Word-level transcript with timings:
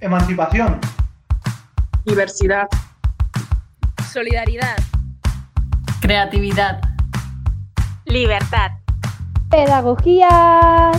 Emancipación. 0.00 0.78
Diversidad. 2.04 2.68
Solidaridad. 4.12 4.76
Creatividad. 6.02 6.82
Libertad. 8.04 8.72
Pedagogía. 9.50 10.92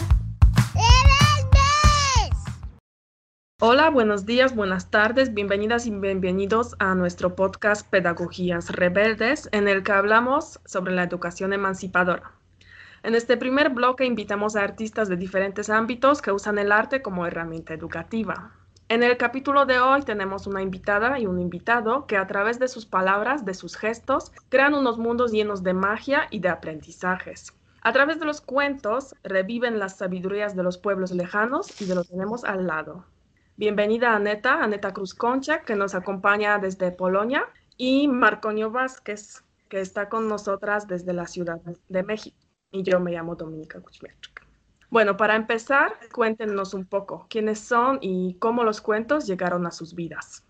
Hola, 3.59 3.89
buenos 3.91 4.25
días, 4.25 4.55
buenas 4.55 4.89
tardes, 4.89 5.33
bienvenidas 5.33 5.85
y 5.85 5.91
bienvenidos 5.91 6.75
a 6.79 6.95
nuestro 6.95 7.35
podcast 7.35 7.87
Pedagogías 7.89 8.69
Rebeldes, 8.71 9.47
en 9.51 9.67
el 9.67 9.83
que 9.83 9.91
hablamos 9.91 10.59
sobre 10.65 10.95
la 10.95 11.03
educación 11.03 11.53
emancipadora. 11.53 12.31
En 13.03 13.13
este 13.13 13.37
primer 13.37 13.69
bloque 13.69 14.05
invitamos 14.05 14.55
a 14.55 14.63
artistas 14.63 15.07
de 15.07 15.17
diferentes 15.17 15.69
ámbitos 15.69 16.21
que 16.21 16.31
usan 16.31 16.57
el 16.57 16.71
arte 16.71 17.01
como 17.03 17.25
herramienta 17.25 17.73
educativa. 17.73 18.53
En 18.89 19.03
el 19.03 19.17
capítulo 19.17 19.65
de 19.65 19.79
hoy 19.79 20.01
tenemos 20.03 20.47
una 20.47 20.61
invitada 20.61 21.19
y 21.19 21.25
un 21.25 21.41
invitado 21.41 22.07
que 22.07 22.15
a 22.15 22.25
través 22.25 22.57
de 22.57 22.69
sus 22.69 22.85
palabras, 22.85 23.43
de 23.43 23.53
sus 23.53 23.75
gestos, 23.75 24.31
crean 24.47 24.73
unos 24.73 24.97
mundos 24.97 25.33
llenos 25.33 25.61
de 25.61 25.73
magia 25.73 26.27
y 26.31 26.39
de 26.39 26.47
aprendizajes. 26.47 27.53
A 27.81 27.91
través 27.91 28.17
de 28.17 28.25
los 28.25 28.39
cuentos 28.39 29.13
reviven 29.23 29.77
las 29.77 29.97
sabidurías 29.97 30.55
de 30.55 30.63
los 30.63 30.77
pueblos 30.77 31.11
lejanos 31.11 31.81
y 31.81 31.85
de 31.85 31.95
lo 31.95 32.05
tenemos 32.05 32.45
al 32.45 32.65
lado. 32.65 33.03
Bienvenida 33.57 34.15
Aneta, 34.15 34.63
Aneta 34.63 34.93
Cruz 34.93 35.13
Concha, 35.13 35.63
que 35.63 35.75
nos 35.75 35.93
acompaña 35.93 36.57
desde 36.57 36.91
Polonia, 36.91 37.45
y 37.75 38.07
Marconio 38.07 38.71
Vázquez, 38.71 39.43
que 39.67 39.81
está 39.81 40.07
con 40.07 40.29
nosotras 40.29 40.87
desde 40.87 41.11
la 41.11 41.27
Ciudad 41.27 41.59
de 41.89 42.03
México. 42.03 42.37
Y 42.71 42.83
yo 42.83 43.01
me 43.01 43.11
llamo 43.11 43.35
Dominica 43.35 43.81
Kuchmiarczyk. 43.81 44.36
Bueno, 44.89 45.17
para 45.17 45.35
empezar, 45.35 45.93
cuéntenos 46.13 46.73
un 46.73 46.85
poco 46.85 47.25
quiénes 47.29 47.59
son 47.59 47.99
y 48.01 48.35
cómo 48.39 48.63
los 48.63 48.79
cuentos 48.79 49.27
llegaron 49.27 49.65
a 49.67 49.71
sus 49.71 49.93
vidas. 49.93 50.45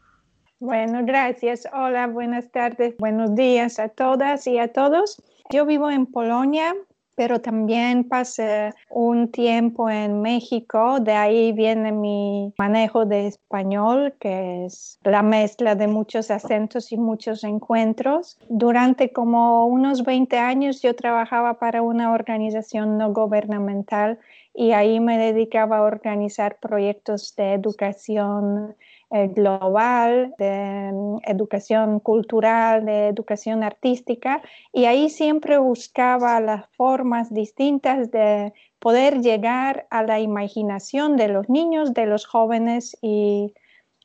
Bueno, 0.59 1.01
gracias. 1.03 1.67
Hola, 1.73 2.07
buenas 2.07 2.51
tardes, 2.51 2.95
buenos 2.97 3.35
días 3.35 3.79
a 3.79 3.89
todas 3.89 4.45
y 4.47 4.59
a 4.59 4.71
todos. 4.71 5.21
Yo 5.51 5.65
vivo 5.65 5.89
en 5.89 6.05
Polonia, 6.05 6.75
pero 7.17 7.41
también 7.41 8.03
pasé 8.03 8.73
un 8.91 9.31
tiempo 9.31 9.89
en 9.89 10.21
México, 10.21 10.99
de 10.99 11.13
ahí 11.13 11.51
viene 11.51 11.91
mi 11.91 12.53
manejo 12.59 13.07
de 13.07 13.25
español, 13.25 14.13
que 14.19 14.65
es 14.65 14.99
la 15.03 15.23
mezcla 15.23 15.73
de 15.73 15.87
muchos 15.87 16.29
acentos 16.29 16.91
y 16.91 16.97
muchos 16.97 17.43
encuentros. 17.43 18.37
Durante 18.49 19.11
como 19.11 19.65
unos 19.65 20.03
20 20.03 20.37
años 20.37 20.83
yo 20.83 20.95
trabajaba 20.95 21.55
para 21.57 21.81
una 21.81 22.11
organización 22.11 22.99
no 22.99 23.11
gubernamental 23.11 24.19
y 24.59 24.71
ahí 24.71 24.99
me 24.99 25.19
dedicaba 25.19 25.77
a 25.77 25.81
organizar 25.83 26.57
proyectos 26.59 27.35
de 27.35 27.53
educación 27.53 28.75
eh, 29.11 29.27
global, 29.27 30.33
de 30.39 30.89
mm, 30.91 31.17
educación 31.27 31.99
cultural, 31.99 32.83
de 32.83 33.07
educación 33.09 33.61
artística, 33.61 34.41
y 34.73 34.85
ahí 34.85 35.11
siempre 35.11 35.59
buscaba 35.59 36.39
las 36.39 36.65
formas 36.75 37.31
distintas 37.31 38.09
de 38.09 38.51
poder 38.79 39.21
llegar 39.21 39.85
a 39.91 40.01
la 40.01 40.19
imaginación 40.19 41.17
de 41.17 41.27
los 41.27 41.47
niños, 41.49 41.93
de 41.93 42.07
los 42.07 42.25
jóvenes 42.25 42.97
y 42.99 43.53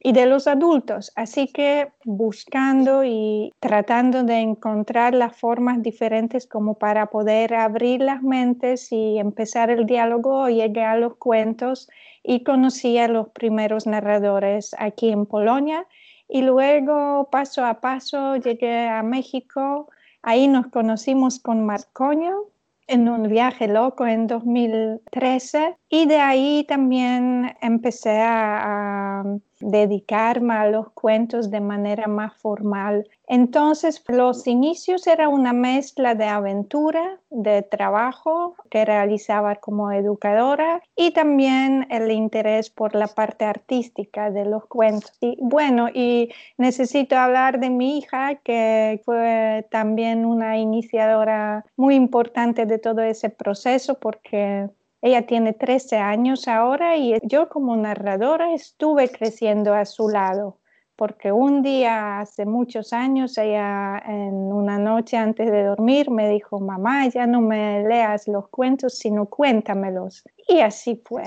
y 0.04 0.12
de 0.12 0.26
los 0.26 0.48
adultos. 0.48 1.12
Así 1.14 1.46
que 1.46 1.92
buscando 2.04 3.04
y 3.04 3.52
tratando 3.60 4.24
de 4.24 4.38
encontrar 4.38 5.14
las 5.14 5.36
formas 5.36 5.80
diferentes 5.82 6.46
como 6.46 6.74
para 6.74 7.06
poder 7.06 7.54
abrir 7.54 8.00
las 8.00 8.22
mentes 8.22 8.90
y 8.90 9.18
empezar 9.18 9.70
el 9.70 9.86
diálogo, 9.86 10.48
llegué 10.48 10.82
a 10.82 10.96
los 10.96 11.16
cuentos 11.16 11.88
y 12.24 12.42
conocí 12.42 12.98
a 12.98 13.08
los 13.08 13.28
primeros 13.30 13.86
narradores 13.86 14.74
aquí 14.78 15.10
en 15.10 15.26
Polonia 15.26 15.86
y 16.28 16.42
luego 16.42 17.28
paso 17.30 17.64
a 17.64 17.80
paso 17.80 18.36
llegué 18.36 18.88
a 18.88 19.02
México. 19.02 19.88
Ahí 20.22 20.48
nos 20.48 20.66
conocimos 20.68 21.38
con 21.38 21.64
Marcoño 21.64 22.46
en 22.88 23.08
un 23.08 23.28
viaje 23.28 23.68
loco 23.68 24.06
en 24.06 24.26
2013 24.26 25.76
y 25.94 26.06
de 26.06 26.16
ahí 26.16 26.64
también 26.66 27.54
empecé 27.60 28.18
a 28.22 29.22
dedicarme 29.60 30.54
a 30.54 30.66
los 30.66 30.90
cuentos 30.92 31.50
de 31.50 31.60
manera 31.60 32.06
más 32.08 32.34
formal. 32.34 33.06
Entonces, 33.26 34.02
los 34.08 34.46
inicios 34.46 35.06
era 35.06 35.28
una 35.28 35.52
mezcla 35.52 36.14
de 36.14 36.24
aventura, 36.24 37.20
de 37.28 37.60
trabajo 37.60 38.56
que 38.70 38.86
realizaba 38.86 39.56
como 39.56 39.92
educadora 39.92 40.82
y 40.96 41.10
también 41.10 41.86
el 41.90 42.10
interés 42.10 42.70
por 42.70 42.94
la 42.94 43.08
parte 43.08 43.44
artística 43.44 44.30
de 44.30 44.46
los 44.46 44.64
cuentos. 44.64 45.12
Y 45.20 45.36
bueno, 45.42 45.90
y 45.92 46.30
necesito 46.56 47.18
hablar 47.18 47.60
de 47.60 47.68
mi 47.68 47.98
hija, 47.98 48.36
que 48.36 49.02
fue 49.04 49.66
también 49.70 50.24
una 50.24 50.56
iniciadora 50.56 51.66
muy 51.76 51.96
importante 51.96 52.64
de 52.64 52.78
todo 52.78 53.02
ese 53.02 53.28
proceso 53.28 53.98
porque 53.98 54.70
ella 55.02 55.26
tiene 55.26 55.52
13 55.52 55.96
años 55.96 56.46
ahora 56.46 56.96
y 56.96 57.18
yo 57.24 57.48
como 57.48 57.76
narradora 57.76 58.54
estuve 58.54 59.10
creciendo 59.10 59.74
a 59.74 59.84
su 59.84 60.08
lado, 60.08 60.60
porque 60.94 61.32
un 61.32 61.62
día 61.62 62.20
hace 62.20 62.46
muchos 62.46 62.92
años, 62.92 63.36
ella 63.36 63.98
en 64.06 64.32
una 64.32 64.78
noche 64.78 65.16
antes 65.16 65.50
de 65.50 65.64
dormir 65.64 66.08
me 66.08 66.30
dijo, 66.30 66.60
mamá, 66.60 67.08
ya 67.08 67.26
no 67.26 67.40
me 67.40 67.82
leas 67.82 68.28
los 68.28 68.48
cuentos, 68.48 68.96
sino 68.96 69.26
cuéntamelos. 69.26 70.22
Y 70.48 70.60
así 70.60 71.02
fue. 71.04 71.24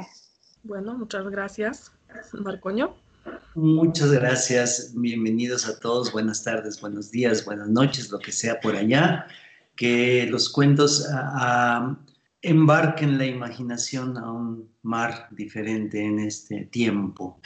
Bueno, 0.64 0.98
muchas 0.98 1.28
gracias, 1.28 1.92
Marcoño. 2.32 2.96
Muchas 3.56 4.14
gracias, 4.14 4.94
bienvenidos 4.96 5.68
a 5.68 5.78
todos, 5.82 6.14
buenas 6.14 6.44
tardes, 6.44 6.80
buenos 6.80 7.12
días, 7.12 7.44
buenas 7.44 7.68
noches, 7.68 8.10
lo 8.10 8.20
que 8.20 8.32
sea 8.32 8.62
por 8.62 8.78
allá. 8.78 9.28
Que 9.76 10.28
los 10.28 10.48
cuentos... 10.48 11.06
a 11.12 11.98
embarquen 12.46 13.18
la 13.18 13.26
imaginación 13.26 14.18
a 14.18 14.32
un 14.32 14.70
mar 14.84 15.28
diferente 15.32 16.00
en 16.00 16.20
este 16.20 16.66
tiempo. 16.66 17.42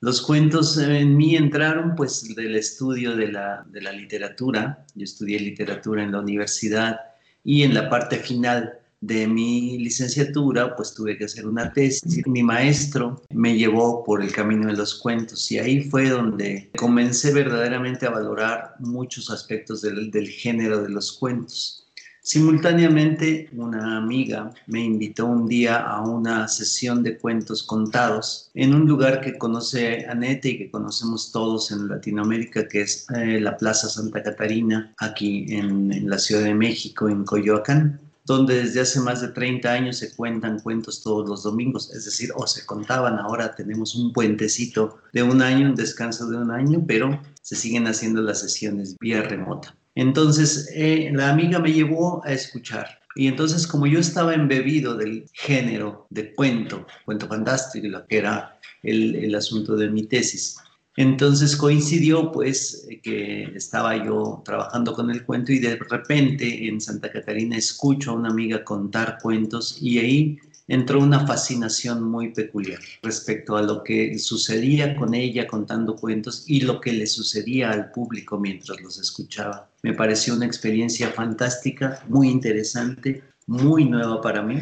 Los 0.00 0.22
cuentos 0.22 0.78
en 0.78 1.14
mí 1.14 1.36
entraron 1.36 1.94
pues 1.94 2.34
del 2.34 2.56
estudio 2.56 3.14
de 3.14 3.30
la, 3.30 3.66
literatura. 3.92 4.86
Yo 4.94 5.04
estudié 5.04 5.38
literatura 5.38 6.02
en 6.02 6.12
la 6.12 6.20
universidad 6.20 7.00
y 7.44 7.64
en 7.64 7.74
la 7.74 7.90
parte 7.90 8.16
final 8.16 8.78
de 9.02 9.26
mi 9.26 9.78
licenciatura, 9.78 10.74
pues 10.74 10.94
tuve 10.94 11.18
que 11.18 11.24
hacer 11.24 11.46
una 11.46 11.70
tesis. 11.72 12.26
Mi 12.26 12.42
maestro 12.42 13.22
me 13.34 13.56
llevó 13.58 14.02
por 14.02 14.22
el 14.22 14.32
camino 14.32 14.68
de 14.68 14.76
los 14.76 14.94
cuentos 14.94 15.50
y 15.52 15.58
ahí 15.58 15.82
fue 15.82 16.08
donde 16.08 16.70
comencé 16.78 17.32
verdaderamente 17.34 18.06
a 18.06 18.10
valorar 18.10 18.76
muchos 18.78 19.30
aspectos 19.30 19.82
del 19.82 20.28
género 20.28 20.82
de 20.82 20.88
los 20.88 21.12
cuentos. 21.12 21.89
Simultáneamente, 22.22 23.48
una 23.52 23.96
amiga 23.96 24.52
me 24.66 24.84
invitó 24.84 25.26
un 25.26 25.48
día 25.48 25.78
a 25.78 26.02
una 26.02 26.48
sesión 26.48 27.02
de 27.02 27.16
cuentos 27.18 27.62
contados 27.62 28.50
en 28.54 28.74
un 28.74 28.86
lugar 28.86 29.20
que 29.20 29.38
conoce 29.38 30.06
Anete 30.06 30.50
y 30.50 30.58
que 30.58 30.70
conocemos 30.70 31.32
todos 31.32 31.70
en 31.70 31.88
Latinoamérica, 31.88 32.68
que 32.68 32.82
es 32.82 33.06
eh, 33.16 33.40
la 33.40 33.56
Plaza 33.56 33.88
Santa 33.88 34.22
Catarina, 34.22 34.94
aquí 34.98 35.46
en, 35.48 35.92
en 35.92 36.10
la 36.10 36.18
Ciudad 36.18 36.44
de 36.44 36.54
México, 36.54 37.08
en 37.08 37.24
Coyoacán 37.24 38.00
donde 38.30 38.62
desde 38.62 38.82
hace 38.82 39.00
más 39.00 39.20
de 39.20 39.28
30 39.28 39.72
años 39.72 39.96
se 39.96 40.14
cuentan 40.14 40.60
cuentos 40.60 41.02
todos 41.02 41.28
los 41.28 41.42
domingos, 41.42 41.90
es 41.92 42.04
decir, 42.04 42.30
o 42.36 42.46
se 42.46 42.64
contaban, 42.64 43.18
ahora 43.18 43.56
tenemos 43.56 43.96
un 43.96 44.12
puentecito 44.12 44.98
de 45.12 45.24
un 45.24 45.42
año, 45.42 45.66
un 45.66 45.74
descanso 45.74 46.28
de 46.28 46.36
un 46.36 46.52
año, 46.52 46.84
pero 46.86 47.20
se 47.42 47.56
siguen 47.56 47.88
haciendo 47.88 48.22
las 48.22 48.40
sesiones 48.40 48.96
vía 49.00 49.22
remota. 49.22 49.74
Entonces, 50.00 50.70
eh, 50.74 51.10
la 51.12 51.28
amiga 51.28 51.58
me 51.58 51.74
llevó 51.74 52.24
a 52.24 52.32
escuchar. 52.32 53.00
Y 53.16 53.26
entonces, 53.26 53.66
como 53.66 53.86
yo 53.86 53.98
estaba 53.98 54.32
embebido 54.32 54.96
del 54.96 55.26
género 55.34 56.06
de 56.08 56.34
cuento, 56.34 56.86
cuento 57.04 57.28
fantástico, 57.28 57.86
lo 57.86 58.06
que 58.06 58.16
era 58.16 58.58
el, 58.82 59.34
asunto 59.34 59.76
de 59.76 59.90
mi 59.90 60.04
tesis, 60.04 60.56
entonces 60.96 61.54
coincidió 61.54 62.32
pues 62.32 62.88
que 63.02 63.52
estaba 63.54 64.02
yo 64.02 64.42
trabajando 64.42 64.94
con 64.94 65.10
el 65.10 65.22
cuento 65.26 65.52
y 65.52 65.58
de 65.58 65.76
repente 65.76 66.66
en 66.66 66.80
Santa 66.80 67.12
Catarina 67.12 67.58
escucho 67.58 68.12
a 68.12 68.14
una 68.14 68.30
amiga 68.30 68.64
contar 68.64 69.18
cuentos 69.20 69.76
y 69.82 69.98
ahí 69.98 70.38
entró 70.70 71.00
una 71.00 71.26
fascinación 71.26 72.00
muy 72.04 72.32
peculiar 72.32 72.78
respecto 73.02 73.56
a 73.56 73.62
lo 73.62 73.82
que 73.82 74.16
sucedía 74.20 74.94
con 74.94 75.14
ella 75.14 75.48
contando 75.48 75.96
cuentos 75.96 76.44
y 76.46 76.60
lo 76.60 76.80
que 76.80 76.92
le 76.92 77.08
sucedía 77.08 77.72
al 77.72 77.90
público 77.90 78.38
mientras 78.38 78.80
los 78.80 78.96
escuchaba. 78.96 79.68
Me 79.82 79.94
pareció 79.94 80.32
una 80.32 80.46
experiencia 80.46 81.08
fantástica, 81.08 82.00
muy 82.06 82.28
interesante, 82.28 83.20
muy 83.48 83.84
nueva 83.84 84.20
para 84.20 84.42
mí, 84.42 84.60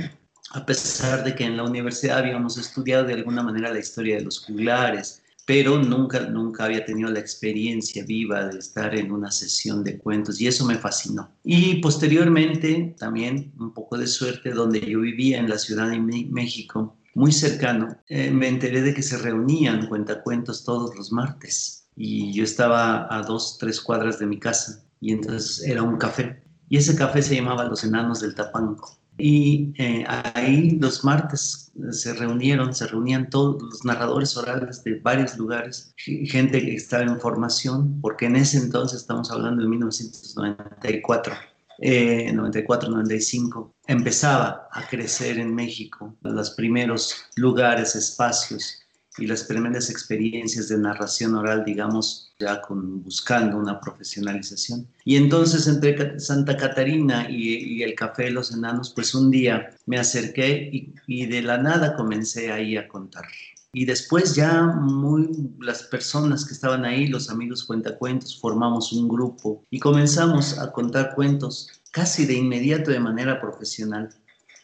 a 0.53 0.65
pesar 0.65 1.25
de 1.25 1.35
que 1.35 1.45
en 1.45 1.59
la 1.59 1.65
universidad 1.65 2.21
habíamos 2.21 2.57
estudiado 2.57 3.05
de 3.05 3.13
alguna 3.13 3.43
manera 3.43 3.71
la 3.71 3.79
historia 3.79 4.17
de 4.17 4.25
los 4.25 4.41
juglares, 4.41 5.23
pero 5.49 5.83
nunca, 5.83 6.21
nunca 6.29 6.67
había 6.67 6.85
tenido 6.85 7.11
la 7.11 7.21
experiencia 7.21 8.05
viva 8.05 8.49
de 8.49 8.59
estar 8.59 8.95
en 8.95 9.11
una 9.11 9.31
sesión 9.31 9.83
de 9.83 9.97
cuentos 9.97 10.39
y 10.43 10.47
eso 10.47 10.67
me 10.67 10.77
fascinó. 10.77 11.33
Y 11.43 11.77
posteriormente 11.77 12.95
también 12.99 13.55
un 13.59 13.73
poco 13.73 13.97
de 13.97 14.07
suerte 14.07 14.51
donde 14.51 14.79
yo 14.81 15.01
vivía 15.01 15.39
en 15.39 15.49
la 15.49 15.57
Ciudad 15.57 15.89
de 15.89 16.01
México, 16.01 16.99
muy 17.15 17.33
cercano, 17.33 17.97
eh, 18.09 18.31
me 18.31 18.47
enteré 18.47 18.83
de 18.83 18.93
que 18.93 19.03
se 19.03 19.17
reunían 19.17 19.87
cuentacuentos 19.87 20.65
todos 20.65 20.95
los 20.95 21.13
martes 21.13 21.89
y 21.97 22.31
yo 22.35 22.45
estaba 22.45 23.09
a 23.09 23.23
dos, 23.23 23.57
tres 23.57 23.81
cuadras 23.81 24.19
de 24.19 24.27
mi 24.27 24.39
casa 24.39 24.85
y 25.01 25.13
entonces 25.15 25.67
era 25.67 25.83
un 25.83 25.97
café 25.97 26.43
y 26.69 26.77
ese 26.77 26.95
café 26.95 27.23
se 27.23 27.37
llamaba 27.37 27.65
Los 27.65 27.85
Enanos 27.85 28.21
del 28.21 28.35
Tapanco. 28.35 28.99
Y 29.19 29.73
eh, 29.79 30.05
ahí 30.07 30.79
los 30.81 31.05
martes 31.05 31.73
se 31.91 32.15
reunieron, 32.15 32.73
se 32.75 32.87
reunían 32.87 33.29
todos 33.29 33.61
los 33.61 33.85
narradores 33.85 34.37
orales 34.37 34.85
de 34.85 35.01
varios 35.01 35.37
lugares, 35.37 35.93
gente 35.97 36.61
que 36.61 36.75
estaba 36.75 37.03
en 37.03 37.21
formación, 37.21 38.01
porque 38.01 38.27
en 38.27 38.37
ese 38.37 38.59
entonces 38.59 39.01
estamos 39.01 39.31
hablando 39.31 39.63
de 39.63 39.69
1994 39.69 41.35
eh, 41.81 42.33
94, 42.33 42.91
95, 42.91 43.73
empezaba 43.87 44.69
a 44.73 44.87
crecer 44.89 45.39
en 45.39 45.55
México 45.55 46.13
los 46.23 46.51
primeros 46.51 47.15
lugares, 47.37 47.95
espacios 47.95 48.83
y 49.19 49.27
las 49.27 49.45
primeras 49.45 49.91
experiencias 49.91 50.69
de 50.69 50.79
narración 50.79 51.35
oral, 51.35 51.65
digamos, 51.65 52.33
ya 52.39 52.61
con, 52.61 53.03
buscando 53.03 53.57
una 53.57 53.81
profesionalización. 53.81 54.87
Y 55.05 55.17
entonces 55.17 55.67
entre 55.67 56.19
Santa 56.21 56.57
Catarina 56.57 57.29
y, 57.31 57.83
el 57.83 57.95
Café 57.95 58.25
de 58.25 58.31
los 58.31 58.53
Enanos, 58.53 58.93
pues 58.95 59.15
un 59.15 59.31
día 59.31 59.71
me 59.87 59.99
acerqué 59.99 60.69
y, 60.73 60.95
y 61.07 61.27
de 61.27 61.43
la 61.43 61.59
nada 61.59 61.97
comencé 61.97 62.53
ahí 62.53 62.77
a 62.77 62.89
contar. 62.89 63.25
Y 63.73 63.85
después 63.85 64.35
ya 64.35 64.63
muy, 64.63 65.29
las 65.61 65.83
personas 65.83 66.47
que 66.47 66.55
estaban 66.55 66.85
ahí, 66.85 67.07
los 67.07 67.29
amigos 67.29 67.65
cuentacuentos, 67.65 68.41
formamos 68.41 68.93
un 68.93 69.09
grupo 69.09 69.65
y 69.71 69.79
comenzamos 69.79 70.59
a 70.59 70.73
contar 70.73 71.15
cuentos 71.15 71.69
casi 71.91 72.25
de 72.25 72.35
inmediato 72.35 72.91
de 72.91 73.01
manera 73.01 73.41
profesional. 73.41 74.09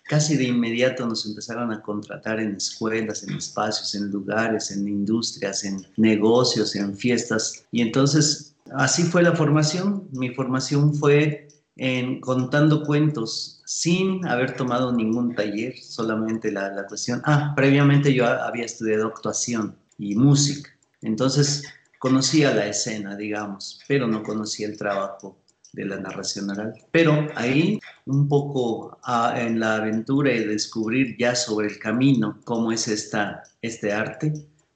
Casi 0.04 0.36
de 0.36 0.44
inmediato 0.44 1.06
nos 1.06 1.24
empezaron 1.26 1.72
a 1.72 1.80
contratar 1.80 2.38
en 2.38 2.56
escuelas, 2.56 3.22
en 3.22 3.36
espacios, 3.36 3.94
en 3.94 4.10
lugares, 4.10 4.70
en 4.70 4.86
industrias, 4.86 5.64
en 5.64 5.86
negocios, 5.96 6.76
en 6.76 6.94
fiestas. 6.94 7.64
Y 7.72 7.80
entonces 7.80 8.54
así 8.72 9.02
fue 9.02 9.22
la 9.22 9.34
formación. 9.34 10.08
Mi 10.12 10.30
formación 10.34 10.94
fue 10.94 11.48
en 11.76 12.20
contando 12.20 12.84
cuentos 12.84 13.62
sin 13.64 14.26
haber 14.26 14.56
tomado 14.56 14.92
ningún 14.92 15.34
taller, 15.34 15.76
solamente 15.78 16.52
la, 16.52 16.70
la 16.70 16.86
cuestión. 16.86 17.22
Ah, 17.24 17.52
previamente 17.56 18.12
yo 18.12 18.26
había 18.26 18.64
estudiado 18.64 19.06
actuación 19.06 19.74
y 19.98 20.14
música, 20.14 20.70
entonces 21.02 21.62
conocía 21.98 22.54
la 22.54 22.66
escena, 22.66 23.16
digamos, 23.16 23.80
pero 23.88 24.06
no 24.06 24.22
conocía 24.22 24.66
el 24.66 24.76
trabajo 24.76 25.38
de 25.74 25.84
la 25.84 25.98
narración 25.98 26.50
oral. 26.50 26.72
Pero 26.90 27.28
ahí, 27.34 27.78
un 28.06 28.28
poco 28.28 28.98
ah, 29.04 29.34
en 29.36 29.60
la 29.60 29.76
aventura 29.76 30.32
y 30.32 30.44
descubrir 30.44 31.16
ya 31.18 31.34
sobre 31.34 31.68
el 31.68 31.78
camino 31.78 32.38
cómo 32.44 32.72
es 32.72 32.88
esta, 32.88 33.42
este 33.62 33.92
arte, 33.92 34.32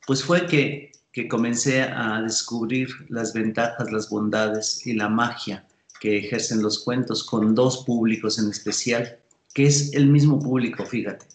pues 0.06 0.22
fue 0.22 0.46
que, 0.46 0.92
que 1.12 1.28
comencé 1.28 1.82
a 1.82 2.20
descubrir 2.22 2.88
las 3.08 3.32
ventajas, 3.32 3.90
las 3.92 4.08
bondades 4.10 4.86
y 4.86 4.94
la 4.94 5.08
magia 5.08 5.64
que 6.00 6.18
ejercen 6.18 6.62
los 6.62 6.84
cuentos 6.84 7.24
con 7.24 7.54
dos 7.54 7.84
públicos 7.84 8.38
en 8.38 8.50
especial, 8.50 9.18
que 9.54 9.66
es 9.66 9.92
el 9.94 10.08
mismo 10.08 10.38
público, 10.38 10.84
fíjate, 10.84 11.26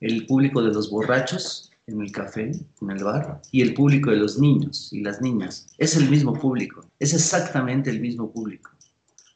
el 0.00 0.26
público 0.26 0.62
de 0.62 0.72
los 0.72 0.90
borrachos 0.90 1.72
en 1.86 2.00
el 2.00 2.10
café, 2.12 2.52
en 2.80 2.90
el 2.90 3.04
bar, 3.04 3.40
y 3.52 3.62
el 3.62 3.74
público 3.74 4.10
de 4.10 4.16
los 4.16 4.38
niños 4.38 4.92
y 4.92 5.00
las 5.00 5.20
niñas. 5.20 5.66
Es 5.78 5.96
el 5.96 6.10
mismo 6.10 6.32
público, 6.34 6.84
es 6.98 7.14
exactamente 7.14 7.90
el 7.90 8.00
mismo 8.00 8.30
público. 8.30 8.75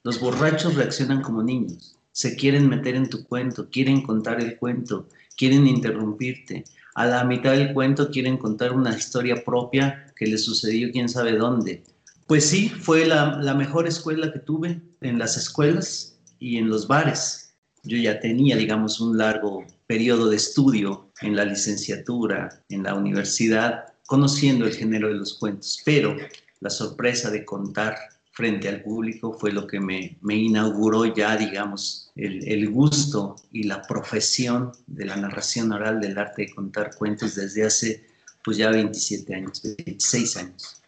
Los 0.02 0.18
borrachos 0.18 0.76
reaccionan 0.76 1.20
como 1.20 1.42
niños, 1.42 1.98
se 2.12 2.34
quieren 2.34 2.70
meter 2.70 2.94
en 2.94 3.10
tu 3.10 3.22
cuento, 3.24 3.68
quieren 3.68 4.00
contar 4.00 4.40
el 4.40 4.56
cuento, 4.56 5.06
quieren 5.36 5.66
interrumpirte. 5.66 6.64
A 6.94 7.04
la 7.04 7.24
mitad 7.24 7.52
del 7.52 7.74
cuento 7.74 8.10
quieren 8.10 8.38
contar 8.38 8.72
una 8.72 8.96
historia 8.96 9.44
propia 9.44 10.06
que 10.16 10.26
les 10.26 10.44
sucedió 10.44 10.90
quién 10.90 11.08
sabe 11.08 11.36
dónde. 11.36 11.82
Pues 12.26 12.46
sí, 12.46 12.70
fue 12.70 13.04
la, 13.04 13.54
mejor 13.54 13.86
escuela 13.86 14.32
que 14.32 14.38
tuve 14.38 14.80
en 15.02 15.18
las 15.18 15.36
escuelas 15.36 16.18
y 16.38 16.56
en 16.56 16.70
los 16.70 16.86
bares. 16.86 17.54
Yo 17.82 17.98
ya 17.98 18.20
tenía, 18.20 18.56
digamos, 18.56 19.00
un 19.00 19.18
largo 19.18 19.66
periodo 19.86 20.30
de 20.30 20.36
estudio 20.36 21.10
en 21.20 21.36
la 21.36 21.44
licenciatura, 21.44 22.62
en 22.70 22.84
la 22.84 22.94
universidad, 22.94 23.84
conociendo 24.06 24.64
el 24.64 24.72
género 24.72 25.08
de 25.08 25.14
los 25.14 25.34
cuentos, 25.34 25.82
pero 25.84 26.16
la 26.60 26.70
sorpresa 26.70 27.30
de 27.30 27.44
contar 27.44 27.96
frente 28.40 28.70
al 28.70 28.82
público 28.82 29.34
fue 29.34 29.52
lo 29.52 29.66
que 29.66 29.78
me, 29.78 30.16
me 30.22 30.34
inauguró 30.34 31.04
ya, 31.04 31.36
digamos, 31.36 32.10
el, 32.16 32.48
el, 32.48 32.70
gusto 32.70 33.36
y 33.52 33.64
la 33.64 33.82
profesión 33.82 34.72
de 34.86 35.04
la 35.04 35.16
narración 35.16 35.70
oral 35.72 36.00
del 36.00 36.16
arte 36.16 36.42
de 36.46 36.54
contar 36.54 36.96
cuentos 36.96 37.34
desde 37.34 37.66
hace 37.66 38.06
pues 38.42 38.56
ya 38.56 38.70
27 38.70 39.34
años, 39.34 39.60
26 39.62 40.36
años. 40.38 40.82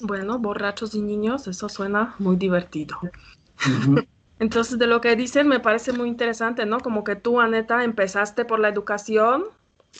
Bueno, 0.00 0.38
borrachos 0.38 0.94
y 0.94 1.00
niños, 1.00 1.48
eso 1.48 1.70
suena 1.70 2.14
muy 2.18 2.36
divertido. 2.36 2.98
Entonces, 4.38 4.78
de 4.78 4.86
lo 4.86 5.00
que 5.00 5.16
dicen, 5.16 5.48
me 5.48 5.60
parece 5.60 5.92
muy 5.94 6.10
interesante, 6.10 6.66
¿no? 6.66 6.78
Como 6.80 7.04
que 7.04 7.16
tú, 7.16 7.40
Aneta, 7.40 7.84
empezaste 7.84 8.44
por 8.44 8.60
la 8.60 8.68
educación 8.68 9.44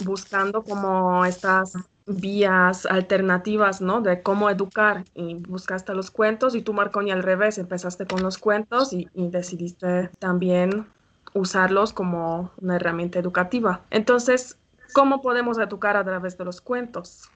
buscando 0.05 0.63
como 0.63 1.25
estas 1.25 1.73
vías 2.09 2.87
alternativas, 2.87 3.81
¿no? 3.81 4.01
De 4.01 4.23
cómo 4.23 4.51
educar 4.51 5.05
y 5.15 5.35
buscaste 5.35 5.95
los 5.95 6.11
cuentos 6.11 6.55
y 6.55 6.63
tú, 6.63 6.73
Marconi, 6.73 7.11
al 7.11 7.23
revés, 7.23 7.59
empezaste 7.59 8.07
con 8.07 8.23
los 8.23 8.39
cuentos 8.39 8.93
y, 8.93 9.09
y 9.15 9.29
decidiste 9.29 10.11
también 10.19 10.87
usarlos 11.35 11.93
como 11.93 12.51
una 12.61 12.77
herramienta 12.77 13.19
educativa. 13.19 13.83
Entonces, 13.91 14.59
¿cómo 14.93 15.21
podemos 15.21 15.59
educar 15.59 15.97
a 15.97 16.05
través 16.05 16.37
de 16.39 16.45
los 16.45 16.61
cuentos? 16.61 17.31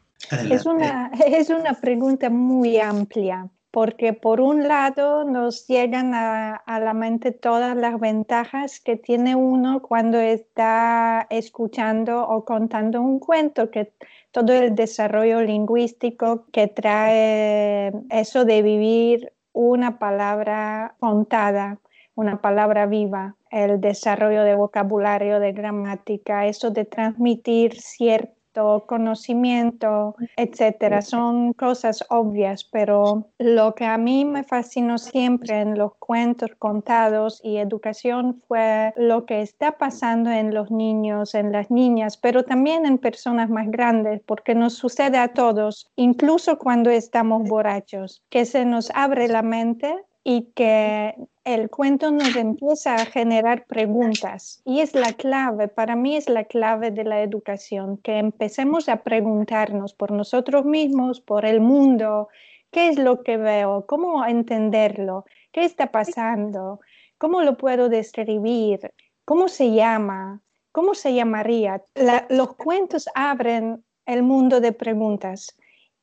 Es 0.50 0.66
una, 0.66 1.10
es 1.26 1.50
una 1.50 1.74
pregunta 1.74 2.30
muy 2.30 2.78
amplia, 2.78 3.48
porque 3.70 4.12
por 4.12 4.40
un 4.40 4.68
lado 4.68 5.24
nos 5.24 5.66
llegan 5.66 6.14
a, 6.14 6.56
a, 6.56 6.80
la 6.80 6.94
mente 6.94 7.32
todas 7.32 7.76
las 7.76 7.98
ventajas 7.98 8.80
que 8.80 8.96
tiene 8.96 9.34
uno 9.34 9.80
cuando 9.80 10.18
está 10.18 11.26
escuchando 11.30 12.26
o 12.26 12.44
contando 12.44 13.00
un 13.00 13.18
cuento, 13.18 13.70
que 13.70 13.92
todo 14.32 14.52
el 14.54 14.74
desarrollo 14.74 15.40
lingüístico 15.42 16.46
que 16.52 16.66
trae 16.66 17.92
eso 18.10 18.44
de 18.44 18.62
vivir 18.62 19.32
una 19.52 19.98
palabra 19.98 20.96
contada, 20.98 21.78
una 22.14 22.40
palabra 22.40 22.86
viva, 22.86 23.36
el 23.50 23.80
desarrollo 23.80 24.42
de 24.42 24.54
vocabulario, 24.54 25.38
de 25.38 25.52
gramática, 25.52 26.46
eso 26.46 26.70
de 26.70 26.86
transmitir 26.86 27.78
cierto 27.80 28.41
conocimiento, 28.86 30.14
etcétera. 30.36 31.02
Son 31.02 31.52
cosas 31.52 32.04
obvias, 32.10 32.64
pero 32.64 33.28
lo 33.38 33.74
que 33.74 33.84
a 33.84 33.98
mí 33.98 34.24
me 34.24 34.44
fascinó 34.44 34.98
siempre 34.98 35.60
en 35.60 35.78
los 35.78 35.94
cuentos 35.96 36.50
contados 36.58 37.40
y 37.42 37.56
educación 37.56 38.42
fue 38.46 38.92
lo 38.96 39.26
que 39.26 39.42
está 39.42 39.78
pasando 39.78 40.30
en 40.30 40.54
los 40.54 40.70
niños, 40.70 41.34
en 41.34 41.52
las 41.52 41.70
niñas, 41.70 42.16
pero 42.16 42.44
también 42.44 42.86
en 42.86 42.98
personas 42.98 43.50
más 43.50 43.70
grandes, 43.70 44.20
porque 44.26 44.54
nos 44.54 44.74
sucede 44.74 45.18
a 45.18 45.28
todos, 45.28 45.90
incluso 45.96 46.58
cuando 46.58 46.90
estamos 46.90 47.48
borrachos, 47.48 48.22
que 48.30 48.44
se 48.44 48.64
nos 48.64 48.90
abre 48.94 49.28
la 49.28 49.42
mente 49.42 49.94
y 50.24 50.52
que 50.54 51.14
el 51.44 51.70
cuento 51.70 52.10
nos 52.10 52.36
empieza 52.36 52.94
a 52.94 53.06
generar 53.06 53.66
preguntas 53.66 54.62
y 54.64 54.80
es 54.80 54.94
la 54.94 55.12
clave, 55.12 55.68
para 55.68 55.96
mí 55.96 56.16
es 56.16 56.28
la 56.28 56.44
clave 56.44 56.90
de 56.90 57.04
la 57.04 57.22
educación, 57.22 57.98
que 57.98 58.18
empecemos 58.18 58.88
a 58.88 59.02
preguntarnos 59.02 59.92
por 59.94 60.12
nosotros 60.12 60.64
mismos, 60.64 61.20
por 61.20 61.44
el 61.44 61.60
mundo, 61.60 62.28
qué 62.70 62.88
es 62.88 62.98
lo 62.98 63.22
que 63.22 63.36
veo, 63.36 63.86
cómo 63.86 64.24
entenderlo, 64.24 65.24
qué 65.50 65.64
está 65.64 65.90
pasando, 65.90 66.80
cómo 67.18 67.42
lo 67.42 67.56
puedo 67.56 67.88
describir, 67.88 68.92
cómo 69.24 69.48
se 69.48 69.72
llama, 69.72 70.40
cómo 70.70 70.94
se 70.94 71.14
llamaría. 71.14 71.82
los 72.30 72.54
cuentos 72.54 73.08
abren 73.14 73.84
el 74.06 74.22
mundo 74.22 74.60
de 74.60 74.72
preguntas. 74.72 75.56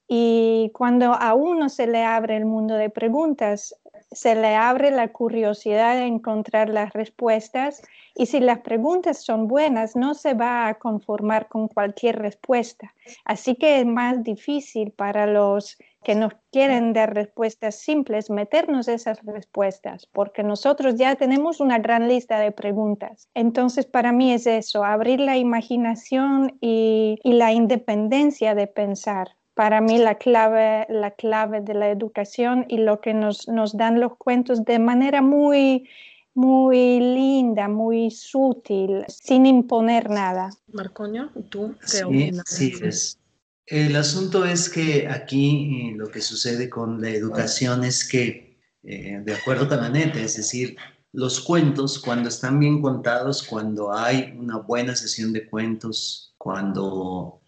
Y 0.07 0.71
cuando 0.73 1.13
a 1.13 1.33
uno 1.33 1.69
se 1.69 1.85
le 1.85 2.03
abre 2.03 2.35
el 2.35 2.45
mundo 2.45 2.75
de 2.75 2.89
preguntas, 2.89 3.75
se 4.11 4.35
le 4.35 4.55
abre 4.55 4.91
la 4.91 5.09
curiosidad 5.09 5.95
de 5.95 6.05
encontrar 6.05 6.69
las 6.69 6.93
respuestas 6.93 7.81
y 8.15 8.25
si 8.25 8.39
las 8.39 8.59
preguntas 8.59 9.23
son 9.23 9.47
buenas, 9.47 9.95
no 9.95 10.13
se 10.13 10.33
va 10.33 10.67
a 10.67 10.75
conformar 10.75 11.47
con 11.47 11.67
cualquier 11.67 12.19
respuesta. 12.19 12.93
Así 13.25 13.55
que 13.55 13.79
es 13.79 13.85
más 13.85 14.23
difícil 14.23 14.91
para 14.91 15.25
los 15.25 15.77
que 16.03 16.15
nos 16.15 16.33
quieren 16.51 16.93
dar 16.93 17.13
respuestas 17.13 17.75
simples 17.75 18.29
meternos 18.29 18.87
esas 18.87 19.23
respuestas, 19.25 20.05
porque 20.07 20.43
nosotros 20.43 20.95
ya 20.95 21.15
tenemos 21.15 21.59
una 21.59 21.79
gran 21.79 22.07
lista 22.07 22.39
de 22.39 22.51
preguntas. 22.51 23.29
Entonces, 23.33 23.85
para 23.85 24.11
mí 24.11 24.31
es 24.31 24.47
eso, 24.47 24.83
abrir 24.83 25.19
la 25.19 25.37
imaginación 25.37 26.57
y, 26.61 27.19
la 27.23 27.51
independencia 27.53 28.55
de 28.55 28.67
pensar 28.67 29.29
para 29.59 29.81
mí 29.81 29.97
la 29.97 30.15
clave, 30.15 30.85
la 30.87 31.11
clave 31.11 31.59
de 31.59 31.73
la 31.73 31.89
educación 31.89 32.65
y 32.69 32.77
lo 32.77 33.01
que 33.01 33.13
nos, 33.13 33.49
nos 33.49 33.75
dan 33.75 33.99
los 33.99 34.15
cuentos 34.15 34.63
de 34.63 34.79
manera 34.79 35.21
muy, 35.21 35.89
muy 36.33 37.01
linda, 37.01 37.67
muy 37.67 38.09
sutil, 38.09 39.03
sin 39.09 39.45
imponer 39.45 40.09
nada. 40.09 40.49
Marcoño, 40.71 41.33
¿tú 41.49 41.75
qué 41.81 41.87
Sí, 41.87 42.03
opinas? 42.03 42.43
sí, 42.47 42.73
es. 42.81 43.19
El 43.65 43.97
asunto 43.97 44.45
es 44.45 44.69
que 44.69 45.09
aquí 45.09 45.89
eh, 45.89 45.93
lo 45.97 46.07
que 46.07 46.21
sucede 46.21 46.69
con 46.69 47.01
la 47.01 47.09
educación 47.09 47.83
es 47.83 48.07
que, 48.07 48.61
eh, 48.83 49.21
de 49.25 49.33
acuerdo 49.33 49.67
con 49.67 49.79
Aneta, 49.79 50.21
es 50.21 50.37
decir, 50.37 50.77
los 51.11 51.41
cuentos, 51.41 51.99
cuando 51.99 52.29
están 52.29 52.59
bien 52.61 52.81
contados, 52.81 53.43
cuando 53.43 53.91
hay 53.91 54.33
una 54.39 54.59
buena 54.59 54.95
sesión 54.95 55.33
de 55.33 55.49
cuentos, 55.49 56.33
cuando 56.37 57.38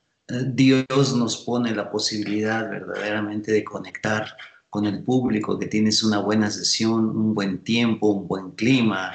Dios 0.54 1.16
nos 1.16 1.38
pone 1.38 1.76
la 1.76 1.92
posibilidad 1.92 2.70
verdaderamente 2.70 3.52
de 3.52 3.64
conectar 3.64 4.36
con 4.70 4.86
el 4.86 5.04
público, 5.04 5.60
que 5.60 5.68
tienes 5.68 6.04
una 6.04 6.20
buena 6.20 6.50
sesión, 6.50 7.10
un 7.10 7.34
buen 7.34 7.64
tiempo, 7.64 8.08
un 8.08 8.28
buen 8.28 8.52
clima, 8.52 9.14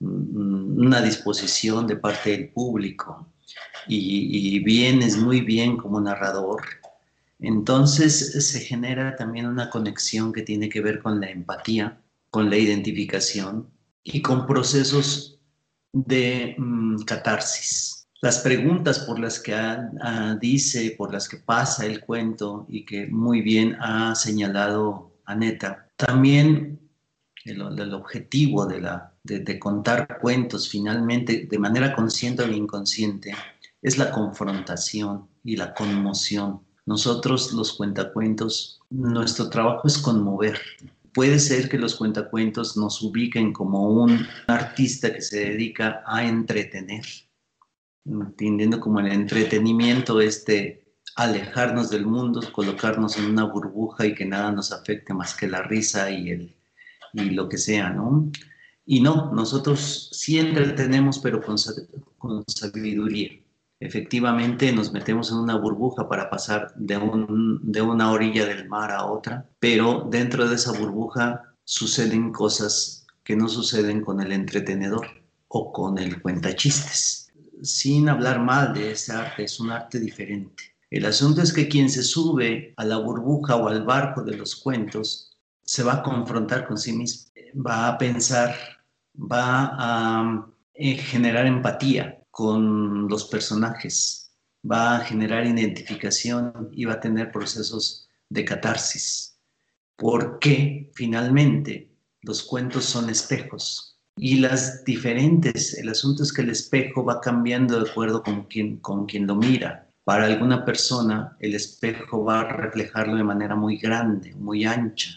mm, 0.00 0.78
una 0.78 1.00
disposición 1.00 1.86
de 1.86 1.96
parte 1.96 2.30
del 2.30 2.48
público 2.50 3.28
y, 3.86 4.56
y 4.56 4.58
vienes 4.60 5.16
muy 5.16 5.40
bien 5.42 5.76
como 5.76 6.00
narrador, 6.00 6.62
entonces 7.38 8.46
se 8.46 8.60
genera 8.60 9.14
también 9.16 9.46
una 9.46 9.68
conexión 9.70 10.32
que 10.32 10.42
tiene 10.42 10.68
que 10.68 10.80
ver 10.80 11.02
con 11.02 11.20
la 11.20 11.30
empatía, 11.30 12.00
con 12.30 12.48
la 12.50 12.56
identificación 12.56 13.68
y 14.02 14.22
con 14.22 14.46
procesos 14.46 15.38
de 15.92 16.54
mm, 16.58 17.02
catarsis. 17.02 17.95
Las 18.26 18.40
preguntas 18.40 18.98
por 18.98 19.20
las 19.20 19.38
que 19.38 19.54
ah, 19.54 19.88
ah, 20.00 20.36
dice, 20.40 20.96
por 20.98 21.12
las 21.12 21.28
que 21.28 21.36
pasa 21.36 21.86
el 21.86 22.00
cuento 22.00 22.66
y 22.68 22.84
que 22.84 23.06
muy 23.06 23.40
bien 23.40 23.76
ha 23.80 24.16
señalado 24.16 25.12
Aneta, 25.26 25.88
también 25.94 26.80
el, 27.44 27.62
objetivo 27.94 28.66
de, 28.66 28.80
la, 28.80 29.12
de 29.22 29.58
contar 29.60 30.18
cuentos 30.20 30.68
finalmente 30.68 31.46
de 31.48 31.58
manera 31.60 31.94
consciente 31.94 32.42
o 32.42 32.48
inconsciente 32.48 33.32
es 33.80 33.96
la 33.96 34.10
confrontación 34.10 35.28
y 35.44 35.54
la 35.54 35.72
conmoción. 35.72 36.62
Nosotros 36.84 37.52
los 37.52 37.74
cuentacuentos, 37.74 38.80
nuestro 38.90 39.50
trabajo 39.50 39.86
es 39.86 39.98
conmover. 39.98 40.58
Puede 41.14 41.38
ser 41.38 41.68
que 41.68 41.78
los 41.78 41.94
cuentacuentos 41.94 42.76
nos 42.76 43.00
ubiquen 43.02 43.52
como 43.52 43.88
un 43.88 44.26
artista 44.48 45.14
que 45.14 45.22
se 45.22 45.50
dedica 45.50 46.02
a 46.04 46.24
entretener, 46.24 47.04
entendiendo 48.06 48.80
como 48.80 49.00
el 49.00 49.12
entretenimiento 49.12 50.20
este 50.20 50.84
alejarnos 51.16 51.90
del 51.90 52.06
mundo, 52.06 52.40
colocarnos 52.52 53.16
en 53.16 53.26
una 53.26 53.44
burbuja 53.44 54.06
y 54.06 54.14
que 54.14 54.26
nada 54.26 54.52
nos 54.52 54.72
afecte 54.72 55.14
más 55.14 55.34
que 55.34 55.48
la 55.48 55.62
risa 55.62 56.10
y, 56.10 56.30
el, 56.30 56.56
y 57.14 57.30
lo 57.30 57.48
que 57.48 57.58
sea, 57.58 57.90
¿no? 57.90 58.30
Y 58.84 59.00
no, 59.00 59.32
nosotros 59.32 60.10
sí 60.12 60.38
entretenemos, 60.38 61.18
pero 61.18 61.42
con, 61.42 61.56
con 62.18 62.44
sabiduría 62.46 63.30
efectivamente 63.80 64.72
nos 64.72 64.92
metemos 64.92 65.30
en 65.30 65.38
una 65.38 65.56
burbuja 65.56 66.08
para 66.08 66.30
pasar 66.30 66.72
de, 66.76 66.96
un, 66.96 67.60
de, 67.62 67.82
una 67.82 68.10
orilla 68.10 68.46
del 68.46 68.68
mar 68.68 68.90
a 68.90 69.04
otra, 69.04 69.48
pero 69.58 70.06
dentro 70.10 70.48
de 70.48 70.56
esa 70.56 70.72
burbuja 70.72 71.54
suceden 71.64 72.32
cosas 72.32 73.06
que 73.22 73.36
no 73.36 73.48
suceden 73.48 74.02
con 74.02 74.20
el 74.20 74.32
entretenedor 74.32 75.06
o 75.48 75.72
con 75.72 75.98
el 75.98 76.22
cuentachistes. 76.22 77.25
Sin 77.62 78.08
hablar 78.08 78.40
mal 78.40 78.74
de 78.74 78.92
ese 78.92 79.12
arte, 79.12 79.44
es 79.44 79.58
un 79.60 79.70
arte 79.70 79.98
diferente. 79.98 80.74
El 80.90 81.06
asunto 81.06 81.42
es 81.42 81.52
que 81.52 81.68
quien 81.68 81.90
se 81.90 82.02
sube 82.02 82.74
a 82.76 82.84
la 82.84 82.98
burbuja 82.98 83.56
o 83.56 83.68
al 83.68 83.84
barco 83.84 84.22
de 84.22 84.36
los 84.36 84.56
cuentos 84.56 85.36
se 85.64 85.82
va 85.82 85.94
a 85.94 86.02
confrontar 86.02 86.66
con 86.66 86.78
sí 86.78 86.92
mismo, 86.92 87.32
va 87.54 87.88
a 87.88 87.98
pensar, 87.98 88.54
va 89.16 89.70
a 89.72 90.46
eh, 90.74 90.96
generar 90.96 91.46
empatía, 91.46 92.16
con 92.36 93.08
los 93.08 93.24
personajes, 93.28 94.30
va 94.70 94.96
a 94.96 95.00
generar 95.00 95.46
identificación 95.46 96.68
y 96.70 96.84
va 96.84 96.92
a 96.92 97.00
tener 97.00 97.32
procesos 97.32 98.10
de 98.28 98.44
catarsis, 98.44 99.38
porque 99.96 100.90
finalmente 100.94 101.96
los 102.20 102.42
cuentos 102.42 102.84
son 102.84 103.08
espejos 103.08 103.95
y 104.16 104.36
las 104.40 104.84
diferentes, 104.84 105.74
el 105.74 105.88
asunto 105.88 106.22
es 106.22 106.32
que 106.32 106.42
el 106.42 106.50
espejo 106.50 107.04
va 107.04 107.20
cambiando 107.20 107.78
de 107.78 107.90
acuerdo 107.90 108.22
con 108.22 108.44
quien, 108.44 108.78
con 108.78 109.06
quien 109.06 109.26
lo 109.26 109.36
mira. 109.36 109.88
Para 110.04 110.26
alguna 110.26 110.64
persona 110.64 111.36
el 111.40 111.54
espejo 111.54 112.24
va 112.24 112.40
a 112.40 112.52
reflejarlo 112.52 113.16
de 113.16 113.24
manera 113.24 113.56
muy 113.56 113.76
grande, 113.76 114.34
muy 114.34 114.64
ancha. 114.64 115.10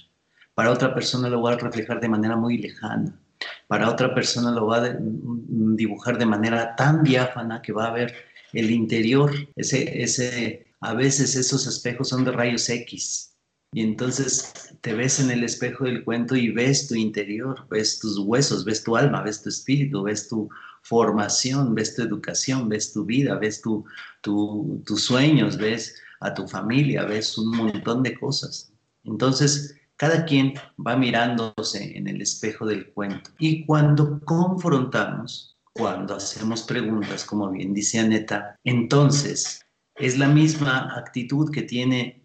Para 0.53 0.71
otra 0.71 0.93
persona 0.93 1.29
lo 1.29 1.41
va 1.41 1.53
a 1.53 1.57
reflejar 1.57 1.99
de 1.99 2.09
manera 2.09 2.35
muy 2.35 2.57
lejana 2.57 3.19
para 3.67 3.89
otra 3.89 4.13
persona 4.13 4.51
lo 4.51 4.67
va 4.67 4.77
a 4.77 4.97
dibujar 4.99 6.17
de 6.17 6.25
manera 6.25 6.75
tan 6.75 7.03
diáfana 7.03 7.61
que 7.61 7.71
va 7.71 7.87
a 7.87 7.93
ver 7.93 8.13
el 8.53 8.71
interior. 8.71 9.31
Ese, 9.55 10.01
ese, 10.01 10.73
a 10.81 10.93
veces 10.93 11.35
esos 11.35 11.67
espejos 11.67 12.09
son 12.09 12.25
de 12.25 12.31
rayos 12.31 12.67
X. 12.69 13.37
Y 13.71 13.81
entonces 13.83 14.75
te 14.81 14.93
ves 14.93 15.19
en 15.19 15.29
el 15.29 15.43
espejo 15.43 15.85
del 15.85 16.03
cuento 16.03 16.35
y 16.35 16.51
ves 16.51 16.87
tu 16.87 16.95
interior, 16.95 17.67
ves 17.69 17.99
tus 17.99 18.17
huesos, 18.17 18.65
ves 18.65 18.83
tu 18.83 18.95
alma, 18.95 19.21
ves 19.21 19.43
tu 19.43 19.49
espíritu, 19.49 20.03
ves 20.03 20.27
tu 20.27 20.49
formación, 20.81 21.75
ves 21.75 21.95
tu 21.95 22.01
educación, 22.01 22.67
ves 22.67 22.91
tu 22.91 23.05
vida, 23.05 23.35
ves 23.35 23.61
tu, 23.61 23.85
tu, 24.21 24.81
tus 24.85 25.03
sueños, 25.03 25.57
ves 25.57 25.95
a 26.21 26.33
tu 26.33 26.47
familia, 26.47 27.05
ves 27.05 27.37
un 27.37 27.55
montón 27.55 28.01
de 28.01 28.17
cosas. 28.19 28.71
Entonces, 29.03 29.75
cada 29.97 30.25
quien 30.25 30.53
va 30.85 30.95
mirándose 30.95 31.97
en 31.97 32.07
el 32.07 32.21
espejo 32.21 32.65
del 32.65 32.87
cuento. 32.91 33.31
Y 33.37 33.65
cuando 33.65 34.19
confrontamos, 34.21 35.57
cuando 35.73 36.15
hacemos 36.15 36.63
preguntas, 36.63 37.23
como 37.23 37.51
bien 37.51 37.73
dice 37.73 37.99
Aneta, 37.99 38.57
entonces 38.63 39.65
es 39.95 40.17
la 40.17 40.27
misma 40.27 40.97
actitud 40.97 41.51
que 41.51 41.63
tiene 41.63 42.18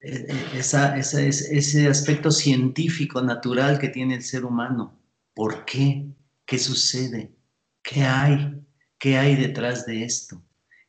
ese 0.00 1.88
aspecto 1.88 2.30
científico, 2.30 3.22
natural 3.22 3.78
que 3.78 3.88
tiene 3.88 4.14
el 4.16 4.22
ser 4.22 4.44
humano. 4.44 4.98
¿Por 5.34 5.64
qué? 5.64 6.06
¿Qué 6.46 6.58
sucede? 6.58 7.34
¿Qué 7.82 8.02
hay? 8.02 8.62
¿Qué 8.98 9.18
hay 9.18 9.36
detrás 9.36 9.86
de 9.86 10.04
esto? 10.04 10.42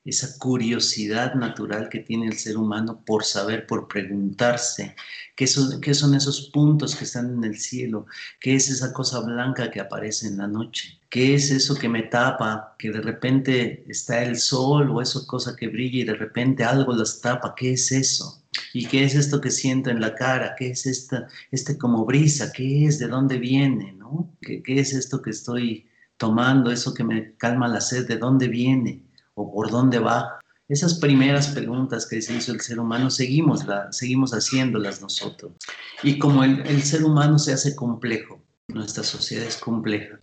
esa 0.03 0.38
curiosidad 0.39 1.36
natural 1.36 1.88
que 1.89 2.00
tiene 2.00 2.27
el 2.27 2.38
ser 2.38 2.58
humano 2.58 3.03
por 3.06 3.24
saber, 3.24 3.68
por 3.68 3.88
preguntarse, 3.88 4.96
¿qué 5.36 5.46
son, 5.48 5.80
qué 5.80 5.94
son 5.94 6.15
esos 6.15 6.50
puntos 6.51 6.96
que 6.96 7.03
están 7.03 7.32
en 7.36 7.44
el 7.44 7.60
cielo, 7.60 8.08
qué 8.39 8.56
es 8.56 8.70
esa 8.70 8.94
cosa 8.94 9.20
blanca 9.22 9.70
que 9.70 9.80
aparece 9.80 10.27
en 10.27 10.38
la 10.38 10.48
noche, 10.48 11.00
qué 11.10 11.36
es 11.36 11.51
eso 11.51 11.75
que 11.75 11.89
me 11.89 12.03
tapa, 12.03 12.75
que 12.80 12.89
de 12.91 13.01
repente 13.01 13.86
está 13.88 14.24
el 14.24 14.38
sol 14.38 14.89
o 14.89 15.01
esa 15.01 15.25
cosa 15.27 15.56
que 15.56 15.68
brilla 15.68 16.00
y 16.00 16.03
de 16.06 16.15
repente 16.15 16.63
algo 16.63 16.94
las 16.94 17.22
tapa, 17.22 17.53
¿qué 17.56 17.74
es 17.74 17.91
eso? 17.91 18.40
¿Y 18.74 18.88
qué 18.88 19.03
es 19.03 19.15
esto 19.15 19.39
que 19.41 19.51
siento 19.51 19.89
en 19.89 20.01
la 20.01 20.15
cara? 20.15 20.55
¿Qué 20.58 20.72
es 20.72 20.86
esta, 20.86 21.27
este 21.51 21.77
como 21.77 22.05
brisa? 22.05 22.51
¿Qué 22.51 22.86
es? 22.86 23.00
¿De 23.00 23.08
dónde 23.08 23.38
viene? 23.38 23.93
¿no? 23.93 24.36
¿Qué, 24.41 24.62
¿Qué 24.62 24.79
es 24.79 24.93
esto 24.93 25.22
que 25.22 25.29
estoy 25.29 25.88
tomando? 26.17 26.72
Eso 26.72 26.93
que 26.93 27.03
me 27.03 27.36
calma 27.38 27.67
la 27.67 27.81
sed, 27.81 28.08
¿de 28.08 28.17
dónde 28.17 28.48
viene? 28.48 29.03
o 29.36 29.51
por 29.51 29.72
dónde 29.72 30.00
va? 30.00 30.39
Esas 30.67 30.96
primeras 30.96 31.48
preguntas 31.50 32.05
que 32.05 32.22
se 32.22 32.34
hizo 32.34 32.53
el 32.53 32.62
ser 32.62 32.79
humano, 32.79 33.10
seguimos, 33.10 33.65
la, 33.65 33.91
seguimos 33.91 34.31
haciéndolas 34.31 35.01
nosotros. 35.01 35.53
Y 36.01 36.17
como 36.17 36.43
el, 36.43 36.62
el 36.65 36.81
ser 36.84 37.03
humano 37.03 37.38
se 37.39 37.53
hace 37.53 37.75
complejo, 37.75 38.41
nuestra 38.67 39.03
sociedad 39.03 39.46
es 39.46 39.58
compleja, 39.58 40.20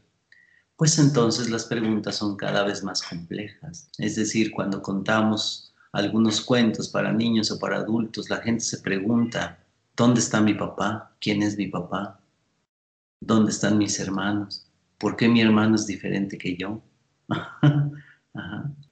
pues 0.77 0.99
entonces 0.99 1.51
las 1.51 1.65
preguntas 1.65 2.17
son 2.17 2.37
cada 2.37 2.65
vez 2.65 2.83
más 2.83 3.03
complejas. 3.03 3.91
Es 3.99 4.17
decir, 4.17 4.51
cuando 4.53 4.81
contamos 4.81 5.68
algunos 5.93 6.41
cuentos 6.41 6.89
para 6.89 7.13
niños 7.13 7.51
o 7.51 7.59
para 7.59 7.77
adultos, 7.77 8.31
la 8.31 8.39
gente 8.39 8.65
se 8.65 8.79
pregunta, 8.79 9.59
¿dónde 9.97 10.21
está 10.21 10.41
mi 10.41 10.55
papá? 10.55 11.13
¿Quién 11.21 11.43
es 11.43 11.57
mi 11.57 11.67
papá? 11.67 12.21
¿Dónde 13.21 13.51
están 13.51 13.79
mis 13.79 13.99
hermanos? 14.01 14.67
¿Por 14.99 15.17
qué 15.17 15.29
mi 15.29 15.41
hermano 15.41 15.77
es 15.77 15.87
diferente 15.87 16.39
que 16.39 16.57
yo? 16.57 16.83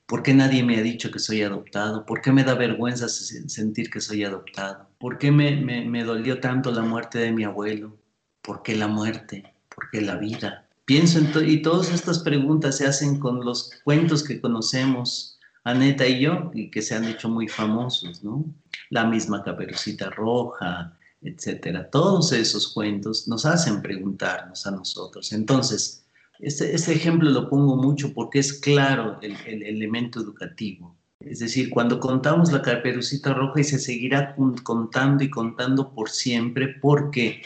¿Por 0.06 0.22
qué 0.22 0.34
nadie 0.34 0.62
me 0.62 0.78
ha 0.78 0.82
dicho 0.82 1.10
que 1.10 1.18
soy 1.18 1.42
adoptado? 1.42 2.06
¿Por 2.06 2.20
qué 2.20 2.30
me 2.30 2.44
da 2.44 2.54
vergüenza 2.54 3.08
sentir 3.08 3.90
que 3.90 4.00
soy 4.00 4.24
adoptado? 4.24 4.88
¿Por 4.98 5.18
qué 5.18 5.32
me, 5.32 5.56
me, 5.56 5.84
me 5.84 6.04
dolió 6.04 6.40
tanto 6.40 6.70
la 6.70 6.82
muerte 6.82 7.18
de 7.18 7.32
mi 7.32 7.44
abuelo? 7.44 7.96
¿Por 8.40 8.62
qué 8.62 8.76
la 8.76 8.86
muerte? 8.86 9.52
¿Por 9.74 9.90
qué 9.90 10.00
la 10.00 10.16
vida? 10.16 10.66
Pienso 10.84 11.18
en 11.18 11.32
to 11.32 11.42
y 11.42 11.62
todas 11.62 11.92
estas 11.92 12.20
preguntas 12.20 12.76
se 12.76 12.86
hacen 12.86 13.18
con 13.18 13.44
los 13.44 13.72
cuentos 13.82 14.22
que 14.22 14.40
conocemos, 14.40 15.35
Aneta 15.66 16.06
y 16.06 16.20
yo, 16.20 16.52
y 16.54 16.70
que 16.70 16.80
se 16.80 16.94
han 16.94 17.04
hecho 17.04 17.28
muy 17.28 17.48
famosos, 17.48 18.22
¿no? 18.22 18.44
La 18.90 19.04
misma 19.04 19.42
caperucita 19.42 20.10
roja, 20.10 20.96
etcétera. 21.20 21.90
Todos 21.90 22.32
esos 22.32 22.72
cuentos 22.72 23.26
nos 23.26 23.44
hacen 23.44 23.82
preguntarnos 23.82 24.64
a 24.64 24.70
nosotros. 24.70 25.32
Entonces, 25.32 26.06
este, 26.38 26.72
este, 26.72 26.92
ejemplo 26.92 27.30
lo 27.30 27.50
pongo 27.50 27.74
mucho 27.74 28.14
porque 28.14 28.38
es 28.38 28.52
claro 28.52 29.18
el, 29.22 29.36
el, 29.44 29.64
elemento 29.64 30.20
educativo. 30.20 30.96
Es 31.18 31.40
decir, 31.40 31.70
cuando 31.70 31.98
contamos 31.98 32.52
la 32.52 32.62
caperucita 32.62 33.34
roja 33.34 33.60
y 33.60 33.64
se 33.64 33.80
seguirá 33.80 34.36
contando 34.62 35.24
y 35.24 35.30
contando 35.30 35.92
por 35.92 36.10
siempre 36.10 36.76
porque 36.80 37.42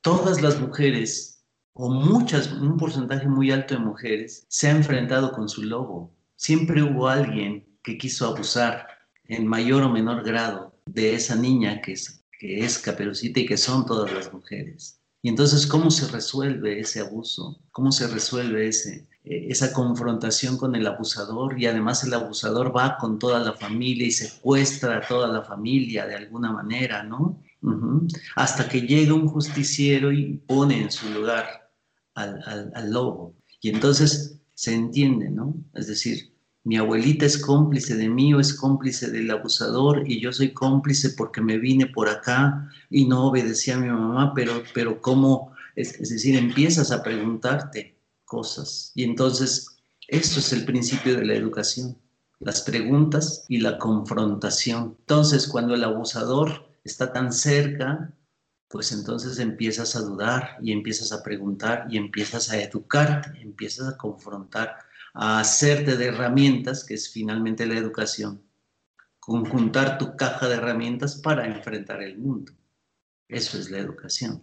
todas 0.00 0.42
las 0.42 0.60
mujeres 0.60 1.44
o 1.74 1.88
muchas, 1.88 2.50
un 2.52 2.76
porcentaje 2.76 3.28
muy 3.28 3.52
alto 3.52 3.74
de 3.74 3.80
mujeres 3.80 4.44
se 4.48 4.66
ha 4.66 4.70
enfrentado 4.72 5.30
con 5.30 5.48
su 5.48 5.62
lobo. 5.62 6.13
Siempre 6.44 6.82
hubo 6.82 7.08
alguien 7.08 7.64
que 7.82 7.96
quiso 7.96 8.26
abusar 8.26 8.86
en 9.28 9.46
mayor 9.46 9.82
o 9.82 9.88
menor 9.88 10.22
grado 10.22 10.74
de 10.84 11.14
esa 11.14 11.36
niña 11.36 11.80
que 11.80 11.92
es, 11.92 12.22
que 12.38 12.62
es 12.62 12.78
Caperucita 12.78 13.40
y 13.40 13.46
que 13.46 13.56
son 13.56 13.86
todas 13.86 14.12
las 14.12 14.30
mujeres. 14.30 15.00
Y 15.22 15.30
entonces, 15.30 15.66
¿cómo 15.66 15.90
se 15.90 16.06
resuelve 16.08 16.80
ese 16.80 17.00
abuso? 17.00 17.58
¿Cómo 17.72 17.90
se 17.92 18.08
resuelve 18.08 18.68
ese, 18.68 19.08
eh, 19.24 19.46
esa 19.48 19.72
confrontación 19.72 20.58
con 20.58 20.76
el 20.76 20.86
abusador? 20.86 21.58
Y 21.58 21.64
además 21.64 22.04
el 22.04 22.12
abusador 22.12 22.76
va 22.76 22.98
con 22.98 23.18
toda 23.18 23.40
la 23.40 23.54
familia 23.54 24.06
y 24.06 24.10
secuestra 24.10 24.98
a 24.98 25.08
toda 25.08 25.28
la 25.28 25.44
familia 25.44 26.06
de 26.06 26.16
alguna 26.16 26.52
manera, 26.52 27.04
¿no? 27.04 27.40
Hasta 28.36 28.68
que 28.68 28.82
llega 28.82 29.14
un 29.14 29.28
justiciero 29.28 30.12
y 30.12 30.34
pone 30.46 30.82
en 30.82 30.92
su 30.92 31.08
lugar 31.08 31.70
al, 32.12 32.70
al 32.74 32.90
lobo. 32.92 33.34
Y 33.62 33.70
entonces 33.70 34.42
se 34.52 34.74
entiende, 34.74 35.30
¿no? 35.30 35.54
Es 35.72 35.86
decir, 35.86 36.33
mi 36.64 36.78
abuelita 36.78 37.26
es 37.26 37.36
cómplice 37.38 37.94
de 37.94 38.08
mí 38.08 38.32
o 38.32 38.40
es 38.40 38.54
cómplice 38.54 39.10
del 39.10 39.30
abusador 39.30 40.10
y 40.10 40.18
yo 40.18 40.32
soy 40.32 40.54
cómplice 40.54 41.10
porque 41.10 41.42
me 41.42 41.58
vine 41.58 41.86
por 41.86 42.08
acá 42.08 42.70
y 42.88 43.04
no 43.04 43.26
obedecí 43.26 43.70
a 43.70 43.78
mi 43.78 43.88
mamá, 43.88 44.32
pero, 44.34 44.62
pero 44.72 45.00
¿cómo? 45.02 45.52
Es, 45.76 45.98
decir, 45.98 46.36
empiezas 46.36 46.90
a 46.90 47.02
preguntarte 47.02 47.98
cosas 48.24 48.92
y 48.94 49.04
entonces 49.04 49.76
esto 50.08 50.38
es 50.40 50.52
el 50.54 50.64
principio 50.64 51.14
de 51.16 51.26
la 51.26 51.34
educación, 51.34 51.98
las 52.40 52.62
preguntas 52.62 53.44
y 53.48 53.58
la 53.58 53.78
confrontación. 53.78 54.96
Entonces, 55.00 55.46
cuando 55.46 55.74
el 55.74 55.84
abusador 55.84 56.66
está 56.82 57.12
tan 57.12 57.32
cerca, 57.32 58.14
pues 58.68 58.90
entonces 58.92 59.38
empiezas 59.38 59.96
a 59.96 60.00
dudar 60.00 60.56
y 60.62 60.72
empiezas 60.72 61.12
a 61.12 61.22
preguntar 61.22 61.86
y 61.90 61.98
empiezas 61.98 62.50
a 62.50 62.60
educarte, 62.60 63.38
empiezas 63.40 63.88
a 63.88 63.96
confrontar 63.96 64.76
a 65.14 65.40
hacerte 65.40 65.96
de 65.96 66.06
herramientas, 66.06 66.84
que 66.84 66.94
es 66.94 67.10
finalmente 67.10 67.66
la 67.66 67.78
educación, 67.78 68.42
conjuntar 69.20 69.96
tu 69.96 70.16
caja 70.16 70.48
de 70.48 70.56
herramientas 70.56 71.16
para 71.16 71.46
enfrentar 71.46 72.02
el 72.02 72.18
mundo. 72.18 72.52
Eso 73.28 73.58
es 73.58 73.70
la 73.70 73.78
educación. 73.78 74.42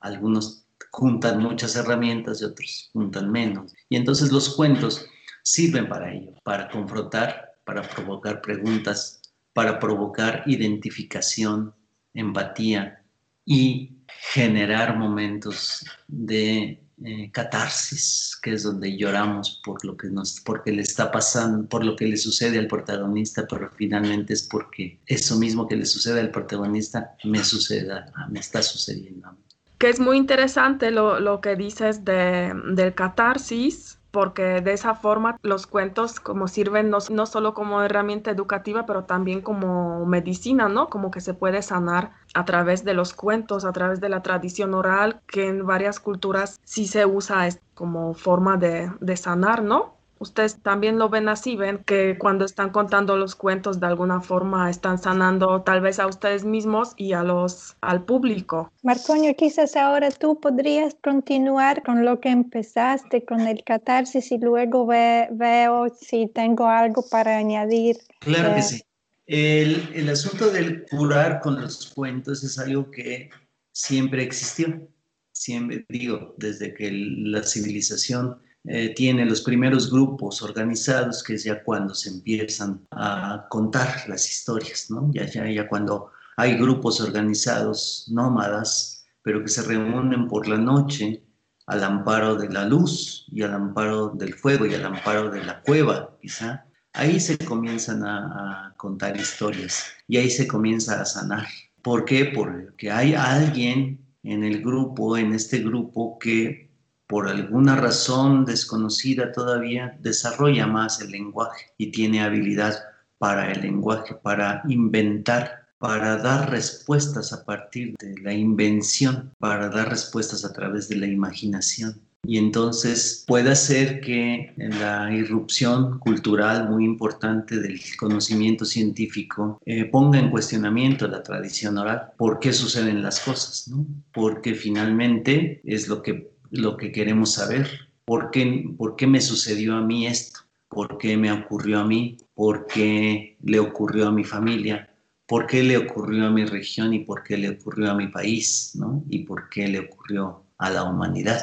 Algunos 0.00 0.64
juntan 0.90 1.42
muchas 1.42 1.76
herramientas 1.76 2.40
y 2.40 2.44
otros 2.44 2.90
juntan 2.92 3.30
menos. 3.30 3.74
Y 3.88 3.96
entonces 3.96 4.32
los 4.32 4.54
cuentos 4.56 5.06
sirven 5.42 5.88
para 5.88 6.12
ello, 6.12 6.32
para 6.44 6.70
confrontar, 6.70 7.56
para 7.64 7.82
provocar 7.82 8.40
preguntas, 8.40 9.20
para 9.52 9.78
provocar 9.78 10.44
identificación, 10.46 11.74
empatía 12.14 13.02
y 13.44 13.96
generar 14.06 14.96
momentos 14.96 15.84
de 16.06 16.80
eh, 17.04 17.30
catarsis, 17.32 18.38
que 18.42 18.54
es 18.54 18.62
donde 18.62 18.96
lloramos 18.96 19.60
por 19.64 19.84
lo 19.84 19.96
que 19.96 20.08
nos, 20.08 20.40
porque 20.40 20.72
le 20.72 20.82
está 20.82 21.10
pasando, 21.10 21.68
por 21.68 21.84
lo 21.84 21.96
que 21.96 22.06
le 22.06 22.16
sucede 22.16 22.58
al 22.58 22.66
protagonista, 22.66 23.46
pero 23.48 23.70
finalmente 23.76 24.32
es 24.34 24.42
porque 24.42 24.98
eso 25.06 25.38
mismo 25.38 25.66
que 25.66 25.76
le 25.76 25.86
sucede 25.86 26.20
al 26.20 26.30
protagonista 26.30 27.14
me 27.24 27.42
suceda, 27.42 28.12
me 28.30 28.40
está 28.40 28.62
sucediendo 28.62 29.36
Que 29.78 29.88
es 29.90 30.00
muy 30.00 30.16
interesante 30.16 30.90
lo, 30.90 31.20
lo 31.20 31.40
que 31.40 31.56
dices 31.56 32.04
de, 32.04 32.52
del 32.72 32.94
catarsis, 32.94 33.91
porque 34.12 34.60
de 34.60 34.72
esa 34.72 34.94
forma 34.94 35.38
los 35.42 35.66
cuentos 35.66 36.20
como 36.20 36.46
sirven 36.48 36.90
no, 36.90 36.98
no, 37.10 37.26
solo 37.26 37.54
como 37.54 37.82
herramienta 37.82 38.30
educativa, 38.30 38.86
pero 38.86 39.04
también 39.04 39.40
como 39.42 40.06
medicina, 40.06 40.68
¿no? 40.68 40.88
Como 40.90 41.10
que 41.10 41.20
se 41.20 41.34
puede 41.34 41.62
sanar 41.62 42.12
a 42.34 42.44
través 42.44 42.84
de 42.84 42.94
los 42.94 43.14
cuentos, 43.14 43.64
a 43.64 43.72
través 43.72 44.00
de 44.00 44.08
la 44.10 44.22
tradición 44.22 44.74
oral, 44.74 45.20
que 45.26 45.48
en 45.48 45.66
varias 45.66 45.98
culturas 46.00 46.60
sí 46.64 46.86
se 46.86 47.06
usa 47.06 47.48
como 47.74 48.14
forma 48.14 48.56
de, 48.56 48.92
de 49.00 49.16
sanar, 49.16 49.62
¿no? 49.62 50.01
Ustedes 50.22 50.62
también 50.62 50.98
lo 50.98 51.08
ven 51.08 51.28
así, 51.28 51.56
ven 51.56 51.78
que 51.84 52.16
cuando 52.18 52.44
están 52.44 52.70
contando 52.70 53.16
los 53.16 53.34
cuentos 53.34 53.80
de 53.80 53.86
alguna 53.86 54.20
forma 54.20 54.70
están 54.70 54.98
sanando 54.98 55.62
tal 55.62 55.80
vez 55.80 55.98
a 55.98 56.06
ustedes 56.06 56.44
mismos 56.44 56.94
y 56.96 57.12
a 57.12 57.22
los 57.22 57.76
al 57.80 58.04
público. 58.04 58.72
Marcoño, 58.82 59.34
quizás 59.36 59.76
ahora 59.76 60.10
tú 60.10 60.38
podrías 60.40 60.96
continuar 61.02 61.82
con 61.82 62.04
lo 62.04 62.20
que 62.20 62.30
empezaste 62.30 63.24
con 63.24 63.40
el 63.40 63.62
catarsis 63.64 64.30
y 64.32 64.38
luego 64.38 64.86
veo 64.86 65.88
si 66.00 66.28
tengo 66.28 66.68
algo 66.68 67.04
para 67.10 67.36
añadir. 67.36 67.96
Claro 68.20 68.54
que 68.54 68.60
eh, 68.60 68.62
sí. 68.62 68.82
El, 69.26 69.88
el 69.94 70.08
asunto 70.08 70.50
del 70.50 70.84
curar 70.86 71.40
con 71.40 71.60
los 71.60 71.92
cuentos 71.94 72.44
es 72.44 72.58
algo 72.58 72.90
que 72.90 73.30
siempre 73.72 74.22
existió. 74.22 74.88
Siempre 75.32 75.84
digo, 75.88 76.34
desde 76.36 76.74
que 76.74 76.90
la 76.92 77.42
civilización 77.42 78.38
eh, 78.64 78.94
tiene 78.94 79.24
los 79.24 79.42
primeros 79.42 79.90
grupos 79.90 80.40
organizados, 80.40 81.22
que 81.22 81.34
es 81.34 81.44
ya 81.44 81.62
cuando 81.64 81.94
se 81.94 82.10
empiezan 82.10 82.86
a 82.92 83.46
contar 83.48 84.04
las 84.08 84.30
historias, 84.30 84.88
¿no? 84.88 85.10
Ya, 85.12 85.26
ya, 85.26 85.50
ya 85.50 85.68
cuando 85.68 86.12
hay 86.36 86.56
grupos 86.56 87.00
organizados 87.00 88.06
nómadas, 88.10 89.04
pero 89.22 89.42
que 89.42 89.48
se 89.48 89.62
reúnen 89.62 90.28
por 90.28 90.46
la 90.46 90.58
noche 90.58 91.24
al 91.66 91.82
amparo 91.82 92.36
de 92.36 92.48
la 92.50 92.64
luz 92.64 93.26
y 93.32 93.42
al 93.42 93.54
amparo 93.54 94.10
del 94.10 94.34
fuego 94.34 94.66
y 94.66 94.74
al 94.74 94.84
amparo 94.84 95.30
de 95.30 95.44
la 95.44 95.60
cueva, 95.62 96.16
quizá. 96.20 96.64
Ahí 96.92 97.18
se 97.18 97.38
comienzan 97.38 98.04
a, 98.04 98.66
a 98.66 98.74
contar 98.76 99.16
historias 99.16 99.86
y 100.06 100.18
ahí 100.18 100.30
se 100.30 100.46
comienza 100.46 101.00
a 101.00 101.04
sanar. 101.04 101.46
¿Por 101.82 102.04
qué? 102.04 102.26
Porque 102.26 102.90
hay 102.90 103.14
alguien 103.14 103.98
en 104.22 104.44
el 104.44 104.62
grupo, 104.62 105.16
en 105.16 105.32
este 105.32 105.58
grupo, 105.58 106.18
que 106.18 106.71
por 107.12 107.28
alguna 107.28 107.76
razón 107.76 108.46
desconocida 108.46 109.32
todavía, 109.32 109.98
desarrolla 110.00 110.66
más 110.66 110.98
el 111.02 111.10
lenguaje 111.10 111.66
y 111.76 111.90
tiene 111.90 112.22
habilidad 112.22 112.74
para 113.18 113.52
el 113.52 113.60
lenguaje, 113.60 114.14
para 114.14 114.62
inventar, 114.66 115.66
para 115.76 116.16
dar 116.16 116.50
respuestas 116.50 117.34
a 117.34 117.44
partir 117.44 117.94
de 117.98 118.18
la 118.22 118.32
invención, 118.32 119.30
para 119.38 119.68
dar 119.68 119.90
respuestas 119.90 120.42
a 120.46 120.54
través 120.54 120.88
de 120.88 120.96
la 120.96 121.06
imaginación. 121.06 122.00
Y 122.24 122.38
entonces 122.38 123.24
puede 123.26 123.56
ser 123.56 124.00
que 124.00 124.54
la 124.56 125.12
irrupción 125.12 125.98
cultural 125.98 126.70
muy 126.70 126.86
importante 126.86 127.60
del 127.60 127.78
conocimiento 127.98 128.64
científico 128.64 129.60
eh, 129.66 129.84
ponga 129.84 130.18
en 130.18 130.30
cuestionamiento 130.30 131.06
la 131.08 131.22
tradición 131.22 131.76
oral. 131.76 132.12
¿Por 132.16 132.38
qué 132.38 132.54
suceden 132.54 133.02
las 133.02 133.20
cosas? 133.20 133.68
¿no? 133.68 133.84
Porque 134.14 134.54
finalmente 134.54 135.60
es 135.64 135.88
lo 135.88 136.00
que 136.00 136.31
lo 136.52 136.76
que 136.76 136.92
queremos 136.92 137.32
saber. 137.32 137.68
¿Por 138.04 138.30
qué, 138.30 138.64
¿Por 138.76 138.94
qué 138.96 139.06
me 139.06 139.20
sucedió 139.20 139.74
a 139.74 139.80
mí 139.80 140.06
esto? 140.06 140.40
¿Por 140.68 140.98
qué 140.98 141.16
me 141.16 141.32
ocurrió 141.32 141.80
a 141.80 141.84
mí? 141.84 142.18
¿Por 142.34 142.66
qué 142.66 143.36
le 143.42 143.58
ocurrió 143.58 144.08
a 144.08 144.12
mi 144.12 144.24
familia? 144.24 144.88
¿Por 145.26 145.46
qué 145.46 145.62
le 145.62 145.78
ocurrió 145.78 146.26
a 146.26 146.30
mi 146.30 146.44
región 146.44 146.92
y 146.92 147.00
por 147.00 147.22
qué 147.22 147.36
le 147.38 147.50
ocurrió 147.50 147.90
a 147.90 147.94
mi 147.94 148.08
país? 148.08 148.72
¿no? 148.74 149.02
¿Y 149.08 149.20
por 149.20 149.48
qué 149.48 149.66
le 149.66 149.80
ocurrió 149.80 150.44
a 150.58 150.70
la 150.70 150.84
humanidad? 150.84 151.40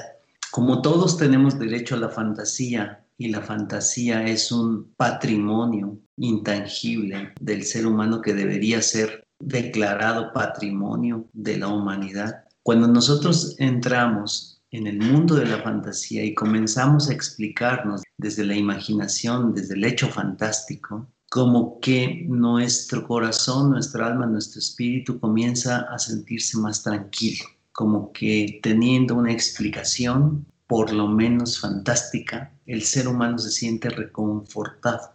Como 0.52 0.82
todos 0.82 1.18
tenemos 1.18 1.60
derecho 1.60 1.96
a 1.96 2.00
la 2.00 2.10
fantasía 2.10 3.06
y 3.18 3.30
la 3.30 3.42
fantasía 3.42 4.26
es 4.26 4.52
un 4.52 4.94
patrimonio 4.96 6.00
intangible 6.18 7.34
del 7.40 7.64
ser 7.64 7.86
humano 7.86 8.22
que 8.22 8.34
debería 8.34 8.82
ser 8.82 9.24
declarado 9.40 10.34
patrimonio 10.34 11.28
de 11.34 11.58
la 11.58 11.68
humanidad. 11.68 12.46
Cuando 12.64 12.88
nosotros 12.88 13.56
entramos 13.58 14.49
en 14.72 14.88
el 14.88 15.00
mundo 15.00 15.36
de 15.36 15.46
la 15.46 15.62
fantasía 15.62 16.24
y 16.24 16.34
comenzamos 16.34 17.10
a 17.10 17.14
explicarnos 17.14 18.04
desde 18.18 18.46
la 18.46 18.56
imaginación, 18.56 19.54
desde 19.54 19.76
el 19.76 19.84
hecho 19.84 20.10
fantástico, 20.10 21.08
como 21.30 21.80
que 21.80 22.26
nuestro 22.28 23.08
corazón, 23.08 23.72
nuestra 23.72 24.08
alma, 24.08 24.26
nuestro 24.26 24.60
espíritu 24.60 25.20
comienza 25.20 25.82
a 25.92 25.98
sentirse 26.00 26.58
más 26.58 26.84
tranquilo, 26.84 27.46
como 27.72 28.12
que 28.12 28.60
teniendo 28.62 29.16
una 29.16 29.32
explicación, 29.32 30.46
por 30.68 30.92
lo 30.92 31.08
menos 31.08 31.60
fantástica, 31.60 32.52
el 32.66 32.84
ser 32.84 33.08
humano 33.08 33.38
se 33.38 33.52
siente 33.52 33.90
reconfortado, 33.90 35.14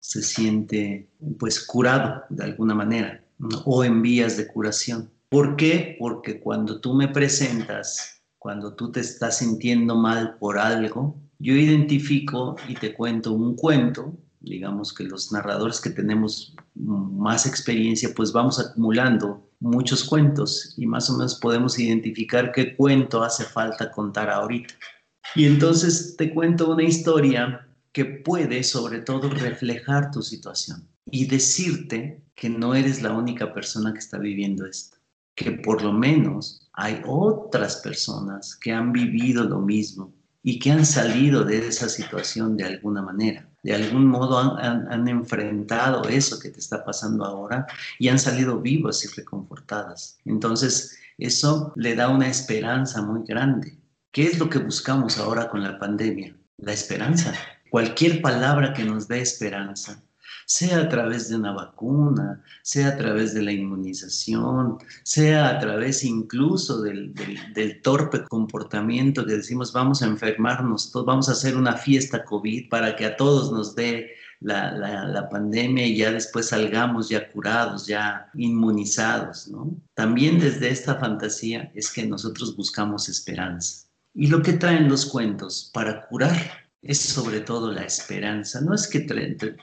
se 0.00 0.22
siente 0.22 1.08
pues 1.38 1.64
curado 1.64 2.22
de 2.28 2.44
alguna 2.44 2.74
manera 2.74 3.24
o 3.64 3.84
en 3.84 4.02
vías 4.02 4.36
de 4.36 4.46
curación. 4.46 5.10
¿Por 5.28 5.56
qué? 5.56 5.96
Porque 5.98 6.38
cuando 6.40 6.80
tú 6.80 6.94
me 6.94 7.08
presentas 7.08 8.15
cuando 8.46 8.74
tú 8.74 8.92
te 8.92 9.00
estás 9.00 9.38
sintiendo 9.38 9.96
mal 9.96 10.36
por 10.38 10.56
algo, 10.56 11.16
yo 11.40 11.52
identifico 11.52 12.54
y 12.68 12.74
te 12.74 12.94
cuento 12.94 13.32
un 13.32 13.56
cuento, 13.56 14.16
digamos 14.38 14.94
que 14.94 15.02
los 15.02 15.32
narradores 15.32 15.80
que 15.80 15.90
tenemos 15.90 16.54
más 16.76 17.44
experiencia, 17.44 18.10
pues 18.14 18.30
vamos 18.30 18.60
acumulando 18.60 19.50
muchos 19.58 20.04
cuentos 20.04 20.74
y 20.76 20.86
más 20.86 21.10
o 21.10 21.14
menos 21.14 21.40
podemos 21.40 21.76
identificar 21.80 22.52
qué 22.52 22.76
cuento 22.76 23.24
hace 23.24 23.42
falta 23.42 23.90
contar 23.90 24.30
ahorita. 24.30 24.74
Y 25.34 25.46
entonces 25.46 26.14
te 26.16 26.32
cuento 26.32 26.70
una 26.70 26.84
historia 26.84 27.66
que 27.90 28.04
puede 28.04 28.62
sobre 28.62 29.00
todo 29.00 29.28
reflejar 29.28 30.12
tu 30.12 30.22
situación 30.22 30.86
y 31.10 31.26
decirte 31.26 32.22
que 32.36 32.48
no 32.48 32.76
eres 32.76 33.02
la 33.02 33.12
única 33.12 33.52
persona 33.52 33.92
que 33.92 33.98
está 33.98 34.18
viviendo 34.18 34.66
esto 34.66 34.98
que 35.36 35.52
por 35.52 35.82
lo 35.82 35.92
menos 35.92 36.65
hay 36.76 37.02
otras 37.06 37.76
personas 37.76 38.54
que 38.54 38.70
han 38.70 38.92
vivido 38.92 39.44
lo 39.44 39.60
mismo 39.60 40.12
y 40.42 40.58
que 40.58 40.70
han 40.70 40.84
salido 40.86 41.42
de 41.42 41.66
esa 41.66 41.88
situación 41.88 42.56
de 42.56 42.64
alguna 42.64 43.02
manera. 43.02 43.48
De 43.62 43.74
algún 43.74 44.06
modo 44.06 44.38
han, 44.38 45.08
enfrentado 45.08 46.08
eso 46.08 46.38
que 46.38 46.50
te 46.50 46.60
está 46.60 46.84
pasando 46.84 47.24
ahora 47.24 47.66
y 47.98 48.08
han 48.08 48.18
salido 48.18 48.60
vivas 48.60 49.04
y 49.04 49.08
reconfortadas. 49.08 50.18
Entonces, 50.24 50.96
eso 51.18 51.72
le 51.74 51.96
da 51.96 52.10
una 52.10 52.28
esperanza 52.28 53.02
muy 53.02 53.26
grande. 53.26 53.76
¿Qué 54.12 54.24
es 54.24 54.38
lo 54.38 54.48
que 54.48 54.58
buscamos 54.58 55.18
ahora 55.18 55.48
con 55.48 55.62
la 55.62 55.78
pandemia? 55.78 56.36
La 56.58 56.72
esperanza. 56.72 57.34
Cualquier 57.70 58.22
palabra 58.22 58.72
que 58.72 58.84
nos 58.84 59.08
dé 59.08 59.20
esperanza 59.20 60.00
sea 60.46 60.82
a 60.82 60.88
través 60.88 61.28
de 61.28 61.36
una 61.36 61.52
vacuna, 61.52 62.42
sea 62.62 62.88
a 62.88 62.96
través 62.96 63.34
de 63.34 63.42
la 63.42 63.52
inmunización, 63.52 64.78
sea 65.02 65.50
a 65.50 65.58
través 65.58 66.04
incluso 66.04 66.82
del, 66.82 67.12
torpe 67.82 68.24
comportamiento 68.24 69.26
que 69.26 69.34
decimos 69.34 69.72
vamos 69.72 70.02
a 70.02 70.06
enfermarnos, 70.06 70.90
vamos 71.04 71.28
a 71.28 71.32
hacer 71.32 71.56
una 71.56 71.74
fiesta 71.74 72.24
COVID 72.24 72.68
para 72.68 72.94
que 72.94 73.06
a 73.06 73.16
todos 73.16 73.52
nos 73.52 73.74
dé 73.74 74.12
la, 74.40 74.70
la, 74.72 75.28
pandemia 75.28 75.86
y 75.86 75.96
ya 75.96 76.12
después 76.12 76.48
salgamos 76.48 77.08
ya 77.08 77.30
curados, 77.32 77.86
ya 77.86 78.30
inmunizados, 78.34 79.48
¿no? 79.48 79.74
También 79.94 80.38
desde 80.38 80.68
esta 80.68 80.96
fantasía 80.96 81.72
es 81.74 81.90
que 81.90 82.06
nosotros 82.06 82.54
buscamos 82.54 83.08
esperanza. 83.08 83.86
Y 84.14 84.28
lo 84.28 84.42
que 84.42 84.52
traen 84.52 84.88
los 84.88 85.06
cuentos 85.06 85.70
para 85.72 86.06
curar 86.06 86.65
es 86.82 86.98
sobre 86.98 87.40
todo 87.40 87.72
la 87.72 87.82
esperanza. 87.82 88.60
No 88.60 88.74
es, 88.74 88.86
que, 88.86 89.06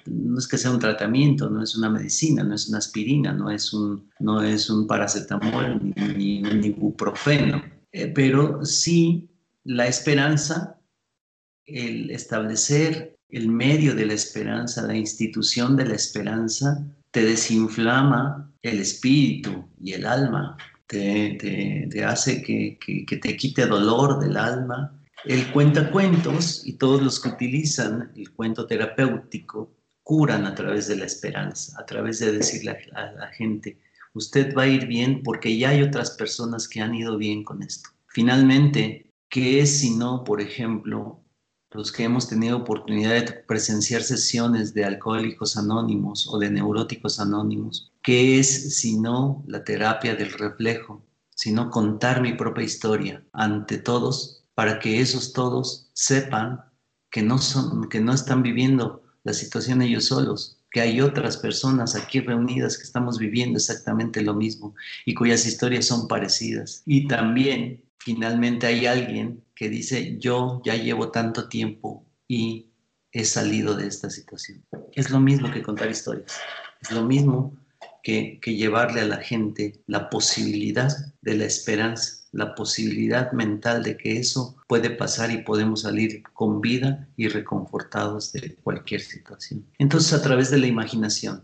no 0.06 0.38
es 0.38 0.47
que 0.47 0.58
sea 0.58 0.71
un 0.71 0.80
tratamiento, 0.80 1.49
no 1.49 1.63
es 1.63 1.76
una 1.76 1.89
medicina, 1.89 2.43
no 2.43 2.56
es 2.56 2.67
una 2.67 2.80
aspirina, 2.80 3.34
no 3.34 3.49
es 3.49 3.73
un, 3.73 4.10
no 4.19 4.41
es 4.41 4.69
un 4.69 4.88
paracetamol 4.88 5.93
ni, 6.17 6.43
un 6.43 6.63
ibuprofeno, 6.63 7.63
eh, 7.91 8.08
pero 8.08 8.65
sí 8.65 9.30
la 9.63 9.88
esperanza, 9.88 10.78
el 11.65 12.10
establecer 12.10 13.17
el 13.30 13.47
medio 13.49 13.95
de 13.95 14.06
la 14.06 14.13
esperanza, 14.13 14.86
la 14.86 14.95
institución 14.95 15.76
de 15.76 15.86
la 15.86 15.95
esperanza, 15.95 16.86
te 17.12 17.23
desinflama 17.23 18.52
el 18.62 18.80
espíritu 18.80 19.65
y 19.82 19.93
el 19.93 20.06
alma, 20.06 20.56
te, 20.88 22.04
hace 22.06 22.43
que, 22.43 22.78
que, 22.80 23.06
que 23.06 23.17
te 23.17 23.36
quite 23.36 23.65
dolor 23.65 24.19
del 24.19 24.38
alma, 24.38 24.93
el 25.26 25.52
cuentacuentos 25.52 26.66
y 26.66 26.74
todos 26.74 27.02
los 27.02 27.20
que 27.20 27.30
utilizan 27.30 28.12
el 28.16 28.32
cuento 28.32 28.68
terapéutico 28.68 29.72
curan 30.04 30.46
a 30.46 30.54
través 30.54 30.88
de 30.88 30.98
la 30.98 31.06
esperanza, 31.06 31.80
a 31.80 31.86
través 31.86 32.20
de 32.20 32.34
decirle 32.34 32.78
a 32.94 33.12
la 33.14 33.28
gente, 33.28 33.80
usted 34.14 34.54
va 34.54 34.64
a 34.64 34.68
ir 34.68 34.86
bien 34.86 35.24
porque 35.24 35.58
ya 35.58 35.70
hay 35.70 35.82
otras 35.82 36.12
personas 36.12 36.68
que 36.68 36.82
han 36.82 36.94
ido 36.94 37.18
bien 37.18 37.44
con 37.44 37.64
esto. 37.64 37.90
Finalmente, 38.08 39.10
¿qué 39.30 39.62
es 39.62 39.80
si 39.80 39.96
no, 39.96 40.26
por 40.26 40.42
ejemplo, 40.42 41.22
los 41.72 41.92
que 41.92 42.04
hemos 42.04 42.28
tenido 42.28 42.58
oportunidad 42.58 43.14
de 43.14 43.34
presenciar 43.34 44.04
sesiones 44.04 44.74
de 44.74 44.86
alcohólicos 44.86 45.58
anónimos 45.58 46.28
o 46.28 46.38
de 46.38 46.52
neuróticos 46.52 47.20
anónimos? 47.20 47.92
¿Qué 48.04 48.40
es 48.40 48.78
si 48.78 49.00
no 49.00 49.44
la 49.48 49.64
terapia 49.64 50.16
del 50.16 50.34
reflejo? 50.34 51.02
Sino 51.34 51.72
contar 51.72 52.22
mi 52.22 52.34
propia 52.34 52.66
historia 52.66 53.24
ante 53.32 53.78
todos 53.80 54.42
para 54.56 54.80
que 54.80 55.02
esos 55.02 55.34
todos 55.34 55.89
sepan 55.94 56.63
que 57.10 57.22
no, 57.22 57.38
son, 57.38 57.89
que 57.89 58.00
no 58.00 58.13
están 58.13 58.44
viviendo 58.44 59.04
la 59.24 59.34
situación 59.34 59.82
ellos 59.82 60.06
solos, 60.06 60.60
que 60.72 60.82
hay 60.82 61.02
otras 61.02 61.38
personas 61.38 61.96
aquí 61.96 62.20
reunidas 62.20 62.78
que 62.78 62.84
estamos 62.84 63.20
viviendo 63.20 63.58
exactamente 63.58 64.22
lo 64.22 64.34
mismo 64.34 64.76
y 65.06 65.13
cuyas 65.13 65.46
historias 65.46 65.86
son 65.86 66.08
parecidas. 66.08 66.82
Y 66.86 67.08
también, 67.08 67.84
finalmente, 68.00 68.66
hay 68.66 68.88
alguien 68.88 69.44
que 69.56 69.70
dice, 69.70 70.18
yo 70.18 70.62
ya 70.66 70.76
llevo 70.76 71.12
tanto 71.12 71.48
tiempo 71.48 72.06
y 72.28 72.72
he 73.12 73.24
salido 73.24 73.76
de 73.76 73.88
esta 73.88 74.10
situación. 74.10 74.66
Es 74.94 75.12
lo 75.12 75.20
mismo 75.20 75.52
que 75.52 75.62
contar 75.62 75.92
historias, 75.92 76.39
es 76.82 76.92
lo 76.92 77.04
mismo 77.04 77.56
que, 78.02 78.39
que 78.42 78.56
llevarle 78.56 79.02
a 79.02 79.06
la 79.06 79.18
gente 79.18 79.84
la 79.86 80.10
posibilidad 80.10 80.92
de 81.22 81.36
la 81.36 81.46
esperanza 81.46 82.23
la 82.34 82.56
posibilidad 82.56 83.32
mental 83.32 83.84
de 83.84 83.96
que 83.96 84.19
eso 84.19 84.58
puede 84.67 84.89
pasar 84.89 85.32
y 85.32 85.43
podemos 85.43 85.82
salir 85.82 86.24
con 86.34 86.60
vida 86.60 87.08
y 87.15 87.30
reconfortados 87.30 88.34
de 88.34 88.56
cualquier 88.56 89.02
situación. 89.02 89.65
Entonces, 89.78 90.13
a 90.13 90.22
través 90.22 90.52
de 90.52 90.58
la 90.58 90.67
imaginación, 90.67 91.43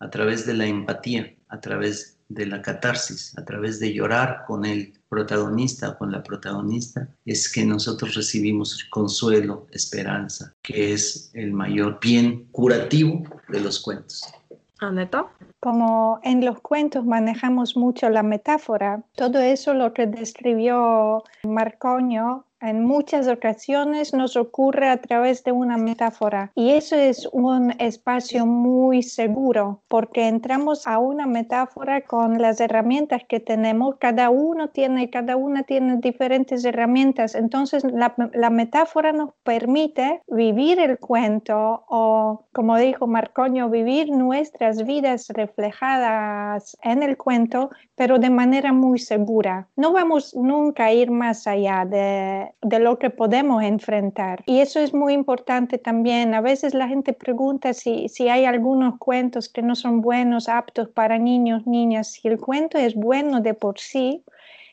a 0.00 0.10
través 0.10 0.46
de 0.46 0.54
la 0.54 0.66
empatía, 0.66 1.32
a 1.48 1.60
través 1.60 2.16
de 2.30 2.46
la 2.46 2.62
catarsis, 2.62 3.36
a 3.36 3.44
través 3.44 3.80
de 3.80 3.92
llorar 3.92 4.44
con 4.46 4.64
el 4.64 4.94
protagonista 5.08 5.90
o 5.90 5.98
con 5.98 6.10
la 6.10 6.22
protagonista, 6.22 7.08
es 7.26 7.52
que 7.52 7.64
nosotros 7.64 8.14
recibimos 8.14 8.84
consuelo, 8.88 9.66
esperanza, 9.72 10.54
que 10.62 10.92
es 10.92 11.30
el 11.34 11.52
mayor 11.52 11.98
bien 12.00 12.46
curativo 12.52 13.24
de 13.48 13.60
los 13.60 13.80
cuentos. 13.80 14.22
Aneta. 14.80 15.26
Como 15.60 16.20
en 16.22 16.44
los 16.44 16.60
cuentos 16.60 17.04
manejamos 17.04 17.76
mucho 17.76 18.08
la 18.08 18.22
metáfora, 18.22 19.02
todo 19.14 19.38
eso 19.40 19.74
lo 19.74 19.92
que 19.92 20.06
describió 20.06 21.22
Marcoño 21.44 22.44
en 22.60 22.84
muchas 22.84 23.28
ocasiones 23.28 24.12
nos 24.14 24.36
ocurre 24.36 24.88
a 24.88 24.98
través 24.98 25.44
de 25.44 25.52
una 25.52 25.76
metáfora 25.76 26.52
y 26.54 26.70
eso 26.70 26.96
es 26.96 27.28
un 27.32 27.72
espacio 27.78 28.46
muy 28.46 29.02
seguro 29.02 29.82
porque 29.88 30.28
entramos 30.28 30.86
a 30.86 30.98
una 30.98 31.26
metáfora 31.26 32.02
con 32.02 32.40
las 32.40 32.60
herramientas 32.60 33.22
que 33.28 33.40
tenemos, 33.40 33.96
cada 33.98 34.30
uno 34.30 34.68
tiene, 34.68 35.10
cada 35.10 35.36
una 35.36 35.62
tiene 35.62 35.96
diferentes 35.96 36.64
herramientas, 36.64 37.34
entonces 37.34 37.84
la, 37.84 38.14
la 38.34 38.50
metáfora 38.50 39.12
nos 39.12 39.30
permite 39.42 40.22
vivir 40.28 40.78
el 40.78 40.98
cuento 40.98 41.84
o 41.88 42.46
como 42.52 42.76
dijo 42.76 43.06
Marcoño, 43.06 43.70
vivir 43.70 44.10
nuestras 44.10 44.84
vidas 44.84 45.28
reflejadas 45.28 46.76
en 46.82 47.02
el 47.02 47.16
cuento, 47.16 47.70
pero 47.94 48.18
de 48.18 48.30
manera 48.30 48.72
muy 48.72 48.98
segura. 48.98 49.68
No 49.76 49.92
vamos 49.92 50.34
nunca 50.34 50.86
a 50.86 50.92
ir 50.92 51.10
más 51.10 51.46
allá 51.46 51.84
de 51.84 52.49
de, 52.62 52.78
lo 52.78 52.98
que 52.98 53.10
podemos 53.10 53.62
enfrentar. 53.62 54.42
Y 54.46 54.60
eso 54.60 54.80
es 54.80 54.94
muy 54.94 55.12
importante 55.12 55.78
también. 55.78 56.34
A 56.34 56.40
veces 56.40 56.74
la 56.74 56.88
gente 56.88 57.12
pregunta 57.12 57.72
si, 57.72 58.08
si 58.08 58.28
hay 58.28 58.44
algunos 58.44 58.98
cuentos 58.98 59.48
que 59.48 59.62
no 59.62 59.74
son 59.74 60.00
buenos, 60.00 60.48
aptos 60.48 60.88
para 60.88 61.18
niños, 61.18 61.66
niñas. 61.66 62.12
Si 62.12 62.28
el 62.28 62.38
cuento 62.38 62.78
es 62.78 62.94
bueno 62.94 63.40
de 63.40 63.54
por 63.54 63.78
sí, 63.78 64.24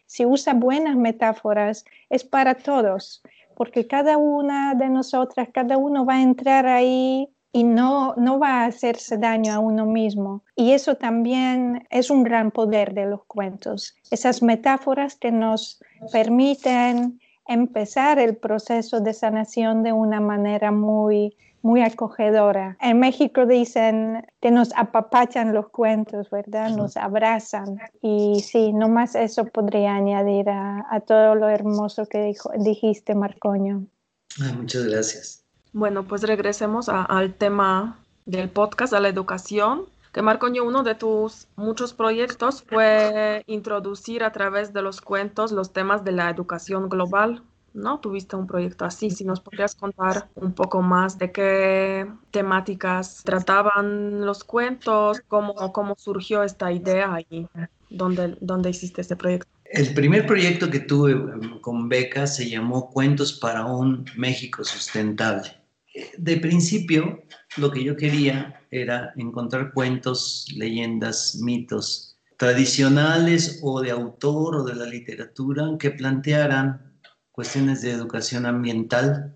si 0.08 0.26
usa 0.26 0.54
buenas 0.54 0.96
metáforas, 0.96 1.86
es 2.10 2.24
para 2.24 2.56
todos, 2.56 3.22
porque 3.56 3.88
cada 3.88 4.18
una 4.18 4.74
de 4.74 4.90
nosotras, 4.90 5.50
cada 5.54 5.78
uno 5.78 6.06
va 6.06 6.16
a 6.16 6.22
entrar 6.22 6.66
ahí 6.66 7.30
y 7.52 7.64
no, 7.64 8.14
no 8.18 8.40
va 8.40 8.62
a 8.62 8.66
hacerse 8.66 9.18
daño 9.18 9.54
a 9.54 9.60
uno 9.60 9.86
mismo. 9.86 10.44
Y 10.56 10.72
eso 10.72 10.96
también 10.96 11.86
es 11.90 12.10
un 12.10 12.24
gran 12.24 12.52
poder 12.52 12.94
de 12.94 13.06
los 13.06 13.26
cuentos, 13.26 13.96
esas 14.12 14.42
metáforas 14.42 15.16
que 15.16 15.32
nos 15.32 15.84
permiten 16.12 17.20
empezar 17.48 18.20
el 18.20 18.36
proceso 18.36 19.00
de 19.00 19.14
sanación 19.14 19.84
de 19.84 19.94
una 19.94 20.20
manera 20.20 20.72
muy, 20.72 21.36
muy 21.62 21.82
acogedora. 21.82 22.78
En 22.82 23.00
México 23.00 23.46
dicen 23.46 24.26
que 24.42 24.52
nos 24.52 24.70
apapachan 24.76 25.54
los 25.54 25.70
cuentos, 25.70 26.30
¿verdad? 26.30 26.70
Nos 26.70 26.98
abrazan. 26.98 27.80
Y 28.02 28.42
sí, 28.42 28.74
nomás 28.74 29.16
eso 29.16 29.46
podría 29.46 29.96
añadir 29.96 30.50
a, 30.50 31.02
todo 31.06 31.36
lo 31.36 31.50
hermoso 31.50 32.06
que 32.06 32.22
dijo, 32.24 32.52
dijiste, 32.58 33.16
Marcoño. 33.16 33.86
muchas 34.56 34.86
gracias. 34.86 35.44
Bueno, 35.74 36.08
pues 36.08 36.24
regresemos 36.24 36.90
al 36.90 37.34
tema 37.34 38.00
del 38.26 38.50
podcast, 38.50 38.94
a 38.94 39.00
la 39.00 39.10
educación 39.10 39.86
que 40.18 40.24
Marcoño, 40.24 40.64
uno 40.64 40.82
de 40.82 40.96
tus 40.96 41.48
muchos 41.56 41.94
proyectos 41.94 42.64
fue 42.68 43.44
introducir 43.46 44.24
a 44.24 44.32
través 44.32 44.74
de 44.74 44.82
los 44.82 45.00
cuentos 45.00 45.52
los 45.52 45.74
temas 45.74 46.04
de 46.04 46.12
la 46.12 46.32
educación 46.32 46.90
global. 46.90 47.44
¿no? 47.76 48.00
Tuviste 48.00 48.36
un 48.36 48.48
proyecto 48.48 48.84
así. 48.84 49.12
Si 49.12 49.24
nos 49.24 49.42
podrías 49.42 49.76
contar 49.76 50.28
un 50.34 50.54
poco 50.54 50.82
más 50.82 51.20
de 51.20 51.32
qué 51.32 52.08
temáticas 52.32 53.22
trataban 53.24 54.26
los 54.26 54.44
cuentos, 54.44 55.22
cómo, 55.28 55.54
cómo 55.72 55.94
surgió 56.00 56.42
esta 56.42 56.72
idea 56.72 57.20
y 57.30 57.46
dónde, 57.92 58.38
dónde 58.42 58.72
hiciste 58.72 59.02
este 59.02 59.16
proyecto. 59.16 59.48
El 59.66 59.94
primer 59.94 60.26
proyecto 60.26 60.72
que 60.72 60.80
tuve 60.80 61.12
em, 61.12 61.62
con 61.62 61.90
Beca 61.90 62.26
se 62.26 62.50
llamó 62.50 62.90
Cuentos 62.90 63.34
para 63.34 63.68
un 63.68 64.04
México 64.16 64.64
Sustentable. 64.64 65.52
De 66.18 66.38
principio, 66.38 67.24
lo 67.58 67.72
que 67.72 67.84
yo 67.84 67.96
quería 67.96 68.62
era 68.72 69.14
encontrar 69.16 69.74
cuentos, 69.74 70.46
leyendas, 70.56 71.40
mitos 71.42 72.18
tradicionales 72.38 73.60
o 73.64 73.82
de 73.82 73.92
autor 73.92 74.58
o 74.58 74.64
de 74.64 74.76
la 74.76 74.86
literatura 74.86 75.76
que 75.80 75.92
plantearan 75.92 77.00
cuestiones 77.32 77.82
de 77.82 77.92
educación 77.92 78.46
ambiental, 78.46 79.36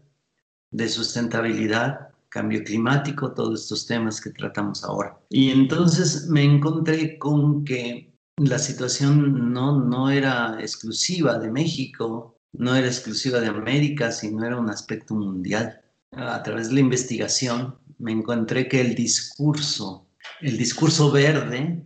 de 0.72 0.88
sustentabilidad, 0.88 2.10
cambio 2.30 2.64
climático, 2.64 3.34
todos 3.34 3.64
estos 3.64 3.86
temas 3.86 4.22
que 4.22 4.30
tratamos 4.30 4.84
ahora. 4.84 5.20
Y 5.30 5.52
entonces 5.52 6.28
me 6.28 6.44
encontré 6.44 7.18
con 7.20 7.66
que 7.66 8.16
la 8.38 8.58
situación 8.58 9.52
no, 9.54 9.80
no 9.80 10.10
era 10.10 10.58
exclusiva 10.62 11.38
de 11.38 11.52
México, 11.52 12.40
no 12.54 12.76
era 12.76 12.88
exclusiva 12.88 13.40
de 13.40 13.48
América, 13.48 14.12
sino 14.12 14.46
era 14.46 14.58
un 14.58 14.70
aspecto 14.70 15.14
mundial. 15.14 15.82
A 16.14 16.44
través 16.44 16.70
de 16.70 16.76
la 16.76 16.82
investigación 16.82 17.76
me 18.02 18.12
encontré 18.12 18.68
que 18.68 18.82
el 18.82 18.96
discurso, 18.96 20.08
el 20.42 20.58
discurso 20.58 21.12
verde 21.12 21.86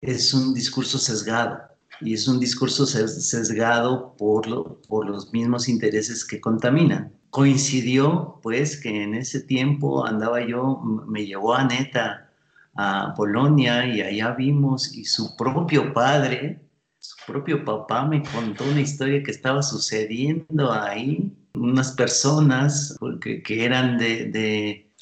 es 0.00 0.34
un 0.34 0.52
discurso 0.52 0.98
sesgado 0.98 1.58
y 2.00 2.12
es 2.12 2.28
un 2.28 2.38
discurso 2.38 2.84
sesgado 2.86 4.14
por, 4.16 4.80
por 4.82 5.08
los 5.08 5.32
mismos 5.32 5.68
intereses 5.68 6.24
que 6.24 6.40
contaminan. 6.40 7.12
Coincidió 7.30 8.38
pues 8.42 8.78
que 8.78 9.02
en 9.02 9.14
ese 9.14 9.40
tiempo 9.40 10.06
andaba 10.06 10.46
yo, 10.46 10.80
me 11.06 11.24
llevó 11.24 11.54
a 11.54 11.64
Neta 11.64 12.30
a 12.76 13.14
Polonia 13.16 13.86
y 13.86 14.02
allá 14.02 14.32
vimos 14.32 14.94
y 14.94 15.04
su 15.04 15.34
propio 15.36 15.94
padre, 15.94 16.60
su 16.98 17.16
propio 17.26 17.64
papá 17.64 18.04
me 18.04 18.22
contó 18.22 18.64
una 18.64 18.80
historia 18.80 19.22
que 19.22 19.30
estaba 19.30 19.62
sucediendo 19.62 20.72
ahí, 20.72 21.32
unas 21.54 21.92
personas 21.92 22.98
que, 23.20 23.42
que 23.42 23.64
eran 23.64 23.96
de, 23.96 24.26
de, 24.26 24.93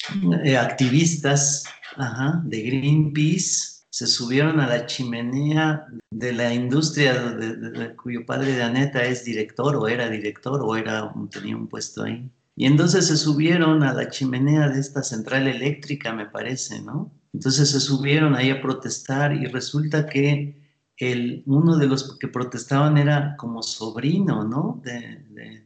activistas 0.57 1.63
de 2.43 2.61
Greenpeace 2.61 3.73
se 3.89 4.07
subieron 4.07 4.59
a 4.59 4.67
la 4.67 4.87
chimenea 4.87 5.85
de 6.09 6.33
la 6.33 6.51
industria 6.51 7.13
de, 7.13 7.95
cuyo 7.95 8.25
padre 8.25 8.53
de 8.53 8.63
Aneta 8.63 9.03
es 9.03 9.23
director 9.23 9.75
o 9.75 9.87
era 9.87 10.09
director 10.09 10.61
o 10.63 10.75
era, 10.75 11.13
tenía 11.29 11.55
un 11.55 11.67
puesto 11.67 12.03
ahí. 12.03 12.27
Y 12.55 12.65
entonces 12.65 13.05
se 13.07 13.17
subieron 13.17 13.83
a 13.83 13.93
la 13.93 14.09
chimenea 14.09 14.69
de 14.69 14.79
esta 14.79 15.03
central 15.03 15.47
eléctrica, 15.47 16.11
me 16.11 16.25
parece, 16.25 16.81
¿no? 16.81 17.11
Entonces 17.33 17.69
se 17.69 17.79
subieron 17.79 18.35
ahí 18.35 18.49
a 18.49 18.61
protestar 18.61 19.33
y 19.33 19.45
resulta 19.45 20.07
que 20.07 20.63
el, 20.97 21.43
uno 21.45 21.77
de 21.77 21.87
los 21.87 22.17
que 22.17 22.27
protestaban 22.27 22.97
era 22.97 23.35
como 23.37 23.61
sobrino, 23.61 24.43
¿no? 24.43 24.81
De, 24.83 25.62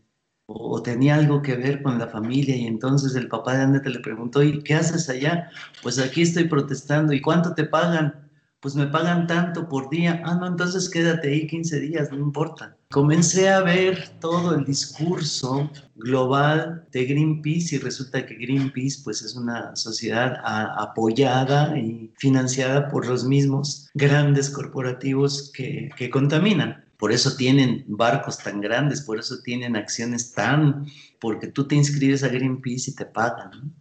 o 0.48 0.82
tenía 0.82 1.16
algo 1.16 1.42
que 1.42 1.56
ver 1.56 1.84
con 1.84 2.00
la 2.00 2.08
familia 2.08 2.56
y 2.56 2.66
entonces 2.66 3.16
el 3.16 3.28
papá 3.28 3.56
de 3.56 3.64
Aneta 3.64 3.90
le 3.90 4.00
preguntó, 4.00 4.42
¿y 4.44 4.64
qué 4.64 4.76
haces 4.76 5.10
allá? 5.10 5.50
Pues 5.84 6.00
aquí 6.00 6.24
estoy 6.24 6.46
protestando, 6.46 7.14
¿y 7.14 7.22
cuánto 7.22 7.54
te 7.54 7.66
pagan? 7.66 8.28
pues 8.60 8.76
me 8.76 8.88
pagan 8.88 9.28
tanto 9.28 9.70
por 9.70 9.90
día, 9.90 10.22
ah, 10.26 10.36
no, 10.36 10.48
entonces 10.48 10.90
quédate 10.90 11.30
ahí 11.30 11.48
15 11.48 11.80
días, 11.80 12.12
no 12.12 12.18
importa. 12.18 12.76
Comencé 12.90 13.50
a 13.50 13.62
ver 13.62 14.10
todo 14.20 14.56
el 14.56 14.66
discurso 14.66 15.70
global 15.96 16.86
de 16.92 17.06
Greenpeace 17.06 17.76
y 17.76 17.80
resulta 17.80 18.26
que 18.26 18.36
Greenpeace 18.36 19.02
pues 19.04 19.22
es 19.22 19.36
una 19.36 19.76
sociedad 19.76 20.42
apoyada 20.44 21.78
y 21.78 22.12
financiada 22.18 22.90
por 22.90 23.06
los 23.06 23.26
mismos 23.26 23.90
grandes 23.94 24.50
corporativos 24.50 25.52
que, 25.54 25.90
que 25.96 26.10
contaminan. 26.10 26.87
Por 26.98 27.12
eso 27.12 27.36
tienen 27.36 27.86
barcos 27.88 28.40
tan 28.40 28.60
grandes, 28.60 29.02
por 29.02 29.20
eso 29.20 29.42
tienen 29.44 29.76
acciones 29.76 30.34
tan, 30.34 30.88
porque 31.20 31.48
tú 31.48 31.68
te 31.68 31.76
inscribes 31.76 32.24
a 32.24 32.30
Greenpeace 32.30 32.92
y 32.92 32.96
te 32.96 33.06
pagan. 33.06 33.76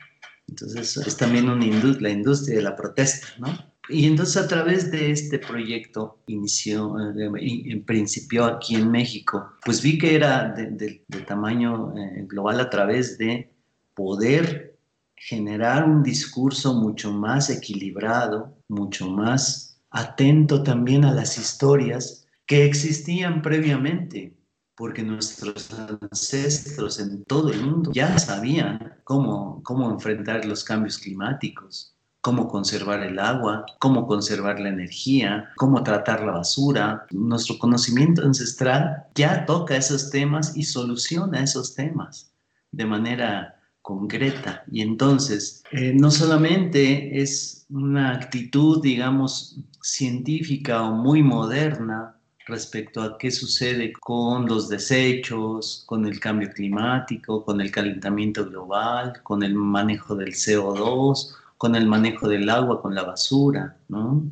Entonces 0.47 0.97
es 0.97 1.17
también 1.17 1.49
una 1.49 1.67
la 2.01 2.11
industria 2.11 2.57
de 2.57 2.63
la 2.63 2.77
protesta, 2.77 3.27
¿no? 3.39 3.49
Y 3.89 4.07
entonces 4.07 4.37
a 4.37 4.49
través 4.49 4.91
de 4.91 5.13
este 5.13 5.39
proyecto 5.39 6.19
inició, 6.27 6.99
eh, 6.99 7.31
en 7.67 7.85
principio 7.85 8.45
aquí 8.45 8.75
en 8.75 8.91
México, 8.91 9.53
pues 9.65 9.81
vi 9.81 9.97
que 9.97 10.15
era 10.15 10.49
de, 10.53 11.05
tamaño 11.27 11.97
eh, 11.97 12.25
global 12.27 12.61
a 12.61 12.69
través 12.69 13.17
de 13.17 13.53
poder 13.95 14.77
generar 15.15 15.85
un 15.85 16.03
discurso 16.03 16.75
mucho 16.75 17.13
más 17.13 17.49
equilibrado, 17.49 18.57
mucho 18.69 19.09
más 19.09 19.81
atento 19.91 20.63
también 20.63 21.05
a 21.05 21.15
las 21.15 21.39
historias 21.39 22.26
que 22.47 22.65
existían 22.65 23.43
previamente, 23.43 24.37
porque 24.77 25.03
nuestros 25.03 25.71
ancestros 26.11 27.01
en 27.01 27.25
todo 27.25 27.53
el 27.53 27.61
mundo 27.63 27.91
ya 27.93 28.19
sabían 28.19 28.95
cómo, 29.05 29.63
cómo 29.65 29.91
enfrentar 29.91 30.45
los 30.45 30.63
cambios 30.63 30.99
climáticos, 30.99 31.97
cómo 32.21 32.49
conservar 32.49 33.03
el 33.03 33.19
agua, 33.19 33.65
cómo 33.79 34.07
conservar 34.07 34.61
la 34.61 34.69
energía, 34.69 35.51
cómo 35.57 35.83
tratar 35.83 36.25
la 36.25 36.33
basura. 36.33 37.07
Nuestro 37.11 37.59
conocimiento 37.59 38.23
ancestral 38.23 39.07
ya 39.15 39.47
toca 39.47 39.77
esos 39.77 40.11
temas 40.11 40.57
y 40.57 40.65
soluciona 40.65 41.43
esos 41.43 41.75
temas 41.75 42.33
de 42.71 42.85
manera 42.85 43.61
concreta. 43.81 44.65
Y 44.71 44.83
entonces, 44.83 45.63
eh, 45.71 45.95
no 45.95 46.11
solamente 46.11 47.21
es 47.23 47.65
una 47.71 48.13
actitud, 48.13 48.83
digamos, 48.83 49.61
científica 49.81 50.83
o 50.83 50.93
muy 50.93 51.23
moderna 51.23 52.16
respecto 52.47 53.03
a 53.03 53.19
qué 53.19 53.31
sucede 53.31 53.93
con 53.93 54.47
los 54.47 54.69
desechos, 54.69 55.83
con 55.87 56.07
el 56.07 56.21
cambio 56.21 56.51
climático, 56.51 57.45
con 57.45 57.61
el 57.61 57.71
calentamiento 57.71 58.47
global, 58.49 59.21
con 59.23 59.43
el 59.43 59.55
manejo 59.55 60.15
del 60.15 60.33
CO2 60.33 61.35
con 61.59 61.75
el 61.75 61.87
manejo 61.87 62.29
del 62.29 62.49
agua, 62.51 62.83
con 62.83 62.95
la 62.95 63.03
basura, 63.03 63.77
¿no? 63.89 64.25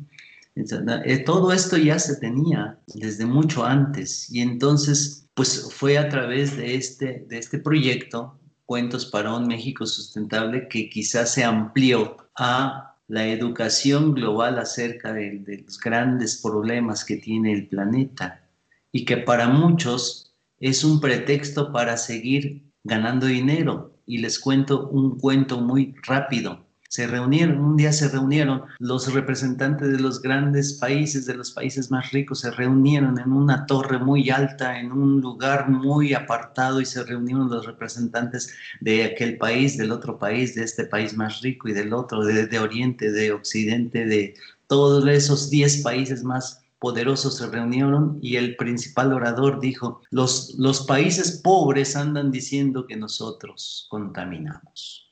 Eh, 0.55 1.19
todo 1.25 1.51
esto 1.51 1.75
ya 1.75 1.99
se 1.99 2.15
tenía 2.15 2.79
desde 2.87 3.25
mucho 3.25 3.65
antes 3.65 4.31
y 4.31 4.39
entonces 4.39 5.27
pues 5.33 5.69
fue 5.73 5.97
a 5.97 6.07
través 6.07 6.55
de 6.55 6.75
este, 6.75 7.25
de 7.27 7.37
este 7.37 7.59
proyecto, 7.59 8.39
Cuentos 8.65 9.05
para 9.05 9.35
un 9.35 9.45
México 9.45 9.85
Sustentable, 9.85 10.67
que 10.67 10.89
quizás 10.89 11.33
se 11.33 11.43
amplió 11.43 12.17
a 12.35 12.94
la 13.07 13.27
educación 13.27 14.13
global 14.13 14.57
acerca 14.59 15.13
de, 15.13 15.39
de 15.39 15.59
los 15.59 15.79
grandes 15.79 16.41
problemas 16.41 17.05
que 17.05 17.17
tiene 17.17 17.53
el 17.53 17.67
planeta 17.67 18.47
y 18.91 19.05
que 19.05 19.17
para 19.17 19.47
muchos 19.47 20.33
es 20.59 20.83
un 20.83 20.99
pretexto 20.99 21.71
para 21.71 21.97
seguir 21.97 22.63
ganando 22.83 23.27
dinero. 23.27 23.91
Y 24.07 24.19
les 24.19 24.39
cuento 24.39 24.89
un 24.89 25.19
cuento 25.19 25.59
muy 25.59 25.95
rápido 26.03 26.64
se 26.89 27.07
reunieron, 27.07 27.59
un 27.59 27.77
día 27.77 27.91
se 27.91 28.07
reunieron 28.09 28.63
los 28.79 29.11
representantes 29.11 29.91
de 29.91 29.99
los 29.99 30.21
grandes 30.21 30.73
países, 30.73 31.25
de 31.25 31.35
los 31.35 31.51
países 31.51 31.89
más 31.91 32.11
ricos, 32.11 32.41
se 32.41 32.51
reunieron 32.51 33.19
en 33.19 33.31
una 33.31 33.65
torre 33.65 33.97
muy 33.97 34.29
alta, 34.29 34.79
en 34.79 34.91
un 34.91 35.19
lugar 35.19 35.69
muy 35.69 36.13
apartado 36.13 36.79
y 36.81 36.85
se 36.85 37.03
reunieron 37.03 37.49
los 37.49 37.65
representantes 37.65 38.53
de 38.81 39.03
aquel 39.03 39.37
país, 39.37 39.77
del 39.77 39.91
otro 39.91 40.19
país, 40.19 40.55
de 40.55 40.63
este 40.63 40.85
país 40.85 41.15
más 41.15 41.41
rico 41.41 41.67
y 41.67 41.73
del 41.73 41.93
otro, 41.93 42.23
de, 42.23 42.59
Oriente, 42.59 43.11
de 43.11 43.31
Occidente, 43.31 44.05
de 44.05 44.35
todos 44.67 45.07
esos 45.07 45.49
10 45.49 45.81
países 45.81 46.23
más 46.23 46.63
poderosos 46.79 47.37
se 47.37 47.47
reunieron 47.47 48.19
y 48.21 48.35
el 48.35 48.55
principal 48.57 49.11
orador 49.11 49.59
dijo, 49.59 50.01
los, 50.11 50.53
los 50.57 50.85
países 50.85 51.41
pobres 51.43 51.95
andan 51.95 52.31
diciendo 52.31 52.85
que 52.85 52.95
nosotros 52.95 53.87
contaminamos 53.89 55.04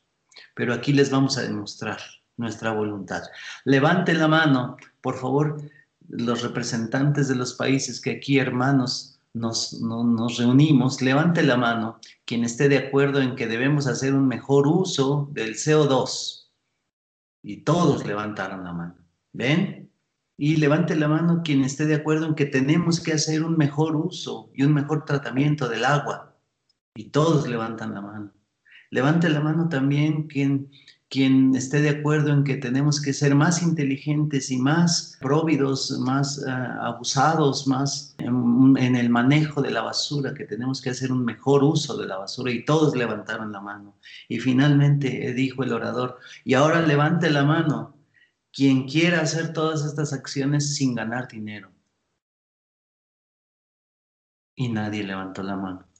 pero 0.53 0.73
aquí 0.73 0.93
les 0.93 1.09
vamos 1.09 1.37
a 1.37 1.41
demostrar 1.41 1.99
nuestra 2.37 2.71
voluntad. 2.71 3.23
Levante 3.65 4.13
la 4.13 4.27
mano, 4.27 4.77
por 5.01 5.17
favor, 5.17 5.61
los 6.09 6.41
representantes 6.41 7.27
de 7.27 7.35
los 7.35 7.53
países 7.53 8.01
que 8.01 8.11
aquí, 8.11 8.39
hermanos, 8.39 9.19
nos, 9.33 9.73
nos 9.81 10.37
reunimos, 10.37 11.01
levante 11.01 11.41
la 11.41 11.57
mano 11.57 11.99
quien 12.25 12.43
esté 12.43 12.69
de 12.69 12.77
acuerdo 12.77 13.21
en 13.21 13.35
que 13.35 13.47
debemos 13.47 13.87
hacer 13.87 14.13
un 14.13 14.27
mejor 14.27 14.67
uso 14.67 15.29
del 15.31 15.55
CO2. 15.55 16.51
Y 17.41 17.57
todos 17.57 18.05
levantaron 18.05 18.63
la 18.63 18.73
mano. 18.73 18.95
¿Ven? 19.33 19.91
Y 20.37 20.57
levante 20.57 20.95
la 20.95 21.07
mano 21.07 21.41
quien 21.43 21.63
esté 21.63 21.85
de 21.85 21.95
acuerdo 21.95 22.27
en 22.27 22.35
que 22.35 22.45
tenemos 22.45 22.99
que 22.99 23.13
hacer 23.13 23.43
un 23.43 23.57
mejor 23.57 23.95
uso 23.95 24.49
y 24.53 24.63
un 24.63 24.73
mejor 24.73 25.05
tratamiento 25.05 25.67
del 25.67 25.85
agua. 25.85 26.37
Y 26.95 27.05
todos 27.05 27.47
levantan 27.47 27.93
la 27.93 28.01
mano. 28.01 28.31
Levante 28.93 29.27
la 29.27 29.41
mano 29.41 29.69
también 29.69 30.27
quien, 30.27 30.69
quien 31.09 31.55
esté 31.55 31.81
de 31.81 31.89
acuerdo 31.89 32.31
en 32.31 32.43
que 32.43 32.57
tenemos 32.57 33.01
que 33.01 33.11
ser 33.11 33.33
más 33.33 33.63
inteligentes 33.63 34.51
y 34.51 34.57
más 34.57 35.17
próvidos, 35.19 35.97
más 35.99 36.45
ah, 36.47 36.77
abusados, 36.89 37.65
más 37.65 38.15
en, 38.19 38.77
en, 38.77 38.95
el 38.95 39.09
manejo 39.09 39.63
de 39.63 39.71
la 39.71 39.81
basura, 39.81 40.35
que 40.35 40.45
tenemos 40.45 40.79
que 40.79 40.91
hacer 40.91 41.11
un 41.11 41.25
mejor 41.25 41.63
uso 41.63 41.97
de 41.97 42.05
la 42.05 42.19
basura. 42.19 42.51
Y 42.51 42.65
todos 42.65 42.95
levantaron 42.95 43.51
la 43.51 43.61
mano. 43.61 43.97
Y 44.29 44.37
finalmente 44.37 45.33
dijo 45.33 45.63
el 45.63 45.73
orador, 45.73 46.19
y 46.45 46.53
ahora 46.53 46.79
levante 46.83 47.31
la 47.31 47.43
mano 47.45 47.97
quien 48.51 48.87
quiera 48.87 49.21
hacer 49.21 49.53
todas 49.53 49.83
estas 49.83 50.13
acciones 50.13 50.75
sin 50.75 50.93
ganar 50.93 51.27
dinero. 51.27 51.71
Y 54.55 54.69
nadie 54.69 55.03
levantó 55.03 55.41
la 55.41 55.55
mano. 55.55 55.92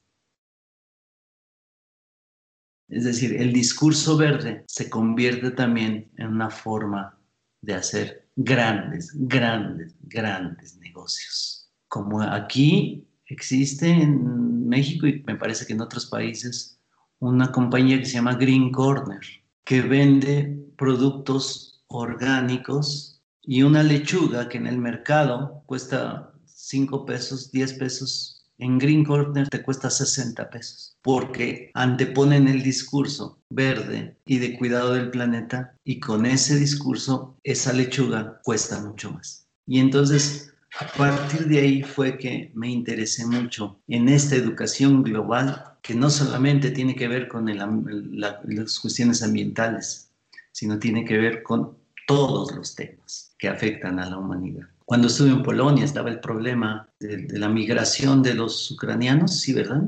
Es 2.88 3.06
decir, 3.06 3.36
el 3.42 3.54
discurso 3.54 4.18
verde 4.18 4.64
se 4.68 4.90
convierte 4.90 5.52
también 5.52 6.12
en 6.18 6.28
una 6.28 6.50
forma 6.50 7.18
de 7.62 7.74
hacer 7.76 8.30
grandes, 8.36 9.12
grandes, 9.14 9.96
grandes 10.02 10.78
negocios. 10.78 11.72
Como 11.88 12.22
aquí 12.22 13.08
existe 13.26 13.90
en 13.90 14.68
México 14.68 15.08
y 15.08 15.24
me 15.26 15.36
parece 15.36 15.66
que 15.66 15.74
en 15.74 15.82
otros 15.82 16.08
países 16.08 16.80
una 17.20 17.52
compañía 17.52 18.00
que 18.00 18.06
se 18.06 18.14
llama 18.14 18.36
Green 18.36 18.72
Corner, 18.72 19.22
que 19.64 19.82
vende 19.82 20.60
productos 20.78 21.84
orgánicos 21.88 23.22
Y 23.46 23.64
una 23.64 23.84
lechuga 23.84 24.48
que 24.48 24.58
en 24.58 24.68
el 24.68 24.78
mercado 24.78 25.64
cuesta 25.66 26.34
5 26.46 27.06
pesos, 27.06 27.52
10 27.52 27.74
pesos, 27.74 28.33
en 28.58 28.78
Green 28.78 29.04
Corner 29.04 29.50
te 29.50 29.62
cuesta 29.64 29.90
60 29.90 30.50
pesos, 30.50 30.98
porque 31.02 31.72
anteponen 31.74 32.48
el 32.48 32.64
discurso 32.64 33.40
verde 33.50 34.18
y 34.26 34.38
de 34.38 34.58
cuidado 34.58 34.94
del 34.94 35.12
planeta 35.12 35.76
y 35.84 36.00
con 36.00 36.26
ese 36.26 36.58
discurso 36.58 37.38
esa 37.44 37.74
lechuga 37.74 38.40
cuesta 38.44 38.80
mucho 38.80 39.12
más. 39.12 39.48
Y 39.66 39.80
entonces 39.80 40.54
a 40.80 40.88
partir 40.88 41.48
de 41.48 41.60
ahí 41.60 41.84
fue 41.84 42.18
que 42.18 42.52
me 42.56 42.70
interesé 42.70 43.26
mucho 43.28 43.80
en 43.88 44.10
esta 44.10 44.36
educación 44.36 45.04
global 45.04 45.76
que 45.84 45.94
no 45.94 46.10
solamente 46.10 46.72
tiene 46.72 46.96
que 46.96 47.08
ver 47.08 47.28
con 47.28 47.46
las 47.56 48.80
cuestiones 48.80 49.22
ambientales, 49.22 50.10
sino 50.52 50.80
tiene 50.80 51.06
que 51.06 51.18
ver 51.18 51.44
con 51.44 51.78
todos 52.08 52.56
los 52.56 52.74
temas 52.76 53.36
que 53.38 53.50
afectan 53.50 54.00
a 54.00 54.10
la 54.10 54.18
humanidad. 54.18 54.68
Cuando 54.86 55.08
estuve 55.08 55.30
en 55.30 55.44
Polonia 55.44 55.86
estaba 55.86 56.10
el 56.10 56.20
problema 56.20 56.90
de, 57.00 57.28
la 57.40 57.50
migración 57.50 58.22
de 58.22 58.34
los 58.34 58.72
ucranianos, 58.72 59.40
¿sí, 59.40 59.54
verdad? 59.54 59.84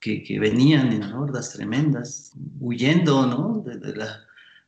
que, 0.00 0.38
venían 0.40 0.92
en 0.92 1.02
hordas 1.12 1.52
tremendas, 1.52 2.32
huyendo 2.60 3.26
¿no? 3.26 3.62
de, 3.64 3.96
la, 3.96 4.20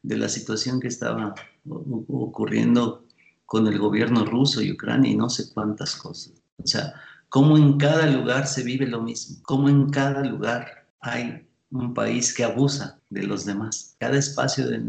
de 0.03 0.17
la 0.17 0.29
situación 0.29 0.81
que 0.81 0.89
estaba 0.89 1.35
ocurriendo 1.69 3.07
con 3.47 3.67
el 3.67 3.79
gobierno 3.79 4.25
ruso 4.25 4.63
y 4.63 4.73
Ucrania 4.73 5.11
y 5.11 5.17
no 5.17 5.29
sé 5.29 5.53
cuántas 5.53 5.97
cosas. 5.97 6.33
O 6.63 6.67
sea, 6.67 6.95
cómo 7.29 7.57
en 7.57 7.79
cada 7.79 8.07
lugar 8.07 8.47
se 8.47 8.63
vive 8.63 8.87
lo 8.87 9.03
mismo, 9.03 9.39
cómo 9.43 9.69
en 9.69 9.91
cada 9.91 10.23
lugar 10.25 10.87
hay 11.01 11.47
un 11.71 11.95
país 11.95 12.35
que 12.35 12.45
abusa 12.45 13.01
de 13.09 13.23
los 13.25 13.45
demás. 13.45 13.97
Cada 13.99 14.19
espacio 14.19 14.69
de, 14.69 14.81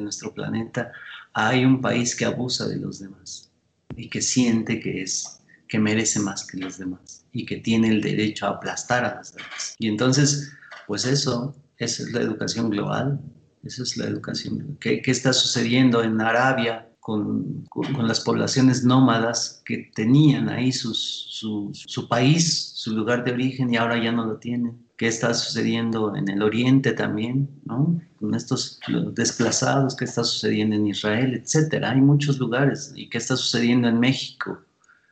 nuestro 0.00 0.34
planeta 0.34 0.92
hay 1.38 1.66
un 1.66 1.82
país 1.82 2.16
que 2.16 2.24
abusa 2.24 2.66
de 2.66 2.76
los 2.76 2.98
demás 2.98 3.50
y 3.94 4.08
que 4.08 4.22
siente 4.22 4.80
que 4.80 5.02
es 5.02 5.38
que 5.68 5.78
merece 5.78 6.18
más 6.18 6.46
que 6.46 6.56
los 6.56 6.78
demás 6.78 7.26
y 7.30 7.44
que 7.44 7.56
tiene 7.56 7.88
el 7.88 8.00
derecho 8.00 8.46
a 8.46 8.50
aplastar 8.50 9.04
a 9.04 9.18
los 9.18 9.34
demás. 9.34 9.76
Y 9.78 9.88
entonces, 9.88 10.50
pues 10.86 11.04
eso, 11.04 11.54
es 11.76 12.00
la 12.10 12.22
educación 12.22 12.70
global, 12.70 13.20
esa 13.64 13.82
es 13.82 13.98
la 13.98 14.06
educación. 14.06 14.78
¿Qué, 14.80 15.02
qué 15.02 15.10
está 15.10 15.34
sucediendo 15.34 16.02
en 16.02 16.18
Arabia 16.22 16.88
con, 17.00 17.66
con, 17.68 18.08
las 18.08 18.20
poblaciones 18.20 18.82
nómadas 18.82 19.62
que 19.66 19.92
tenían 19.94 20.48
ahí 20.48 20.72
su, 20.72 20.94
su, 20.94 22.08
país, 22.08 22.72
su 22.74 22.96
lugar 22.96 23.24
de 23.24 23.32
origen 23.32 23.72
y 23.72 23.76
ahora 23.76 24.02
ya 24.02 24.10
no 24.10 24.24
lo 24.24 24.38
tienen. 24.38 24.85
¿Qué 24.96 25.08
está 25.08 25.34
sucediendo 25.34 26.16
en 26.16 26.28
el 26.28 26.42
oriente 26.42 26.92
también, 26.92 27.50
¿no? 27.66 28.00
con 28.18 28.34
estos 28.34 28.80
desplazados? 29.12 29.94
¿Qué 29.94 30.06
está 30.06 30.24
sucediendo 30.24 30.74
en 30.74 30.86
Israel, 30.86 31.34
etcétera? 31.34 31.90
Hay 31.90 32.00
muchos 32.00 32.38
lugares. 32.38 32.92
¿Y 32.96 33.10
qué 33.10 33.18
está 33.18 33.36
sucediendo 33.36 33.88
en 33.88 34.00
México? 34.00 34.58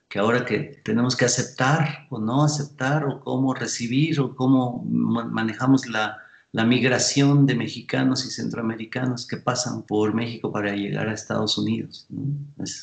Que 0.09 0.18
ahora 0.18 0.47
que 0.47 0.81
tenemos 0.85 1.14
que 1.16 1.27
aceptar 1.27 2.07
o 2.09 2.18
no 2.18 2.44
aceptar, 2.44 3.05
o 3.05 3.20
cómo 3.20 3.53
recibir, 3.53 4.20
o 4.20 4.35
cómo 4.35 4.83
manejamos 4.85 5.87
la, 5.87 6.16
la 6.53 6.64
migración 6.64 7.44
de 7.44 7.55
mexicanos 7.55 8.25
y 8.25 8.31
centroamericanos 8.31 9.27
que 9.27 9.37
pasan 9.37 9.83
por 9.83 10.14
México 10.14 10.51
para 10.51 10.75
llegar 10.75 11.09
a 11.09 11.14
Estados 11.14 11.59
Unidos, 11.59 12.07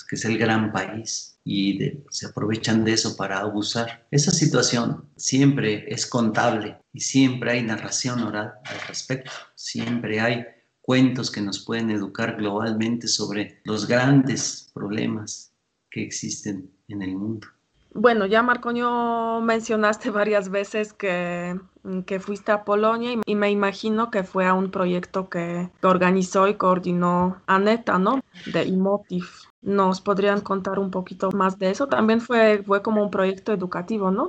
que 0.08 0.16
es 0.16 0.26
el 0.26 0.38
gran 0.38 0.72
país 0.72 1.31
y 1.44 2.04
se 2.10 2.28
aprovechan 2.28 2.84
de 2.84 2.94
eso 2.94 3.16
para 3.16 3.40
abusar. 3.40 4.08
Esa 4.12 4.32
situación 4.32 5.10
siempre 5.16 5.86
es 5.88 6.06
contable 6.06 6.78
y 6.94 7.02
siempre 7.02 7.52
hay 7.52 7.64
narración 7.64 8.22
oral 8.22 8.54
al 8.66 8.88
respecto, 8.88 9.32
siempre 9.56 10.20
hay 10.20 10.46
cuentos 10.82 11.32
que 11.32 11.42
nos 11.42 11.64
pueden 11.64 11.90
educar 11.92 12.36
globalmente 12.38 13.08
sobre 13.08 13.62
los 13.64 13.88
grandes 13.88 14.70
problemas 14.74 15.54
que 15.90 16.04
existen 16.04 16.72
en 16.88 17.02
el 17.02 17.16
mundo. 17.16 17.48
Bueno, 17.94 18.26
ya 18.26 18.42
Marcoño 18.42 19.42
mencionaste 19.42 20.12
varias 20.12 20.50
veces 20.50 20.94
que, 20.94 21.60
que 22.06 22.20
fuiste 22.22 22.54
a 22.54 22.64
Polonia 22.64 23.20
y, 23.26 23.36
me 23.36 23.52
imagino 23.52 24.10
que 24.10 24.24
fue 24.24 24.46
a 24.46 24.54
un 24.54 24.72
proyecto 24.72 25.30
que, 25.30 25.70
organizó 25.82 26.48
y 26.48 26.56
coordinó 26.56 27.42
Aneta, 27.48 28.00
¿no? 28.00 28.22
De 28.54 28.62
Emotive. 28.62 29.28
¿Nos 29.62 30.02
podrían 30.02 30.42
contar 30.42 30.80
un 30.80 30.92
poquito 30.92 31.32
más 31.32 31.60
de 31.60 31.72
eso? 31.72 31.88
También 31.88 32.22
fue, 32.22 32.64
fue 32.64 32.82
como 32.82 33.04
un 33.04 33.12
proyecto 33.12 33.54
educativo, 33.54 34.12
¿no? 34.12 34.28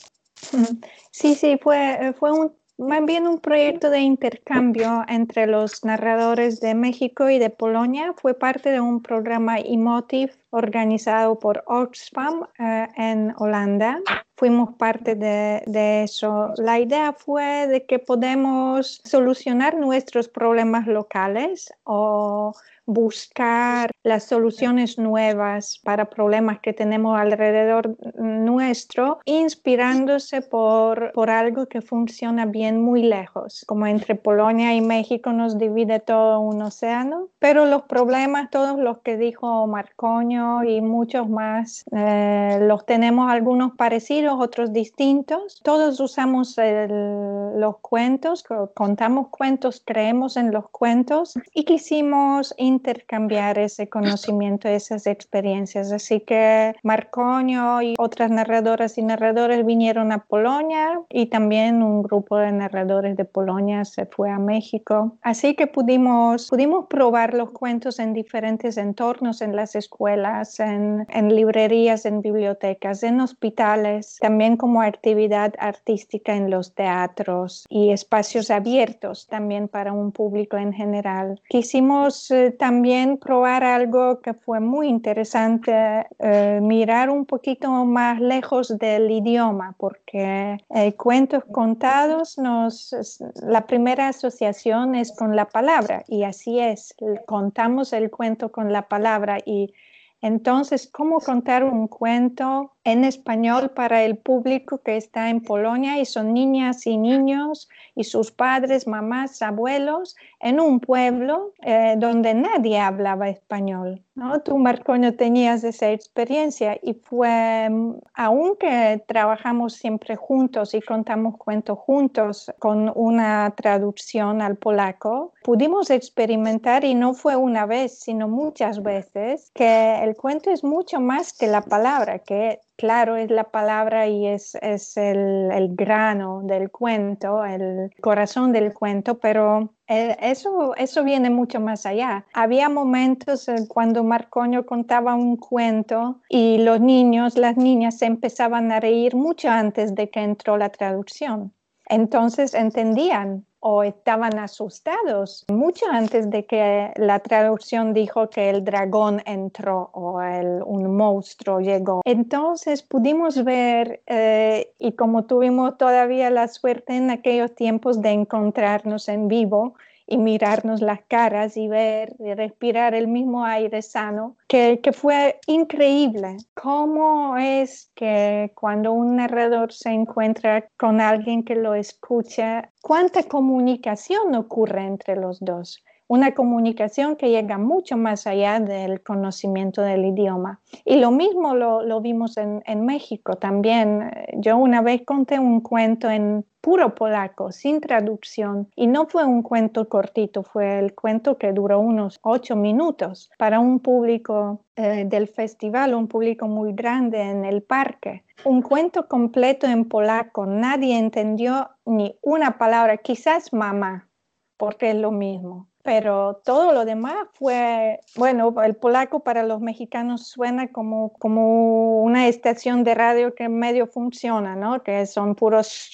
Sí, 1.10 1.34
sí, 1.34 1.58
fue, 1.62 2.14
fue 2.18 2.32
un 2.32 2.52
más 2.78 3.04
bien 3.04 3.26
un 3.26 3.38
proyecto 3.38 3.90
de 3.90 4.00
intercambio 4.00 5.04
entre 5.08 5.46
los 5.46 5.84
narradores 5.84 6.60
de 6.60 6.74
México 6.74 7.28
y 7.30 7.38
de 7.38 7.50
Polonia. 7.50 8.14
Fue 8.16 8.34
parte 8.34 8.70
de 8.70 8.80
un 8.80 9.02
programa 9.02 9.58
Emotive 9.58 10.32
organizado 10.50 11.38
por 11.38 11.62
Oxfam 11.66 12.44
eh, 12.58 12.88
en 12.96 13.34
Holanda. 13.38 14.00
Fuimos 14.36 14.74
parte 14.76 15.14
de, 15.14 15.62
de, 15.66 16.02
eso. 16.02 16.52
La 16.56 16.80
idea 16.80 17.12
fue 17.12 17.66
de 17.68 17.86
que 17.86 17.98
podemos 17.98 19.00
solucionar 19.04 19.78
nuestros 19.78 20.28
problemas 20.28 20.86
locales 20.86 21.72
o 21.84 22.52
buscar 22.92 23.90
las 24.02 24.24
soluciones 24.24 24.98
nuevas 24.98 25.80
para 25.82 26.06
problemas 26.06 26.60
que 26.60 26.72
tenemos 26.72 27.18
alrededor 27.18 27.96
nuestro, 28.18 29.20
inspirándose 29.24 30.42
por, 30.42 31.12
por 31.12 31.30
algo 31.30 31.66
que 31.66 31.80
funciona 31.80 32.46
bien 32.46 32.80
muy 32.80 33.02
lejos, 33.02 33.64
como 33.66 33.86
entre 33.86 34.14
Polonia 34.14 34.74
y 34.74 34.80
México 34.80 35.32
nos 35.32 35.58
divide 35.58 36.00
todo 36.00 36.40
un 36.40 36.62
océano, 36.62 37.28
pero 37.38 37.66
los 37.66 37.82
problemas, 37.82 38.50
todos 38.50 38.78
los 38.78 38.98
que 38.98 39.16
dijo 39.16 39.66
Marcoño 39.66 40.64
y 40.64 40.80
muchos 40.80 41.28
más, 41.28 41.84
eh, 41.92 42.58
los 42.62 42.86
tenemos 42.86 43.30
algunos 43.30 43.72
parecidos, 43.76 44.36
otros 44.38 44.72
distintos. 44.72 45.60
Todos 45.62 46.00
usamos 46.00 46.56
los 46.58 47.78
cuentos, 47.78 48.44
contamos 48.74 49.28
cuentos, 49.28 49.82
creemos 49.84 50.36
en 50.36 50.50
los 50.50 50.68
cuentos 50.70 51.34
y 51.54 51.64
quisimos 51.64 52.54
intercambiar 52.82 53.58
ese 53.58 53.88
conocimiento, 53.88 54.68
esas 54.68 55.06
experiencias. 55.06 55.92
Así 55.92 56.20
que 56.20 56.74
Marconio 56.82 57.80
y 57.80 57.94
otras 57.96 58.30
narradoras 58.30 58.98
y 58.98 59.02
narradores 59.02 59.64
vinieron 59.64 60.10
a 60.10 60.24
Polonia 60.24 61.00
y 61.08 61.26
también 61.26 61.82
un 61.82 62.02
grupo 62.02 62.38
de 62.38 62.50
narradores 62.50 63.16
de 63.16 63.24
Polonia 63.24 63.84
se 63.84 64.06
fue 64.06 64.30
a 64.30 64.38
México. 64.38 65.16
Así 65.22 65.54
que 65.54 65.68
pudimos, 65.68 66.48
pudimos 66.48 66.86
probar 66.88 67.34
los 67.34 67.50
cuentos 67.50 68.00
en 68.00 68.12
diferentes 68.14 68.76
entornos, 68.76 69.42
en 69.42 69.54
las 69.54 69.76
escuelas, 69.76 70.58
en, 70.58 71.06
en 71.08 71.34
librerías, 71.36 72.04
en 72.04 72.20
bibliotecas, 72.20 73.04
en 73.04 73.20
hospitales, 73.20 74.18
también 74.20 74.56
como 74.56 74.82
actividad 74.82 75.54
artística 75.58 76.34
en 76.34 76.50
los 76.50 76.74
teatros 76.74 77.64
y 77.68 77.90
espacios 77.90 78.50
abiertos 78.50 79.28
también 79.28 79.68
para 79.68 79.92
un 79.92 80.10
público 80.10 80.56
en 80.56 80.72
general. 80.72 81.40
Quisimos 81.48 82.30
eh, 82.30 82.50
también 82.62 83.18
probar 83.18 83.64
algo 83.64 84.20
que 84.20 84.34
fue 84.34 84.60
muy 84.60 84.86
interesante, 84.86 86.06
eh, 86.20 86.60
mirar 86.62 87.10
un 87.10 87.26
poquito 87.26 87.68
más 87.84 88.20
lejos 88.20 88.78
del 88.78 89.10
idioma, 89.10 89.74
porque 89.78 90.58
eh, 90.70 90.92
cuentos 90.92 91.42
contados 91.50 92.38
nos, 92.38 92.94
la 93.42 93.66
primera 93.66 94.06
asociación 94.06 94.94
es 94.94 95.10
con 95.10 95.34
la 95.34 95.46
palabra 95.46 96.04
y 96.06 96.22
así 96.22 96.60
es, 96.60 96.94
contamos 97.26 97.92
el 97.92 98.12
cuento 98.12 98.52
con 98.52 98.72
la 98.72 98.82
palabra 98.82 99.38
y 99.44 99.74
entonces, 100.20 100.88
¿cómo 100.88 101.18
contar 101.18 101.64
un 101.64 101.88
cuento 101.88 102.76
en 102.84 103.04
español 103.04 103.70
para 103.70 104.02
el 104.04 104.16
público 104.18 104.78
que 104.78 104.96
está 104.96 105.30
en 105.30 105.40
Polonia 105.40 106.00
y 106.00 106.04
son 106.04 106.34
niñas 106.34 106.86
y 106.86 106.96
niños 106.96 107.68
y 107.94 108.04
sus 108.04 108.32
padres, 108.32 108.86
mamás, 108.86 109.40
abuelos 109.42 110.16
en 110.40 110.58
un 110.60 110.80
pueblo 110.80 111.52
eh, 111.62 111.94
donde 111.96 112.34
nadie 112.34 112.80
hablaba 112.80 113.28
español? 113.28 114.02
¿no? 114.14 114.40
Tú, 114.40 114.58
Marcoño, 114.58 115.14
tenías 115.14 115.64
esa 115.64 115.90
experiencia 115.90 116.78
y 116.82 116.94
fue, 116.94 117.68
aunque 118.14 119.02
trabajamos 119.06 119.74
siempre 119.74 120.16
juntos 120.16 120.74
y 120.74 120.80
contamos 120.80 121.36
cuentos 121.38 121.78
juntos 121.78 122.52
con 122.58 122.92
una 122.94 123.52
traducción 123.56 124.42
al 124.42 124.56
polaco, 124.56 125.32
pudimos 125.44 125.90
experimentar 125.90 126.84
y 126.84 126.94
no 126.94 127.14
fue 127.14 127.36
una 127.36 127.64
vez, 127.66 128.00
sino 128.00 128.28
muchas 128.28 128.82
veces, 128.82 129.50
que 129.54 130.02
el 130.02 130.16
cuento 130.16 130.50
es 130.50 130.64
mucho 130.64 131.00
más 131.00 131.32
que 131.32 131.46
la 131.46 131.62
palabra, 131.62 132.18
que 132.18 132.60
claro 132.76 133.16
es 133.16 133.30
la 133.30 133.44
palabra 133.44 134.06
y 134.06 134.26
es, 134.26 134.54
es 134.56 134.96
el, 134.96 135.50
el, 135.52 135.74
grano 135.74 136.42
del 136.44 136.70
cuento, 136.70 137.44
el 137.44 137.90
corazón 138.00 138.52
del 138.52 138.72
cuento, 138.72 139.18
pero 139.18 139.74
eh, 139.88 140.16
eso, 140.20 140.74
eso 140.76 141.04
viene 141.04 141.30
mucho 141.30 141.60
más 141.60 141.86
allá. 141.86 142.24
Había 142.32 142.68
momentos 142.68 143.48
cuando 143.68 144.04
Marcoño 144.04 144.64
contaba 144.66 145.14
un 145.14 145.36
cuento 145.36 146.20
y 146.28 146.58
los 146.58 146.80
niños, 146.80 147.36
las 147.36 147.56
niñas 147.56 147.98
se 147.98 148.06
empezaban 148.06 148.72
a 148.72 148.80
reír 148.80 149.14
mucho 149.14 149.50
antes 149.50 149.94
de 149.94 150.10
que 150.10 150.20
entró 150.20 150.56
la 150.56 150.70
traducción. 150.70 151.52
Entonces 151.86 152.54
entendían 152.54 153.44
o 153.64 153.84
estaban 153.84 154.40
asustados 154.40 155.44
mucho 155.48 155.86
antes 155.88 156.28
de 156.30 156.44
que 156.46 156.92
la 156.96 157.20
traducción 157.20 157.94
dijo 157.94 158.28
que 158.28 158.50
el 158.50 158.64
dragón 158.64 159.22
entró 159.24 159.88
o 159.92 160.20
un 160.66 160.96
monstruo 160.96 161.60
llegó. 161.60 162.00
Entonces 162.04 162.82
pudimos 162.82 163.44
ver, 163.44 164.02
eh, 164.06 164.72
y 164.80 164.92
como 164.92 165.26
tuvimos 165.26 165.78
todavía 165.78 166.28
la 166.30 166.48
suerte 166.48 166.96
en 166.96 167.10
aquellos 167.10 167.54
tiempos 167.54 168.02
de 168.02 168.10
encontrarnos 168.10 169.08
en 169.08 169.28
vivo, 169.28 169.74
y 170.12 170.18
mirarnos 170.18 170.82
las 170.82 171.00
caras 171.08 171.56
y 171.56 171.68
ver 171.68 172.14
y 172.18 172.34
respirar 172.34 172.94
el 172.94 173.08
mismo 173.08 173.46
aire 173.46 173.80
sano, 173.80 174.36
que, 174.46 174.80
que 174.82 174.92
fue 174.92 175.40
increíble. 175.46 176.36
¿Cómo 176.52 177.38
es 177.38 177.90
que 177.94 178.52
cuando 178.54 178.92
un 178.92 179.16
narrador 179.16 179.72
se 179.72 179.88
encuentra 179.88 180.68
con 180.76 181.00
alguien 181.00 181.44
que 181.44 181.54
lo 181.54 181.74
escucha, 181.74 182.70
cuánta 182.82 183.22
comunicación 183.22 184.34
ocurre 184.34 184.84
entre 184.84 185.16
los 185.16 185.40
dos? 185.40 185.82
Una 186.12 186.34
comunicación 186.34 187.16
que 187.16 187.30
llega 187.30 187.56
mucho 187.56 187.96
más 187.96 188.26
allá 188.26 188.60
del 188.60 189.02
conocimiento 189.02 189.80
del 189.80 190.04
idioma. 190.04 190.60
Y 190.84 190.96
lo 190.96 191.10
mismo 191.10 191.54
lo, 191.54 192.00
vimos 192.02 192.36
en, 192.36 192.84
México 192.84 193.36
también. 193.36 194.10
Yo 194.36 194.58
una 194.58 194.82
vez 194.82 195.06
conté 195.06 195.38
un 195.38 195.62
cuento 195.62 196.10
en 196.10 196.44
puro 196.60 196.94
polaco, 196.94 197.50
sin 197.50 197.80
traducción, 197.80 198.68
y 198.76 198.88
no 198.88 199.06
fue 199.06 199.24
un 199.24 199.40
cuento 199.40 199.88
cortito, 199.88 200.42
fue 200.42 200.80
el 200.80 200.94
cuento 200.94 201.38
que 201.38 201.54
duró 201.54 201.80
unos 201.80 202.20
ocho 202.20 202.56
minutos 202.56 203.30
para 203.38 203.58
un 203.58 203.80
público 203.80 204.66
eh, 204.76 205.06
del 205.06 205.28
festival, 205.28 205.94
un 205.94 206.08
público 206.08 206.46
muy 206.46 206.74
grande 206.74 207.22
en 207.22 207.46
el 207.46 207.62
parque. 207.62 208.22
Un 208.44 208.60
cuento 208.60 209.08
completo 209.08 209.66
en 209.66 209.86
polaco, 209.86 210.44
nadie 210.44 210.98
entendió 210.98 211.70
ni 211.86 212.18
una 212.20 212.58
palabra, 212.58 212.98
quizás 212.98 213.54
mamá, 213.54 214.10
porque 214.58 214.90
es 214.90 214.96
lo 214.96 215.10
mismo 215.10 215.71
pero 215.82 216.40
todo 216.44 216.72
lo 216.72 216.84
demás 216.84 217.26
fue, 217.32 218.00
bueno, 218.16 218.54
el 218.62 218.76
polaco 218.76 219.20
para 219.20 219.42
los 219.42 219.60
mexicanos 219.60 220.28
suena 220.28 220.68
como, 220.68 221.12
como 221.14 222.02
una 222.02 222.28
estación 222.28 222.84
de 222.84 222.94
radio 222.94 223.34
que 223.34 223.48
medio 223.48 223.86
funciona, 223.88 224.54
¿no? 224.56 224.82
Que 224.82 225.06
son 225.06 225.34
puros... 225.34 225.88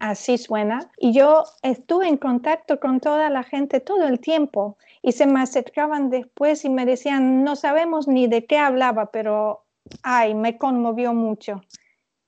Así 0.00 0.38
suena. 0.38 0.90
Y 0.98 1.12
yo 1.12 1.44
estuve 1.62 2.06
en 2.06 2.18
contacto 2.18 2.78
con 2.78 3.00
toda 3.00 3.30
la 3.30 3.42
gente 3.42 3.80
todo 3.80 4.06
el 4.06 4.20
tiempo 4.20 4.76
y 5.00 5.12
se 5.12 5.26
me 5.26 5.40
acercaban 5.40 6.10
después 6.10 6.64
y 6.64 6.68
me 6.70 6.84
decían, 6.84 7.42
no 7.42 7.56
sabemos 7.56 8.06
ni 8.06 8.26
de 8.26 8.44
qué 8.44 8.58
hablaba, 8.58 9.10
pero, 9.10 9.64
ay, 10.02 10.34
me 10.34 10.58
conmovió 10.58 11.14
mucho. 11.14 11.62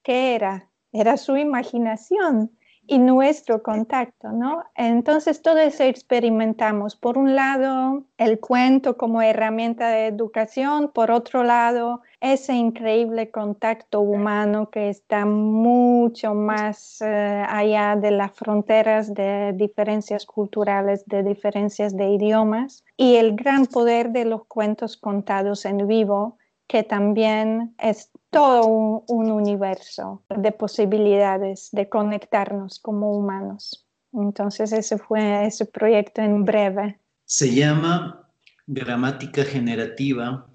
¿Qué 0.02 0.34
era? 0.34 0.70
Era 0.90 1.16
su 1.16 1.36
imaginación 1.36 2.56
y 2.86 2.98
nuestro 2.98 3.62
contacto, 3.62 4.30
¿no? 4.32 4.64
Entonces 4.74 5.42
todo 5.42 5.58
eso 5.58 5.84
experimentamos. 5.84 6.96
Por 6.96 7.18
un 7.18 7.34
lado, 7.34 8.04
el 8.18 8.38
cuento 8.40 8.96
como 8.96 9.22
herramienta 9.22 9.88
de 9.88 10.06
educación, 10.06 10.90
por 10.92 11.10
otro 11.10 11.44
lado, 11.44 12.02
ese 12.20 12.54
increíble 12.54 13.30
contacto 13.30 14.00
humano 14.00 14.70
que 14.70 14.88
está 14.88 15.24
mucho 15.24 16.34
más 16.34 17.00
eh, 17.00 17.44
allá 17.48 17.96
de 17.96 18.10
las 18.10 18.32
fronteras 18.32 19.12
de 19.14 19.52
diferencias 19.54 20.26
culturales, 20.26 21.04
de 21.06 21.22
diferencias 21.22 21.96
de 21.96 22.10
idiomas, 22.10 22.84
y 22.96 23.16
el 23.16 23.34
gran 23.34 23.66
poder 23.66 24.10
de 24.10 24.24
los 24.24 24.46
cuentos 24.46 24.96
contados 24.96 25.64
en 25.64 25.86
vivo, 25.86 26.38
que 26.74 26.82
también 26.82 27.72
es 27.78 28.10
todo 28.30 28.66
un, 29.06 29.30
universo 29.30 30.24
de 30.28 30.50
posibilidades 30.50 31.68
de 31.70 31.88
conectarnos 31.88 32.80
como 32.80 33.16
humanos. 33.16 33.86
Entonces 34.12 34.72
ese 34.72 34.98
fue 34.98 35.46
ese 35.46 35.66
proyecto 35.66 36.20
en 36.20 36.44
breve. 36.44 36.98
Se 37.26 37.54
llama 37.54 38.28
gramática 38.66 39.44
generativa, 39.44 40.48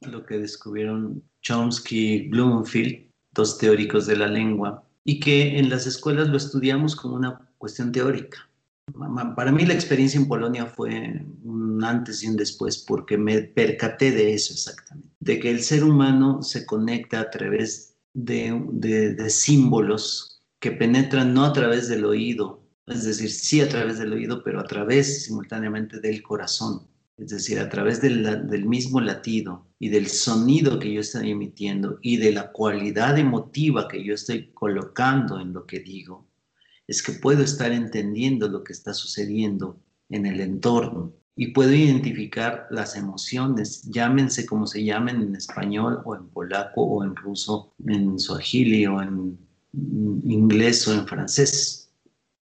lo 0.00 0.24
que 0.24 0.38
descubrieron 0.38 1.22
Chomsky 1.42 2.14
y 2.14 2.28
Bloomfield, 2.30 3.10
dos 3.32 3.58
teóricos 3.58 4.06
de 4.06 4.16
la 4.16 4.28
lengua, 4.28 4.82
y 5.04 5.20
que 5.20 5.58
en 5.58 5.68
las 5.68 5.86
escuelas 5.86 6.28
lo 6.28 6.38
estudiamos 6.38 6.96
como 6.96 7.16
una 7.16 7.46
cuestión 7.58 7.92
teórica. 7.92 8.47
Para 9.36 9.52
mí 9.52 9.66
la 9.66 9.74
experiencia 9.74 10.18
en 10.18 10.28
Polonia 10.28 10.66
fue 10.66 11.24
un 11.42 11.82
antes 11.84 12.22
y 12.22 12.28
un 12.28 12.36
después 12.36 12.78
porque 12.78 13.18
me 13.18 13.42
percaté 13.42 14.10
de 14.10 14.34
eso 14.34 14.52
exactamente, 14.52 15.10
de 15.20 15.38
que 15.38 15.50
el 15.50 15.62
ser 15.62 15.84
humano 15.84 16.42
se 16.42 16.64
conecta 16.64 17.20
a 17.20 17.30
través 17.30 17.96
de, 18.14 19.26
símbolos 19.28 20.42
que 20.58 20.72
penetran 20.72 21.34
no 21.34 21.44
a 21.44 21.52
través 21.52 21.88
del 21.88 22.04
oído, 22.04 22.62
es 22.86 23.04
decir, 23.04 23.30
sí 23.30 23.60
a 23.60 23.68
través 23.68 23.98
del 23.98 24.12
oído, 24.12 24.42
pero 24.42 24.60
a 24.60 24.64
través 24.64 25.24
simultáneamente 25.24 26.00
del 26.00 26.22
corazón, 26.22 26.88
es 27.16 27.28
decir, 27.28 27.60
a 27.60 27.68
través 27.68 28.00
del, 28.00 28.48
del 28.48 28.64
mismo 28.64 29.00
latido 29.00 29.66
y 29.78 29.88
del 29.90 30.08
sonido 30.08 30.78
que 30.78 30.92
yo 30.92 31.00
estoy 31.00 31.30
emitiendo 31.30 31.98
y 32.00 32.16
de 32.16 32.32
la 32.32 32.50
cualidad 32.50 33.18
emotiva 33.18 33.86
que 33.86 34.02
yo 34.02 34.14
estoy 34.14 34.50
colocando 34.52 35.38
en 35.38 35.52
lo 35.52 35.66
que 35.66 35.80
digo 35.80 36.28
es 36.88 37.02
que 37.02 37.12
puedo 37.12 37.44
estar 37.44 37.70
entendiendo 37.70 38.48
lo 38.48 38.64
que 38.64 38.72
está 38.72 38.94
sucediendo 38.94 39.78
en 40.08 40.26
el 40.26 40.40
entorno 40.40 41.12
y 41.36 41.52
puedo 41.52 41.72
identificar 41.72 42.66
las 42.70 42.96
emociones, 42.96 43.82
llámense 43.82 44.44
como 44.44 44.66
se 44.66 44.82
llamen 44.82 45.22
en 45.22 45.36
español 45.36 46.02
o 46.04 46.16
en 46.16 46.26
polaco 46.30 46.82
o 46.82 47.04
en 47.04 47.14
ruso, 47.14 47.74
en 47.86 48.18
suajili 48.18 48.86
o 48.86 49.00
en 49.00 49.38
inglés 50.24 50.88
o 50.88 50.94
en 50.94 51.06
francés. 51.06 51.92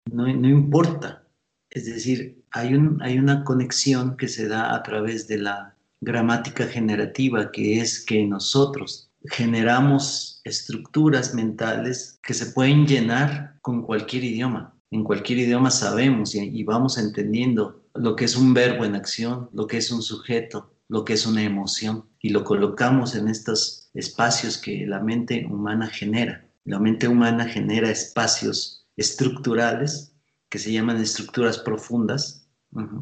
No, 0.10 0.30
importa. 0.30 1.28
Es 1.70 1.86
decir, 1.86 2.46
hay, 2.52 2.80
hay 3.02 3.20
una 3.20 3.44
conexión 3.44 4.16
que 4.16 4.30
se 4.30 4.48
da 4.48 4.74
a 4.74 4.84
través 4.84 5.28
de 5.28 5.40
la 5.40 5.76
gramática 6.00 6.66
generativa, 6.68 7.52
que 7.52 7.82
es 7.82 8.06
que 8.06 8.26
nosotros 8.26 9.07
generamos 9.26 10.42
estructuras 10.44 11.34
mentales 11.34 12.20
que 12.24 12.34
se 12.34 12.48
pueden 12.48 12.86
llenar 12.86 13.58
con 13.62 13.82
cualquier 13.82 14.24
idioma. 14.24 14.74
En 14.92 15.04
cualquier 15.04 15.40
idioma 15.40 15.70
sabemos 15.70 16.34
y, 16.36 16.64
vamos 16.64 16.98
entendiendo 16.98 17.84
lo 17.94 18.16
que 18.16 18.26
es 18.26 18.36
un 18.36 18.54
verbo 18.54 18.86
en 18.86 18.96
acción, 18.96 19.50
lo 19.54 19.68
que 19.68 19.78
es 19.78 19.92
un 19.92 20.02
sujeto, 20.02 20.74
lo 20.88 21.04
que 21.04 21.14
es 21.14 21.26
una 21.26 21.44
emoción 21.44 22.06
y 22.22 22.30
lo 22.30 22.44
colocamos 22.46 23.16
en 23.16 23.28
estos 23.28 23.90
espacios 23.94 24.58
que 24.58 24.86
la 24.86 25.02
mente 25.02 25.46
humana 25.50 25.88
genera. 25.88 26.48
La 26.64 26.80
mente 26.80 27.08
humana 27.08 27.46
genera 27.46 27.90
espacios 27.90 28.86
estructurales 28.96 30.14
que 30.50 30.60
se 30.60 30.72
llaman 30.72 30.98
estructuras 30.98 31.58
profundas, 31.58 32.48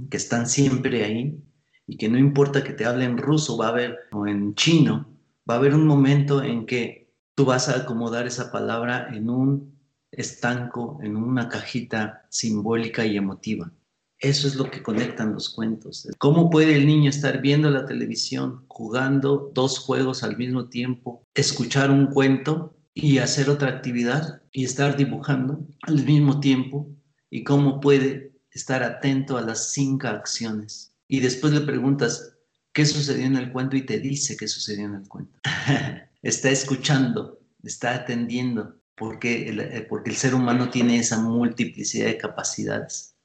que 0.10 0.18
están 0.18 0.48
siempre 0.48 1.04
ahí 1.04 1.40
y 1.88 1.98
que 1.98 2.10
no 2.10 2.18
importa 2.18 2.64
que 2.64 2.74
te 2.74 2.86
hable 2.86 3.06
en 3.06 3.18
ruso, 3.18 3.58
va 3.58 3.68
a 3.68 3.70
haber, 3.70 3.98
o 4.12 4.26
en 4.26 4.56
chino, 4.56 5.15
va 5.50 5.56
a 5.56 5.58
haber 5.58 5.74
un 5.74 5.86
momento 5.86 6.44
en 6.44 6.66
que 6.66 7.14
tú 7.36 7.46
vas 7.46 7.70
a 7.70 7.78
acomodar 7.78 8.28
esa 8.28 8.52
palabra 8.52 9.10
en 9.14 9.30
un 9.30 9.76
estanco, 10.12 11.00
en 11.02 11.16
una 11.16 11.50
cajita 11.50 12.26
simbólica 12.30 13.06
y 13.06 13.18
emotiva. 13.18 13.72
Eso 14.20 14.48
es 14.48 14.56
lo 14.56 14.72
que 14.72 14.82
conectan 14.82 15.34
los 15.34 15.50
cuentos. 15.50 16.08
¿Cómo 16.18 16.50
puede 16.50 16.76
el 16.76 16.88
niño 16.88 17.10
estar 17.10 17.42
viendo 17.42 17.70
la 17.70 17.86
televisión, 17.86 18.64
jugando 18.68 19.52
dos 19.54 19.78
juegos 19.78 20.24
al 20.24 20.38
mismo 20.38 20.70
tiempo, 20.70 21.24
escuchar 21.34 21.92
un 21.92 22.08
cuento 22.08 22.78
y 22.94 23.18
hacer 23.18 23.50
otra 23.50 23.70
actividad 23.70 24.42
y 24.52 24.64
estar 24.64 24.96
dibujando 24.96 25.68
al 25.82 26.04
mismo 26.06 26.40
tiempo? 26.40 26.88
¿Y 27.30 27.44
cómo 27.44 27.82
puede 27.82 28.32
estar 28.52 28.84
atento 28.84 29.38
a 29.38 29.42
las 29.42 29.74
cinco 29.74 30.08
acciones? 30.08 30.94
Y 31.08 31.20
después 31.20 31.52
le 31.54 31.62
preguntas, 31.62 32.35
qué 32.76 32.86
sucedió 32.86 33.26
en 33.26 33.38
el 33.38 33.54
cuento 33.54 33.78
y 33.78 33.86
te 33.86 34.00
dice 34.00 34.36
qué 34.36 34.50
sucedió 34.50 34.86
en 34.86 34.96
el 34.96 35.08
cuento. 35.08 35.40
está 36.22 36.52
escuchando, 36.52 37.40
está 37.64 37.96
atendiendo, 37.96 38.76
porque 38.96 39.48
el, 39.48 39.62
eh, 39.62 39.88
porque 39.90 40.10
el 40.10 40.18
ser 40.18 40.36
humano 40.36 40.70
tiene 40.70 41.00
esa 41.00 41.22
multiplicidad 41.22 42.08
de 42.08 42.18
capacidades. 42.18 43.16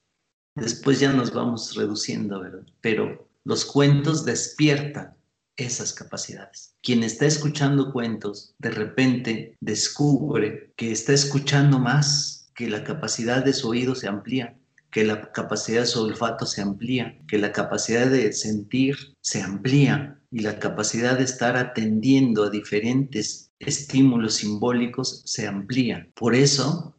Después 0.55 1.01
ya 1.01 1.13
nos 1.13 1.35
vamos 1.35 1.75
reduciendo, 1.75 2.41
¿verdad? 2.41 2.65
Pero 2.81 3.29
los 3.43 3.65
cuentos 3.65 4.25
despiertan 4.25 5.17
esas 5.57 5.93
capacidades. 5.93 6.77
Quien 6.81 7.03
está 7.03 7.27
escuchando 7.27 7.93
cuentos, 7.93 8.55
de 8.59 8.71
repente 8.71 9.57
descubre 9.61 10.73
que 10.77 10.93
está 10.93 11.13
escuchando 11.13 11.81
más, 11.81 12.53
que 12.55 12.71
la 12.71 12.85
capacidad 12.85 13.45
de 13.45 13.53
su 13.53 13.69
oído 13.69 13.97
se 13.97 14.07
amplía, 14.07 14.60
que 14.91 15.05
la 15.05 15.33
capacidad 15.33 15.81
de 15.81 15.87
su 15.87 16.03
olfato 16.03 16.47
se 16.47 16.63
amplía, 16.63 17.17
que 17.29 17.39
la 17.39 17.53
capacidad 17.53 18.07
de 18.07 18.33
sentir 18.33 18.97
se 19.21 19.43
amplía 19.43 20.19
y 20.31 20.41
la 20.41 20.59
capacidad 20.59 21.19
de 21.19 21.25
estar 21.25 21.57
atendiendo 21.57 22.45
a 22.45 22.51
diferentes 22.51 23.51
estímulos 23.59 24.35
simbólicos 24.35 25.23
se 25.25 25.47
amplía. 25.47 26.09
Por 26.15 26.35
eso, 26.35 26.95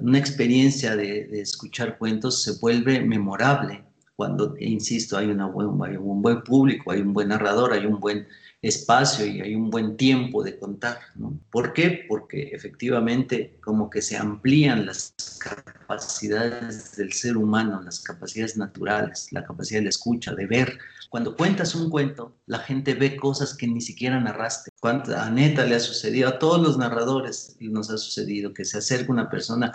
una 0.00 0.18
experiencia 0.18 0.96
de, 0.96 1.28
escuchar 1.40 1.98
cuentos 1.98 2.42
se 2.42 2.58
vuelve 2.60 3.00
memorable 3.00 3.84
cuando, 4.16 4.54
insisto, 4.58 5.16
hay, 5.16 5.26
un 5.26 6.22
buen 6.22 6.42
público, 6.42 6.90
hay 6.90 7.00
un 7.00 7.12
buen 7.12 7.28
narrador, 7.28 7.72
hay 7.72 7.86
un 7.86 8.00
buen 8.00 8.26
espacio 8.60 9.24
y 9.24 9.40
hay 9.40 9.54
un 9.54 9.70
buen 9.70 9.96
tiempo 9.96 10.42
de 10.42 10.58
contar. 10.58 10.98
¿no? 11.14 11.38
¿Por 11.50 11.72
qué? 11.72 12.04
Porque 12.08 12.50
efectivamente 12.52 13.56
como 13.62 13.88
que 13.88 14.02
se 14.02 14.16
amplían 14.16 14.86
las 14.86 15.14
capacidades 15.40 16.96
del 16.96 17.12
ser 17.12 17.36
humano, 17.36 17.80
las 17.82 18.00
capacidades 18.00 18.56
naturales, 18.56 19.28
la 19.32 19.44
capacidad 19.44 19.82
de 19.82 19.88
escucha, 19.88 20.34
de 20.34 20.46
ver. 20.46 20.78
Cuando 21.08 21.36
cuentas 21.36 21.74
un 21.74 21.88
cuento, 21.88 22.36
la 22.46 22.58
gente 22.58 22.94
ve 22.94 23.16
cosas 23.16 23.54
que 23.54 23.66
ni 23.66 23.80
siquiera 23.80 24.20
narraste. 24.20 24.70
A 24.82 25.30
Neta 25.30 25.64
le 25.64 25.76
ha 25.76 25.80
sucedido, 25.80 26.28
a 26.28 26.38
todos 26.38 26.60
los 26.60 26.76
narradores 26.76 27.56
nos 27.60 27.90
ha 27.90 27.96
sucedido 27.96 28.52
que 28.52 28.64
se 28.64 28.78
acerca 28.78 29.12
una 29.12 29.30
persona, 29.30 29.72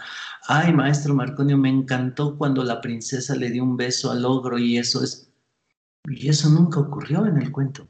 ay 0.48 0.74
maestro 0.74 1.16
Marconio, 1.16 1.58
me 1.58 1.70
encantó 1.70 2.38
cuando 2.38 2.64
la 2.64 2.82
princesa 2.82 3.36
le 3.36 3.50
dio 3.50 3.64
un 3.64 3.78
beso 3.78 4.12
al 4.12 4.26
ogro 4.26 4.60
y 4.60 4.78
eso 4.78 5.04
es... 5.04 5.30
Y 6.06 6.28
eso 6.28 6.50
nunca 6.50 6.82
ocurrió 6.82 7.26
en 7.26 7.38
el 7.38 7.50
cuento 7.50 7.88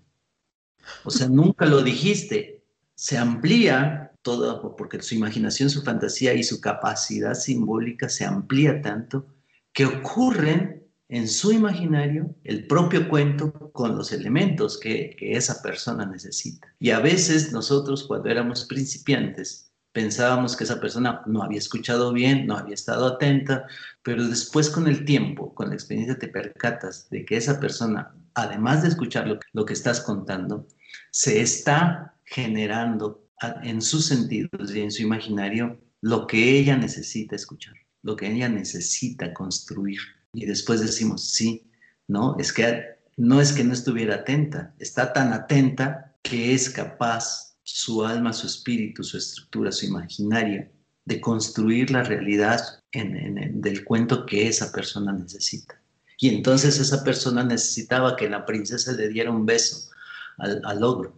o 1.03 1.11
sea, 1.11 1.27
nunca 1.27 1.65
lo 1.65 1.81
dijiste. 1.81 2.61
Se 2.95 3.17
amplía 3.17 4.11
todo, 4.21 4.75
porque 4.75 5.01
su 5.01 5.15
imaginación, 5.15 5.69
su 5.69 5.83
fantasía 5.83 6.33
y 6.33 6.43
su 6.43 6.61
capacidad 6.61 7.33
simbólica 7.33 8.09
se 8.09 8.25
amplía 8.25 8.81
tanto 8.81 9.25
que 9.73 9.85
ocurren 9.85 10.83
en 11.09 11.27
su 11.27 11.51
imaginario 11.51 12.33
el 12.43 12.65
propio 12.65 13.09
cuento 13.09 13.71
con 13.71 13.95
los 13.95 14.11
elementos 14.11 14.79
que, 14.79 15.15
esa 15.19 15.61
persona 15.61 16.05
necesita. 16.05 16.73
Y 16.79 16.91
a 16.91 16.99
veces 16.99 17.51
nosotros 17.51 18.05
cuando 18.07 18.29
éramos 18.29 18.65
principiantes 18.65 19.71
pensábamos 19.91 20.55
que 20.55 20.63
esa 20.63 20.81
persona 20.81 21.21
no 21.27 21.43
había 21.43 21.59
escuchado 21.59 22.13
bien, 22.13 22.47
no 22.47 22.57
había 22.57 22.73
estado 22.73 23.05
atenta, 23.05 23.67
pero 24.01 24.27
después 24.27 24.69
con 24.69 24.87
el 24.87 25.05
tiempo, 25.05 25.53
con 25.53 25.69
la 25.69 25.75
experiencia 25.75 26.17
te 26.17 26.29
percatas 26.29 27.07
de 27.11 27.25
que 27.25 27.37
esa 27.37 27.59
persona, 27.59 28.11
además 28.35 28.81
de 28.81 28.89
escuchar 28.89 29.27
lo, 29.53 29.65
que 29.65 29.73
estás 29.73 30.01
contando, 30.01 30.67
se 31.11 31.41
está 31.41 32.15
generando 32.25 33.27
en 33.63 33.81
sus 33.81 34.05
sentidos 34.05 34.73
y 34.73 34.81
en 34.81 34.91
su 34.91 35.01
imaginario 35.01 35.79
lo 36.01 36.27
que 36.27 36.57
ella 36.57 36.77
necesita 36.77 37.35
escuchar, 37.35 37.75
lo 38.01 38.15
que 38.15 38.31
ella 38.31 38.49
necesita 38.49 39.33
construir. 39.33 39.99
Y 40.33 40.45
después 40.45 40.81
decimos, 40.81 41.29
sí, 41.29 41.69
no, 42.07 42.37
es 42.39 42.51
que 42.51 42.93
no 43.15 43.39
es 43.39 43.53
que 43.53 43.63
no 43.63 43.73
estuviera 43.73 44.15
atenta, 44.15 44.73
está 44.79 45.13
tan 45.13 45.33
atenta 45.33 46.15
que 46.23 46.53
es 46.53 46.69
capaz 46.69 47.55
su 47.63 48.03
alma, 48.03 48.33
su 48.33 48.47
espíritu, 48.47 49.03
su 49.03 49.17
estructura, 49.17 49.71
su 49.71 49.85
imaginario 49.85 50.69
de 51.05 51.21
construir 51.21 51.91
la 51.91 52.03
realidad 52.03 52.59
del 52.91 53.83
cuento 53.83 54.25
que 54.25 54.47
esa 54.47 54.71
persona 54.71 55.11
necesita. 55.11 55.82
Y 56.23 56.29
entonces 56.29 56.79
esa 56.79 57.03
persona 57.03 57.43
necesitaba 57.43 58.15
que 58.15 58.29
la 58.29 58.45
princesa 58.45 58.93
le 58.93 59.09
diera 59.09 59.29
un 59.29 59.45
beso, 59.45 59.91
al, 60.37 60.79
logro, 60.79 61.13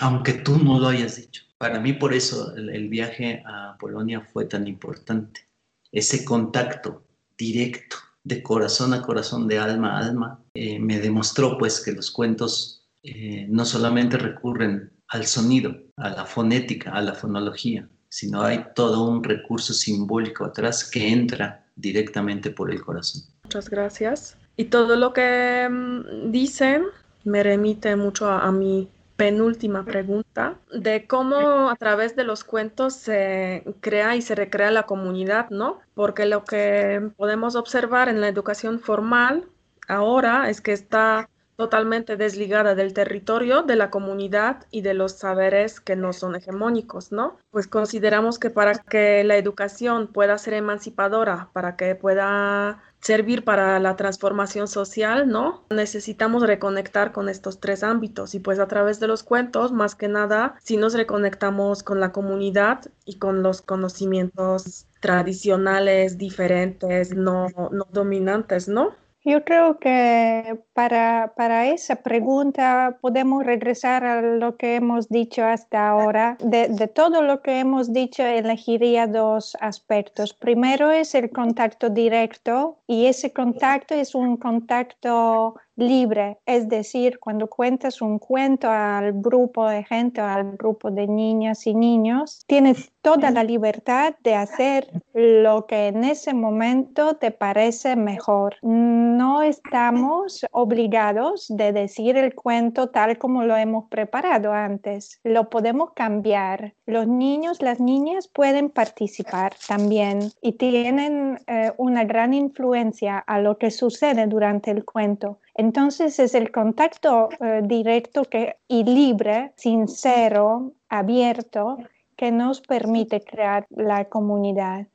aunque 0.00 0.34
tú 0.34 0.58
no 0.58 0.78
lo 0.78 0.88
hayas 0.88 1.16
dicho. 1.16 1.44
Para 1.56 1.80
mí 1.80 1.94
por 1.94 2.12
eso 2.12 2.54
el, 2.54 2.90
viaje 2.90 3.42
a 3.46 3.78
Polonia 3.80 4.20
fue 4.20 4.44
tan 4.44 4.66
importante. 4.66 5.48
Ese 5.90 6.26
contacto 6.26 7.02
directo 7.38 7.96
de 8.22 8.42
corazón 8.42 8.92
a 8.92 9.00
corazón, 9.00 9.48
de 9.48 9.58
alma 9.58 9.96
a 9.96 10.00
alma, 10.00 10.44
eh, 10.52 10.78
me 10.78 11.00
demostró 11.00 11.56
pues 11.56 11.80
que 11.80 11.92
los 11.92 12.10
cuentos 12.10 12.86
eh, 13.02 13.46
no 13.48 13.64
solamente 13.64 14.18
recurren 14.18 14.92
al 15.08 15.24
sonido, 15.24 15.74
a 15.96 16.10
la 16.10 16.26
fonética, 16.26 16.90
a 16.90 17.00
la 17.00 17.14
fonología, 17.14 17.88
sino 18.10 18.42
hay 18.42 18.66
todo 18.74 19.08
un 19.08 19.24
recurso 19.24 19.72
simbólico 19.72 20.44
atrás 20.44 20.84
que 20.84 21.08
entra 21.08 21.64
directamente 21.76 22.50
por 22.50 22.70
el 22.70 22.82
corazón. 22.82 23.22
Muchas 23.44 23.70
gracias. 23.70 24.36
Y 24.56 24.66
todo 24.66 24.96
lo 24.96 25.12
que 25.12 25.68
mm, 25.70 26.30
dicen 26.30 26.84
me 27.24 27.42
remite 27.42 27.96
mucho 27.96 28.28
a, 28.28 28.50
mi 28.52 28.88
penúltima 29.16 29.84
pregunta 29.84 30.56
de 30.72 31.06
cómo 31.06 31.68
a 31.68 31.76
través 31.76 32.16
de 32.16 32.24
los 32.24 32.42
cuentos 32.42 32.94
se 32.94 33.64
crea 33.80 34.16
y 34.16 34.22
se 34.22 34.34
recrea 34.34 34.70
la 34.70 34.84
comunidad, 34.84 35.50
¿no? 35.50 35.80
Porque 35.94 36.24
lo 36.24 36.44
que 36.44 37.10
podemos 37.18 37.54
observar 37.54 38.08
en 38.08 38.22
la 38.22 38.28
educación 38.28 38.80
formal 38.80 39.44
ahora 39.88 40.48
es 40.48 40.62
que 40.62 40.72
está 40.72 41.28
totalmente 41.60 42.16
desligada 42.16 42.74
del 42.74 42.94
territorio, 42.94 43.62
de 43.62 43.76
la 43.76 43.90
comunidad 43.90 44.64
y 44.70 44.80
de 44.80 44.94
los 44.94 45.18
saberes 45.18 45.78
que 45.78 45.94
no 45.94 46.14
son 46.14 46.34
hegemónicos, 46.34 47.12
¿no? 47.12 47.36
Pues 47.50 47.66
consideramos 47.66 48.38
que 48.38 48.48
para 48.48 48.78
que 48.78 49.22
la 49.24 49.36
educación 49.36 50.06
pueda 50.06 50.38
ser 50.38 50.54
emancipadora, 50.54 51.50
para 51.52 51.76
que 51.76 51.94
pueda 51.94 52.82
servir 53.00 53.44
para 53.44 53.78
la 53.80 53.96
transformación 53.96 54.68
social, 54.68 55.28
¿no? 55.28 55.64
Necesitamos 55.70 56.42
reconectar 56.46 57.12
con 57.12 57.28
estos 57.28 57.60
tres 57.60 57.82
ámbitos 57.82 58.34
y 58.34 58.40
pues 58.40 58.58
a 58.58 58.68
través 58.68 59.00
de 59.00 59.06
los 59.08 59.22
cuentos, 59.22 59.72
más 59.72 59.94
que 59.94 60.08
nada, 60.08 60.54
si 60.62 60.76
nos 60.76 60.94
reconectamos 60.94 61.82
con 61.82 62.00
la 62.00 62.12
comunidad 62.12 62.90
y 63.04 63.18
con 63.18 63.42
los 63.42 63.62
conocimientos 63.62 64.86
tradicionales, 65.00 66.18
diferentes, 66.18 67.14
no, 67.14 67.48
no 67.72 67.86
dominantes, 67.90 68.68
¿no? 68.68 68.94
Yo 69.22 69.44
creo 69.44 69.78
que 69.78 70.58
para, 70.72 71.34
para, 71.36 71.66
esa 71.66 71.96
pregunta 71.96 72.96
podemos 73.02 73.44
regresar 73.44 74.02
a 74.02 74.22
lo 74.22 74.56
que 74.56 74.76
hemos 74.76 75.10
dicho 75.10 75.44
hasta 75.44 75.88
ahora. 75.88 76.38
De, 76.42 76.68
de, 76.68 76.88
todo 76.88 77.20
lo 77.20 77.42
que 77.42 77.60
hemos 77.60 77.92
dicho, 77.92 78.24
elegiría 78.24 79.06
dos 79.06 79.56
aspectos. 79.60 80.32
Primero 80.32 80.90
es 80.90 81.14
el 81.14 81.30
contacto 81.30 81.90
directo 81.90 82.78
y 82.86 83.06
ese 83.06 83.32
contacto 83.32 83.94
es 83.94 84.14
un 84.14 84.38
contacto 84.38 85.56
libre, 85.80 86.38
es 86.46 86.68
decir, 86.68 87.18
cuando 87.18 87.48
cuentas 87.48 88.00
un 88.00 88.18
cuento 88.18 88.70
al 88.70 89.12
grupo 89.14 89.68
de 89.68 89.84
gente, 89.84 90.20
al 90.20 90.56
grupo 90.56 90.90
de 90.90 91.06
niñas 91.06 91.66
y 91.66 91.74
niños, 91.74 92.44
tienes 92.46 92.92
toda 93.02 93.30
la 93.30 93.44
libertad 93.44 94.14
de 94.22 94.34
hacer 94.34 94.88
lo 95.14 95.66
que 95.66 95.88
en 95.88 96.04
ese 96.04 96.34
momento 96.34 97.14
te 97.14 97.30
parece 97.30 97.96
mejor. 97.96 98.56
No 98.62 99.42
estamos 99.42 100.44
obligados 100.52 101.46
de 101.48 101.72
decir 101.72 102.16
el 102.16 102.34
cuento 102.34 102.90
tal 102.90 103.18
como 103.18 103.44
lo 103.44 103.56
hemos 103.56 103.88
preparado 103.88 104.52
antes. 104.52 105.18
Lo 105.24 105.48
podemos 105.50 105.92
cambiar. 105.94 106.74
Los 106.86 107.06
niños, 107.06 107.62
las 107.62 107.80
niñas 107.80 108.28
pueden 108.28 108.70
participar 108.70 109.52
también 109.66 110.30
y 110.42 110.52
tienen 110.52 111.38
eh, 111.46 111.72
una 111.78 112.04
gran 112.04 112.34
influencia 112.34 113.18
a 113.18 113.40
lo 113.40 113.58
que 113.58 113.70
sucede 113.70 114.26
durante 114.26 114.70
el 114.70 114.84
cuento. 114.84 115.38
Entonces 115.60 116.18
es 116.18 116.34
el 116.34 116.50
contacto 116.50 117.28
eh, 117.38 117.60
directo 117.62 118.24
que, 118.24 118.56
y 118.66 118.82
libre, 118.82 119.52
sincero, 119.56 120.72
abierto, 120.88 121.76
que 122.16 122.32
nos 122.32 122.62
permite 122.62 123.20
crear 123.20 123.66
la 123.68 124.06
comunidad. 124.06 124.86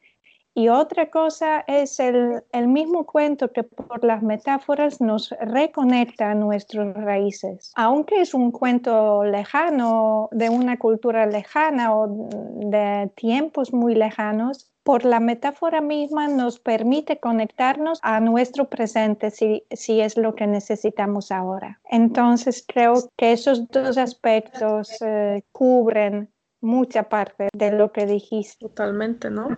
Y 0.56 0.70
otra 0.70 1.12
cosa 1.12 1.64
es 1.68 2.00
el, 2.00 2.42
el, 2.52 2.68
mismo 2.68 3.06
cuento 3.06 3.52
que 3.52 3.62
por 3.62 4.04
las 4.04 4.24
metáforas 4.24 5.02
nos 5.02 5.36
reconecta 5.40 6.32
a 6.32 6.34
nuestras 6.34 6.96
raíces. 6.96 7.72
Aunque 7.76 8.22
es 8.22 8.34
un 8.34 8.50
cuento 8.50 9.24
lejano, 9.24 10.30
de 10.32 10.50
una 10.50 10.80
cultura 10.80 11.28
lejana 11.28 11.96
o 11.96 12.08
de 12.08 13.12
tiempos 13.16 13.72
muy 13.72 13.94
lejanos, 13.94 14.72
por 14.86 15.04
la 15.04 15.20
metáfora 15.20 15.82
misma 15.82 16.28
nos 16.28 16.60
permite 16.60 17.20
conectarnos 17.20 17.98
a 18.04 18.20
nuestro 18.20 18.70
presente 18.70 19.32
si, 19.32 19.64
si, 19.72 20.00
es 20.00 20.16
lo 20.16 20.36
que 20.36 20.46
necesitamos 20.46 21.32
ahora. 21.32 21.82
Entonces 21.90 22.64
creo 22.66 22.94
que 23.18 23.32
esos 23.32 23.68
dos 23.70 23.98
aspectos 23.98 24.90
eh, 25.02 25.42
cubren 25.52 26.30
mucha 26.62 27.10
parte 27.10 27.50
de 27.52 27.72
lo 27.72 27.92
que 27.92 28.06
dijiste. 28.06 28.68
Totalmente, 28.68 29.32
¿no? 29.32 29.58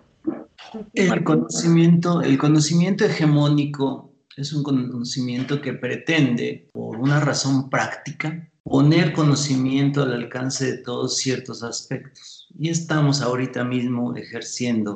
El 0.94 1.22
conocimiento, 1.22 2.22
el 2.22 2.38
conocimiento 2.38 3.04
hegemónico 3.04 4.10
es 4.34 4.54
un 4.54 4.62
conocimiento 4.62 5.60
que 5.60 5.74
pretende, 5.74 6.70
por 6.72 6.96
una 6.96 7.20
razón 7.20 7.68
práctica, 7.68 8.48
poner 8.62 9.12
conocimiento 9.12 10.02
al 10.02 10.14
alcance 10.14 10.72
de 10.72 10.78
todos 10.78 11.18
ciertos 11.18 11.62
aspectos. 11.62 12.48
Y 12.58 12.70
estamos 12.70 13.20
ahorita 13.20 13.64
mismo 13.64 14.14
ejerciendo 14.16 14.94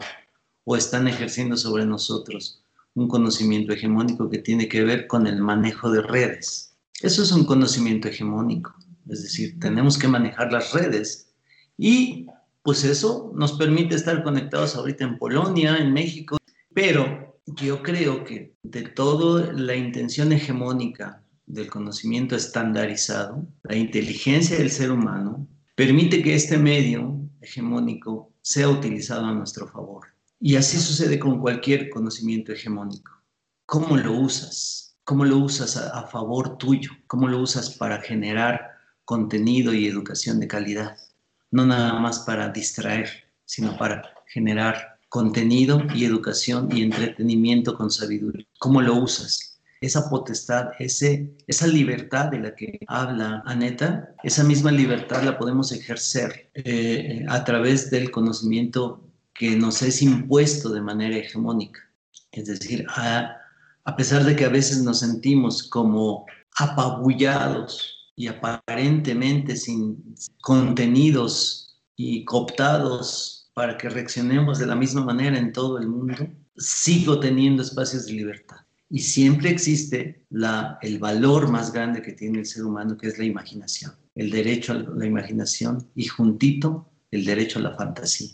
o 0.65 0.77
están 0.77 1.09
ejerciendo 1.09 1.57
sobre 1.57 1.87
nosotros 1.87 2.63
un 2.95 3.09
conocimiento 3.09 3.73
hegemónico 3.73 4.29
que 4.29 4.39
tiene 4.39 4.69
que 4.69 4.85
ver 4.85 5.07
con 5.07 5.27
el 5.27 5.41
manejo 5.41 5.91
de 5.91 6.03
redes. 6.03 6.77
Eso 7.01 7.23
es 7.23 7.33
un 7.33 7.45
conocimiento 7.45 8.09
hegemónico, 8.09 8.75
es 9.09 9.23
decir, 9.23 9.59
tenemos 9.59 9.99
que 9.99 10.09
manejar 10.09 10.53
las 10.53 10.73
redes 10.73 11.33
y 11.79 12.27
pues 12.63 12.85
eso 12.85 13.33
nos 13.35 13.55
permite 13.55 13.97
estar 13.97 14.23
conectados 14.23 14.77
ahorita 14.77 15.05
en 15.05 15.19
Polonia, 15.19 15.79
en 15.79 15.93
México, 15.93 16.37
pero 16.73 17.37
yo 17.47 17.83
creo 17.83 18.25
que 18.25 18.55
de 18.63 18.83
toda 18.83 19.53
la 19.53 19.75
intención 19.75 20.33
hegemónica 20.33 21.23
del 21.47 21.69
conocimiento 21.69 22.37
estandarizado, 22.37 23.45
la 23.65 23.77
inteligencia 23.77 24.57
del 24.59 24.71
ser 24.71 24.93
humano 24.93 25.49
permite 25.75 26.23
que 26.23 26.35
este 26.35 26.57
medio 26.57 27.21
hegemónico 27.41 28.33
sea 28.43 28.69
utilizado 28.69 29.27
a 29.27 29.35
nuestro 29.35 29.67
favor. 29.67 30.12
Y 30.45 30.57
así 30.57 30.79
sucede 30.79 31.21
con 31.21 31.39
cualquier 31.39 31.89
conocimiento 31.89 32.53
hegemónico. 32.53 33.13
¿Cómo 33.65 33.97
lo 33.97 34.13
usas? 34.13 34.97
¿Cómo 35.05 35.25
lo 35.25 35.39
usas 35.39 35.77
a, 35.77 36.03
favor 36.09 36.59
tuyo? 36.59 36.91
¿Cómo 37.07 37.29
lo 37.29 37.39
usas 37.39 37.71
para 37.71 38.01
generar 38.01 38.73
contenido 39.05 39.73
y 39.73 39.87
educación 39.87 40.41
de 40.41 40.49
calidad, 40.49 40.97
no 41.51 41.65
nada 41.65 41.95
más 42.01 42.21
para 42.21 42.49
distraer, 42.49 43.09
sino 43.45 43.77
para 43.77 44.03
generar 44.27 44.99
contenido 45.09 45.83
y 45.95 46.05
educación 46.05 46.75
y 46.75 46.83
entretenimiento 46.83 47.77
con 47.77 47.91
sabiduría. 47.91 48.47
¿Cómo 48.59 48.81
lo 48.81 48.95
usas? 48.97 49.61
Esa 49.81 50.09
potestad, 50.09 50.71
ese, 50.79 51.35
esa 51.47 51.67
libertad 51.67 52.27
de 52.27 52.41
la 52.41 52.55
que 52.55 52.81
habla 52.87 53.43
Aneta, 53.45 54.15
esa 54.25 54.43
misma 54.43 54.73
libertad 54.73 55.23
la 55.23 55.39
podemos 55.39 55.71
ejercer 55.71 56.51
eh, 56.55 57.25
a 57.29 57.45
través 57.45 57.91
del 57.91 58.11
conocimiento 58.11 59.12
que 59.35 59.57
nos 59.57 59.83
es 59.83 60.03
impuesto 60.03 60.71
de 60.71 60.81
manera 60.81 61.17
hegemónica. 61.17 61.81
Es 62.31 62.47
decir, 62.47 62.87
a, 62.89 63.37
pesar 63.97 64.25
de 64.25 64.37
que 64.37 64.45
a 64.45 64.51
veces 64.51 64.83
nos 64.83 65.01
sentimos 65.01 65.63
como 65.65 66.27
apabullados 66.57 68.13
y 68.17 68.27
aparentemente 68.27 69.57
sin 69.57 70.15
contenidos 70.41 71.81
y 71.97 72.25
cooptados 72.25 73.51
para 73.55 73.77
que 73.77 73.89
reaccionemos 73.89 74.59
de 74.59 74.67
la 74.67 74.77
misma 74.77 75.05
manera 75.05 75.39
en 75.39 75.53
todo 75.53 75.79
el 75.79 75.89
mundo, 75.89 76.27
sigo 76.57 77.21
teniendo 77.21 77.63
espacios 77.63 78.07
de 78.07 78.13
libertad. 78.13 78.57
Y 78.89 79.01
siempre 79.01 79.51
existe 79.51 80.27
el 80.83 80.99
valor 80.99 81.51
más 81.51 81.73
grande 81.73 82.03
que 82.03 82.13
tiene 82.13 82.41
el 82.41 82.47
ser 82.47 82.65
humano, 82.65 82.97
que 82.97 83.09
es 83.09 83.19
la 83.19 83.25
imaginación, 83.25 83.93
el 84.15 84.31
derecho 84.31 84.73
a 84.73 84.77
la 84.77 85.07
imaginación 85.07 85.89
y 85.95 86.07
juntito 86.07 86.91
el 87.11 87.25
derecho 87.25 87.59
a 87.59 87.63
la 87.63 87.77
fantasía. 87.77 88.31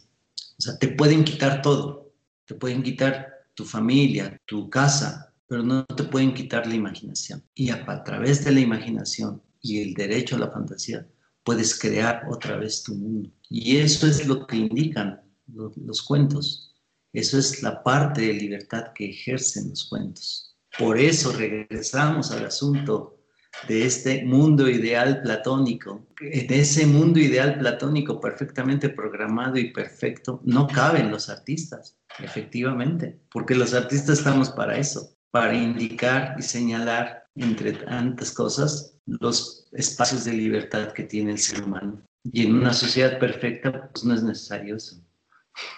O 0.58 0.62
sea, 0.62 0.78
te 0.78 0.88
pueden 0.88 1.24
quitar 1.24 1.62
todo, 1.62 2.12
te 2.44 2.54
pueden 2.54 2.82
quitar 2.82 3.28
tu 3.54 3.64
familia, 3.64 4.40
tu 4.44 4.68
casa, 4.68 5.32
pero 5.46 5.62
no 5.62 5.84
te 5.86 6.04
pueden 6.04 6.34
quitar 6.34 6.66
la 6.66 6.74
imaginación. 6.74 7.42
Y 7.54 7.70
a, 7.70 8.04
través 8.04 8.44
de 8.44 8.52
la 8.52 8.60
imaginación 8.60 9.42
y 9.60 9.80
el 9.80 9.94
derecho 9.94 10.36
a 10.36 10.40
la 10.40 10.50
fantasía, 10.50 11.06
puedes 11.42 11.78
crear 11.78 12.22
otra 12.28 12.56
vez 12.56 12.82
tu 12.82 12.94
mundo. 12.94 13.30
Y 13.48 13.78
eso 13.78 14.06
es 14.06 14.26
lo 14.26 14.46
que 14.46 14.56
indican 14.56 15.22
los, 15.46 16.02
cuentos. 16.02 16.74
Eso 17.12 17.38
es 17.38 17.62
la 17.62 17.82
parte 17.82 18.22
de 18.22 18.34
libertad 18.34 18.92
que 18.94 19.10
ejercen 19.10 19.70
los 19.70 19.88
cuentos. 19.88 20.56
Por 20.78 20.98
eso 20.98 21.32
regresamos 21.32 22.30
al 22.30 22.46
asunto 22.46 23.17
de 23.66 23.84
este 23.84 24.24
mundo 24.24 24.68
ideal 24.68 25.20
platónico. 25.22 26.06
En 26.20 26.52
ese 26.52 26.86
mundo 26.86 27.18
ideal 27.18 27.58
platónico 27.58 28.20
perfectamente 28.20 28.88
programado 28.88 29.58
y 29.58 29.72
perfecto 29.72 30.40
no 30.44 30.66
caben 30.66 31.10
los 31.10 31.28
artistas, 31.28 31.98
efectivamente, 32.18 33.18
porque 33.30 33.54
los 33.54 33.74
artistas 33.74 34.18
estamos 34.18 34.50
para 34.50 34.76
eso, 34.76 35.16
para 35.30 35.54
indicar 35.54 36.36
y 36.38 36.42
señalar, 36.42 37.24
entre 37.34 37.72
tantas 37.72 38.32
cosas, 38.32 38.96
los 39.06 39.68
espacios 39.72 40.24
de 40.24 40.32
libertad 40.32 40.92
que 40.92 41.04
tiene 41.04 41.32
el 41.32 41.38
ser 41.38 41.62
humano. 41.62 42.02
Y 42.24 42.46
en 42.46 42.56
una 42.56 42.72
sociedad 42.72 43.18
perfecta, 43.18 43.90
pues 43.92 44.04
no 44.04 44.14
es 44.14 44.22
necesario 44.22 44.76
eso. 44.76 45.00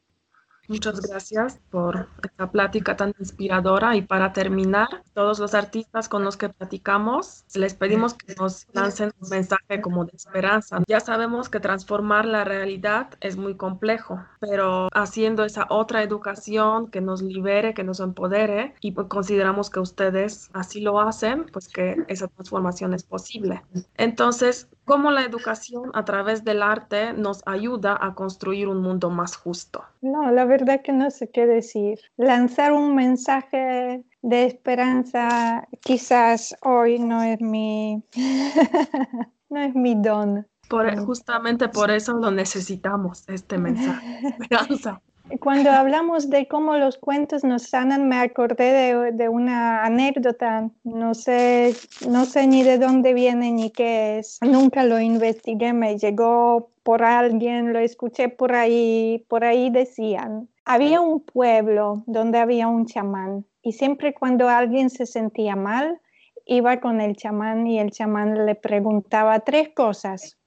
Muchas 0.67 1.01
gracias 1.01 1.59
por 1.69 2.07
esta 2.23 2.49
plática 2.49 2.95
tan 2.95 3.13
inspiradora 3.19 3.95
y 3.97 4.01
para 4.01 4.31
terminar, 4.31 4.87
todos 5.13 5.39
los 5.39 5.53
artistas 5.53 6.07
con 6.09 6.23
los 6.23 6.37
que 6.37 6.49
platicamos, 6.49 7.43
les 7.53 7.73
pedimos 7.73 8.13
que 8.13 8.33
nos 8.35 8.67
lancen 8.73 9.11
un 9.19 9.29
mensaje 9.29 9.81
como 9.81 10.05
de 10.05 10.11
esperanza. 10.15 10.81
Ya 10.87 10.99
sabemos 10.99 11.49
que 11.49 11.59
transformar 11.59 12.25
la 12.25 12.43
realidad 12.43 13.09
es 13.19 13.37
muy 13.37 13.55
complejo, 13.55 14.23
pero 14.39 14.89
haciendo 14.93 15.43
esa 15.43 15.67
otra 15.69 16.01
educación 16.01 16.89
que 16.89 17.01
nos 17.01 17.21
libere, 17.21 17.73
que 17.73 17.83
nos 17.83 17.99
empodere 17.99 18.73
y 18.79 18.91
pues 18.91 19.07
consideramos 19.07 19.69
que 19.69 19.79
ustedes 19.81 20.49
así 20.53 20.81
lo 20.81 20.99
hacen, 20.99 21.45
pues 21.51 21.67
que 21.67 21.97
esa 22.07 22.27
transformación 22.27 22.93
es 22.93 23.03
posible. 23.03 23.63
Entonces, 23.97 24.69
cómo 24.85 25.11
la 25.11 25.23
educación 25.23 25.91
a 25.93 26.05
través 26.05 26.43
del 26.43 26.61
arte 26.61 27.13
nos 27.13 27.41
ayuda 27.45 27.97
a 27.99 28.15
construir 28.15 28.67
un 28.67 28.81
mundo 28.81 29.09
más 29.09 29.35
justo. 29.35 29.83
No, 30.01 30.31
la 30.31 30.45
verdad 30.45 30.81
que 30.81 30.91
no 30.91 31.09
sé 31.11 31.29
qué 31.29 31.45
decir. 31.45 31.99
Lanzar 32.17 32.73
un 32.73 32.95
mensaje 32.95 34.03
de 34.21 34.45
esperanza 34.45 35.67
quizás 35.81 36.55
hoy 36.61 36.99
no 36.99 37.23
es 37.23 37.39
mi, 37.41 38.03
no 39.49 39.59
es 39.59 39.75
mi 39.75 39.95
don. 39.95 40.47
Por, 40.69 40.95
justamente 41.05 41.67
por 41.67 41.91
eso 41.91 42.13
lo 42.13 42.31
necesitamos, 42.31 43.27
este 43.27 43.57
mensaje 43.57 44.19
de 44.21 44.27
esperanza. 44.29 45.01
Cuando 45.39 45.71
hablamos 45.71 46.29
de 46.29 46.47
cómo 46.47 46.75
los 46.77 46.97
cuentos 46.97 47.43
nos 47.43 47.63
sanan, 47.63 48.09
me 48.09 48.17
acordé 48.17 49.11
de, 49.13 49.29
una 49.29 49.83
anécdota. 49.83 50.69
No 50.83 51.13
sé, 51.13 51.75
no 52.07 52.25
sé 52.25 52.45
ni 52.45 52.63
de 52.63 52.77
dónde 52.77 53.13
viene 53.13 53.51
ni 53.51 53.71
qué 53.71 54.19
es. 54.19 54.39
Nunca 54.41 54.83
lo 54.83 54.99
investigué, 54.99 55.71
me 55.71 55.97
llegó 55.97 56.69
por 56.83 57.03
alguien, 57.03 57.71
lo 57.71 57.79
escuché 57.79 58.27
por 58.29 58.53
ahí. 58.53 59.25
Por 59.29 59.45
ahí 59.45 59.69
decían, 59.69 60.49
había 60.65 60.99
un 60.99 61.21
pueblo 61.21 62.03
donde 62.05 62.39
había 62.39 62.67
un 62.67 62.85
chamán 62.85 63.45
y 63.61 63.71
siempre 63.71 64.13
cuando 64.13 64.49
alguien 64.49 64.89
se 64.89 65.05
sentía 65.05 65.55
mal, 65.55 66.01
iba 66.45 66.81
con 66.81 66.99
el 66.99 67.15
chamán 67.15 67.65
y 67.65 67.79
el 67.79 67.91
chamán 67.91 68.45
le 68.45 68.55
preguntaba 68.55 69.39
tres 69.39 69.69
cosas. 69.69 70.37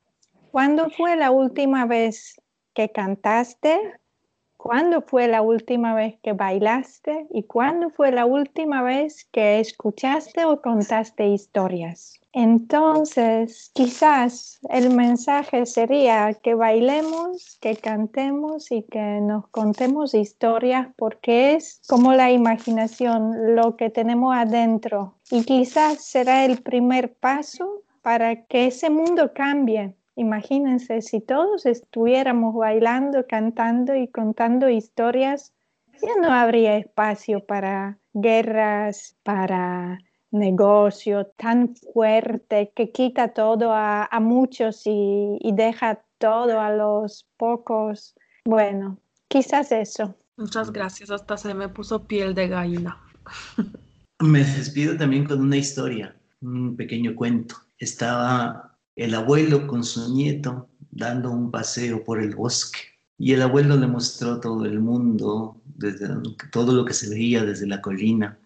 ¿Cuándo 0.51 0.91
fue 0.91 1.17
la 1.17 1.31
última 1.31 1.87
vez 1.87 2.41
que 2.75 2.91
cantaste? 2.91 3.81
¿Cuándo 4.67 5.01
fue 5.01 5.29
la 5.29 5.43
última 5.43 5.95
vez 5.95 6.19
que 6.25 6.33
bailaste? 6.33 7.29
¿Y 7.31 7.45
cuándo 7.45 7.91
fue 7.91 8.11
la 8.11 8.27
última 8.27 8.83
vez 8.83 9.25
que 9.31 9.61
escuchaste 9.61 10.45
o 10.45 10.61
contaste 10.61 11.29
historias? 11.29 12.19
Entonces, 12.33 13.71
quizás 13.75 14.59
el 14.69 14.91
mensaje 14.91 15.67
sería 15.67 16.35
que 16.35 16.57
bailemos, 16.57 17.59
que 17.61 17.77
cantemos 17.77 18.73
y 18.73 18.83
que 18.83 19.21
nos 19.21 19.47
contemos 19.51 20.15
historias 20.15 20.89
porque 20.97 21.55
es 21.55 21.81
como 21.87 22.15
la 22.15 22.33
imaginación, 22.33 23.55
lo 23.55 23.77
que 23.77 23.89
tenemos 23.89 24.35
adentro. 24.35 25.15
Y 25.31 25.45
quizás 25.45 26.03
será 26.03 26.45
el 26.45 26.61
primer 26.61 27.15
paso 27.15 27.85
para 28.03 28.47
que 28.47 28.67
ese 28.67 28.91
mundo 28.91 29.33
cambie, 29.33 29.95
Imagínense 30.17 31.03
si 31.03 31.21
todos 31.21 31.67
estuviéramos 31.67 32.55
bailando, 32.55 33.27
cantando 33.27 33.95
y 33.95 34.09
contando 34.09 34.69
historias, 34.71 35.53
ya 36.01 36.21
no 36.21 36.33
habría 36.33 36.79
espacio 36.79 37.45
para 37.45 37.99
guerras, 38.15 39.17
para 39.23 39.99
negocio 40.31 41.27
tan 41.37 41.77
fuerte 41.77 42.73
que 42.75 42.91
quita 42.93 43.29
todo 43.29 43.73
a, 43.73 44.09
muchos 44.21 44.87
y, 44.87 45.39
y 45.41 45.53
deja 45.53 46.03
todo 46.19 46.61
a 46.61 46.71
los 46.71 47.27
pocos. 47.37 48.15
Bueno, 48.47 48.99
quizás 49.29 49.71
eso. 49.71 50.15
Muchas 50.39 50.73
gracias, 50.73 51.11
hasta 51.11 51.37
se 51.37 51.53
me 51.55 51.69
puso 51.69 52.07
piel 52.07 52.35
de 52.35 52.49
gallina. 52.49 52.99
Me 54.19 54.39
despido 54.39 54.97
también 54.97 55.27
con 55.27 55.43
una 55.43 55.59
historia, 55.59 56.17
un 56.41 56.75
pequeño 56.75 57.15
cuento. 57.15 57.57
Estaba 57.77 58.76
el 58.97 59.15
abuelo 59.15 59.67
con 59.67 59.85
su 59.85 60.13
nieto 60.13 60.71
dando 60.91 61.31
un 61.31 61.51
paseo 61.51 62.03
por 62.03 62.21
el 62.21 62.35
bosque. 62.35 62.79
Y 63.19 63.33
el 63.33 63.43
abuelo 63.43 63.77
le 63.77 63.87
mostró 63.87 64.41
todo 64.41 64.65
el 64.65 64.81
mundo, 64.81 65.63
desde 65.65 66.09
todo 66.51 66.73
lo 66.73 66.85
que 66.85 66.95
se 66.95 67.09
veía 67.09 67.45
desde 67.45 67.67
la 67.67 67.81
colina 67.81 68.39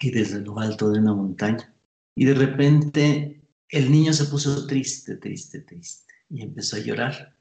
y 0.00 0.10
desde 0.10 0.40
lo 0.40 0.58
alto 0.58 0.90
de 0.90 0.98
una 0.98 1.14
montaña. 1.14 1.72
Y 2.14 2.24
de 2.24 2.34
repente 2.34 3.40
el 3.68 3.90
niño 3.90 4.12
se 4.12 4.24
puso 4.26 4.66
triste, 4.66 5.16
triste, 5.16 5.60
triste 5.60 6.12
y 6.28 6.42
empezó 6.42 6.76
a 6.76 6.80
llorar. 6.80 7.36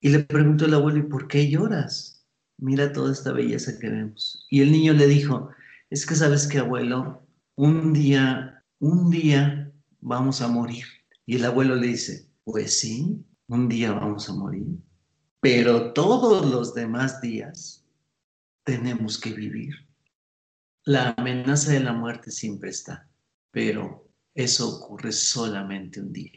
Y 0.00 0.10
le 0.10 0.20
preguntó 0.20 0.66
el 0.66 0.74
abuelo, 0.74 0.98
¿y 0.98 1.02
por 1.02 1.28
qué 1.28 1.50
lloras? 1.50 2.26
Mira 2.58 2.92
toda 2.92 3.12
esta 3.12 3.32
belleza 3.32 3.78
que 3.78 3.90
vemos. 3.90 4.46
Y 4.50 4.62
el 4.62 4.72
niño 4.72 4.94
le 4.94 5.06
dijo, 5.06 5.50
es 5.90 6.06
que 6.06 6.14
sabes 6.14 6.46
que 6.46 6.58
abuelo, 6.58 7.26
un 7.56 7.92
día, 7.92 8.64
un 8.78 9.10
día 9.10 9.70
vamos 10.00 10.40
a 10.40 10.48
morir 10.48 10.86
y 11.30 11.36
el 11.36 11.44
abuelo 11.44 11.76
le 11.76 11.86
dice, 11.86 12.28
pues 12.42 12.80
sí, 12.80 13.24
un 13.46 13.68
día 13.68 13.92
vamos 13.92 14.28
a 14.28 14.34
morir, 14.34 14.66
pero 15.38 15.92
todos 15.92 16.44
los 16.50 16.74
demás 16.74 17.20
días 17.20 17.86
tenemos 18.64 19.16
que 19.16 19.30
vivir. 19.30 19.72
La 20.86 21.14
amenaza 21.16 21.70
de 21.70 21.78
la 21.78 21.92
muerte 21.92 22.32
siempre 22.32 22.70
está, 22.70 23.08
pero 23.52 24.10
eso 24.34 24.76
ocurre 24.76 25.12
solamente 25.12 26.00
un 26.00 26.12
día. 26.12 26.32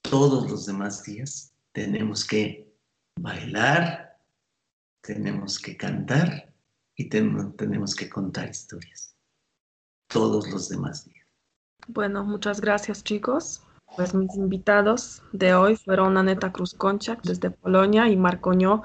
Todos 0.00 0.50
los 0.50 0.64
demás 0.64 1.02
días 1.02 1.52
tenemos 1.72 2.26
que 2.26 2.66
bailar, 3.20 4.18
tenemos 5.02 5.58
que 5.58 5.76
cantar 5.76 6.50
y 6.96 7.10
tenemos 7.10 7.94
que 7.94 8.08
contar 8.08 8.48
historias. 8.48 9.14
Todos 10.06 10.48
los 10.48 10.70
demás 10.70 11.04
días. 11.04 11.26
Bueno, 11.88 12.24
muchas 12.24 12.62
gracias 12.62 13.04
chicos. 13.04 13.67
Pues 13.96 14.14
mis 14.14 14.34
invitados 14.36 15.22
de 15.32 15.54
hoy 15.54 15.76
fueron 15.76 16.16
Aneta 16.16 16.52
Cruz 16.52 16.74
Concha 16.74 17.18
desde 17.24 17.50
Polonia 17.50 18.08
y 18.08 18.16
Marcoño 18.16 18.82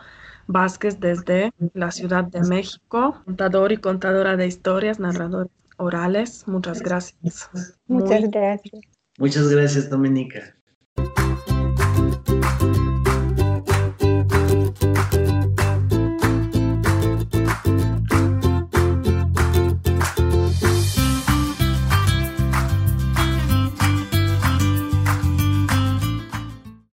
Vázquez 0.48 1.00
desde 1.00 1.52
la 1.74 1.92
Ciudad 1.92 2.24
de 2.26 2.42
México, 2.42 3.22
contador 3.26 3.72
y 3.72 3.78
contadora 3.78 4.36
de 4.36 4.48
historias, 4.48 5.00
narradores 5.00 5.52
orales. 5.78 6.48
Muchas 6.48 6.82
gracias. 6.82 7.50
Muchas 7.88 8.30
gracias. 8.30 8.82
Muchas 9.18 9.50
gracias, 9.50 9.90
Dominica. 9.90 10.56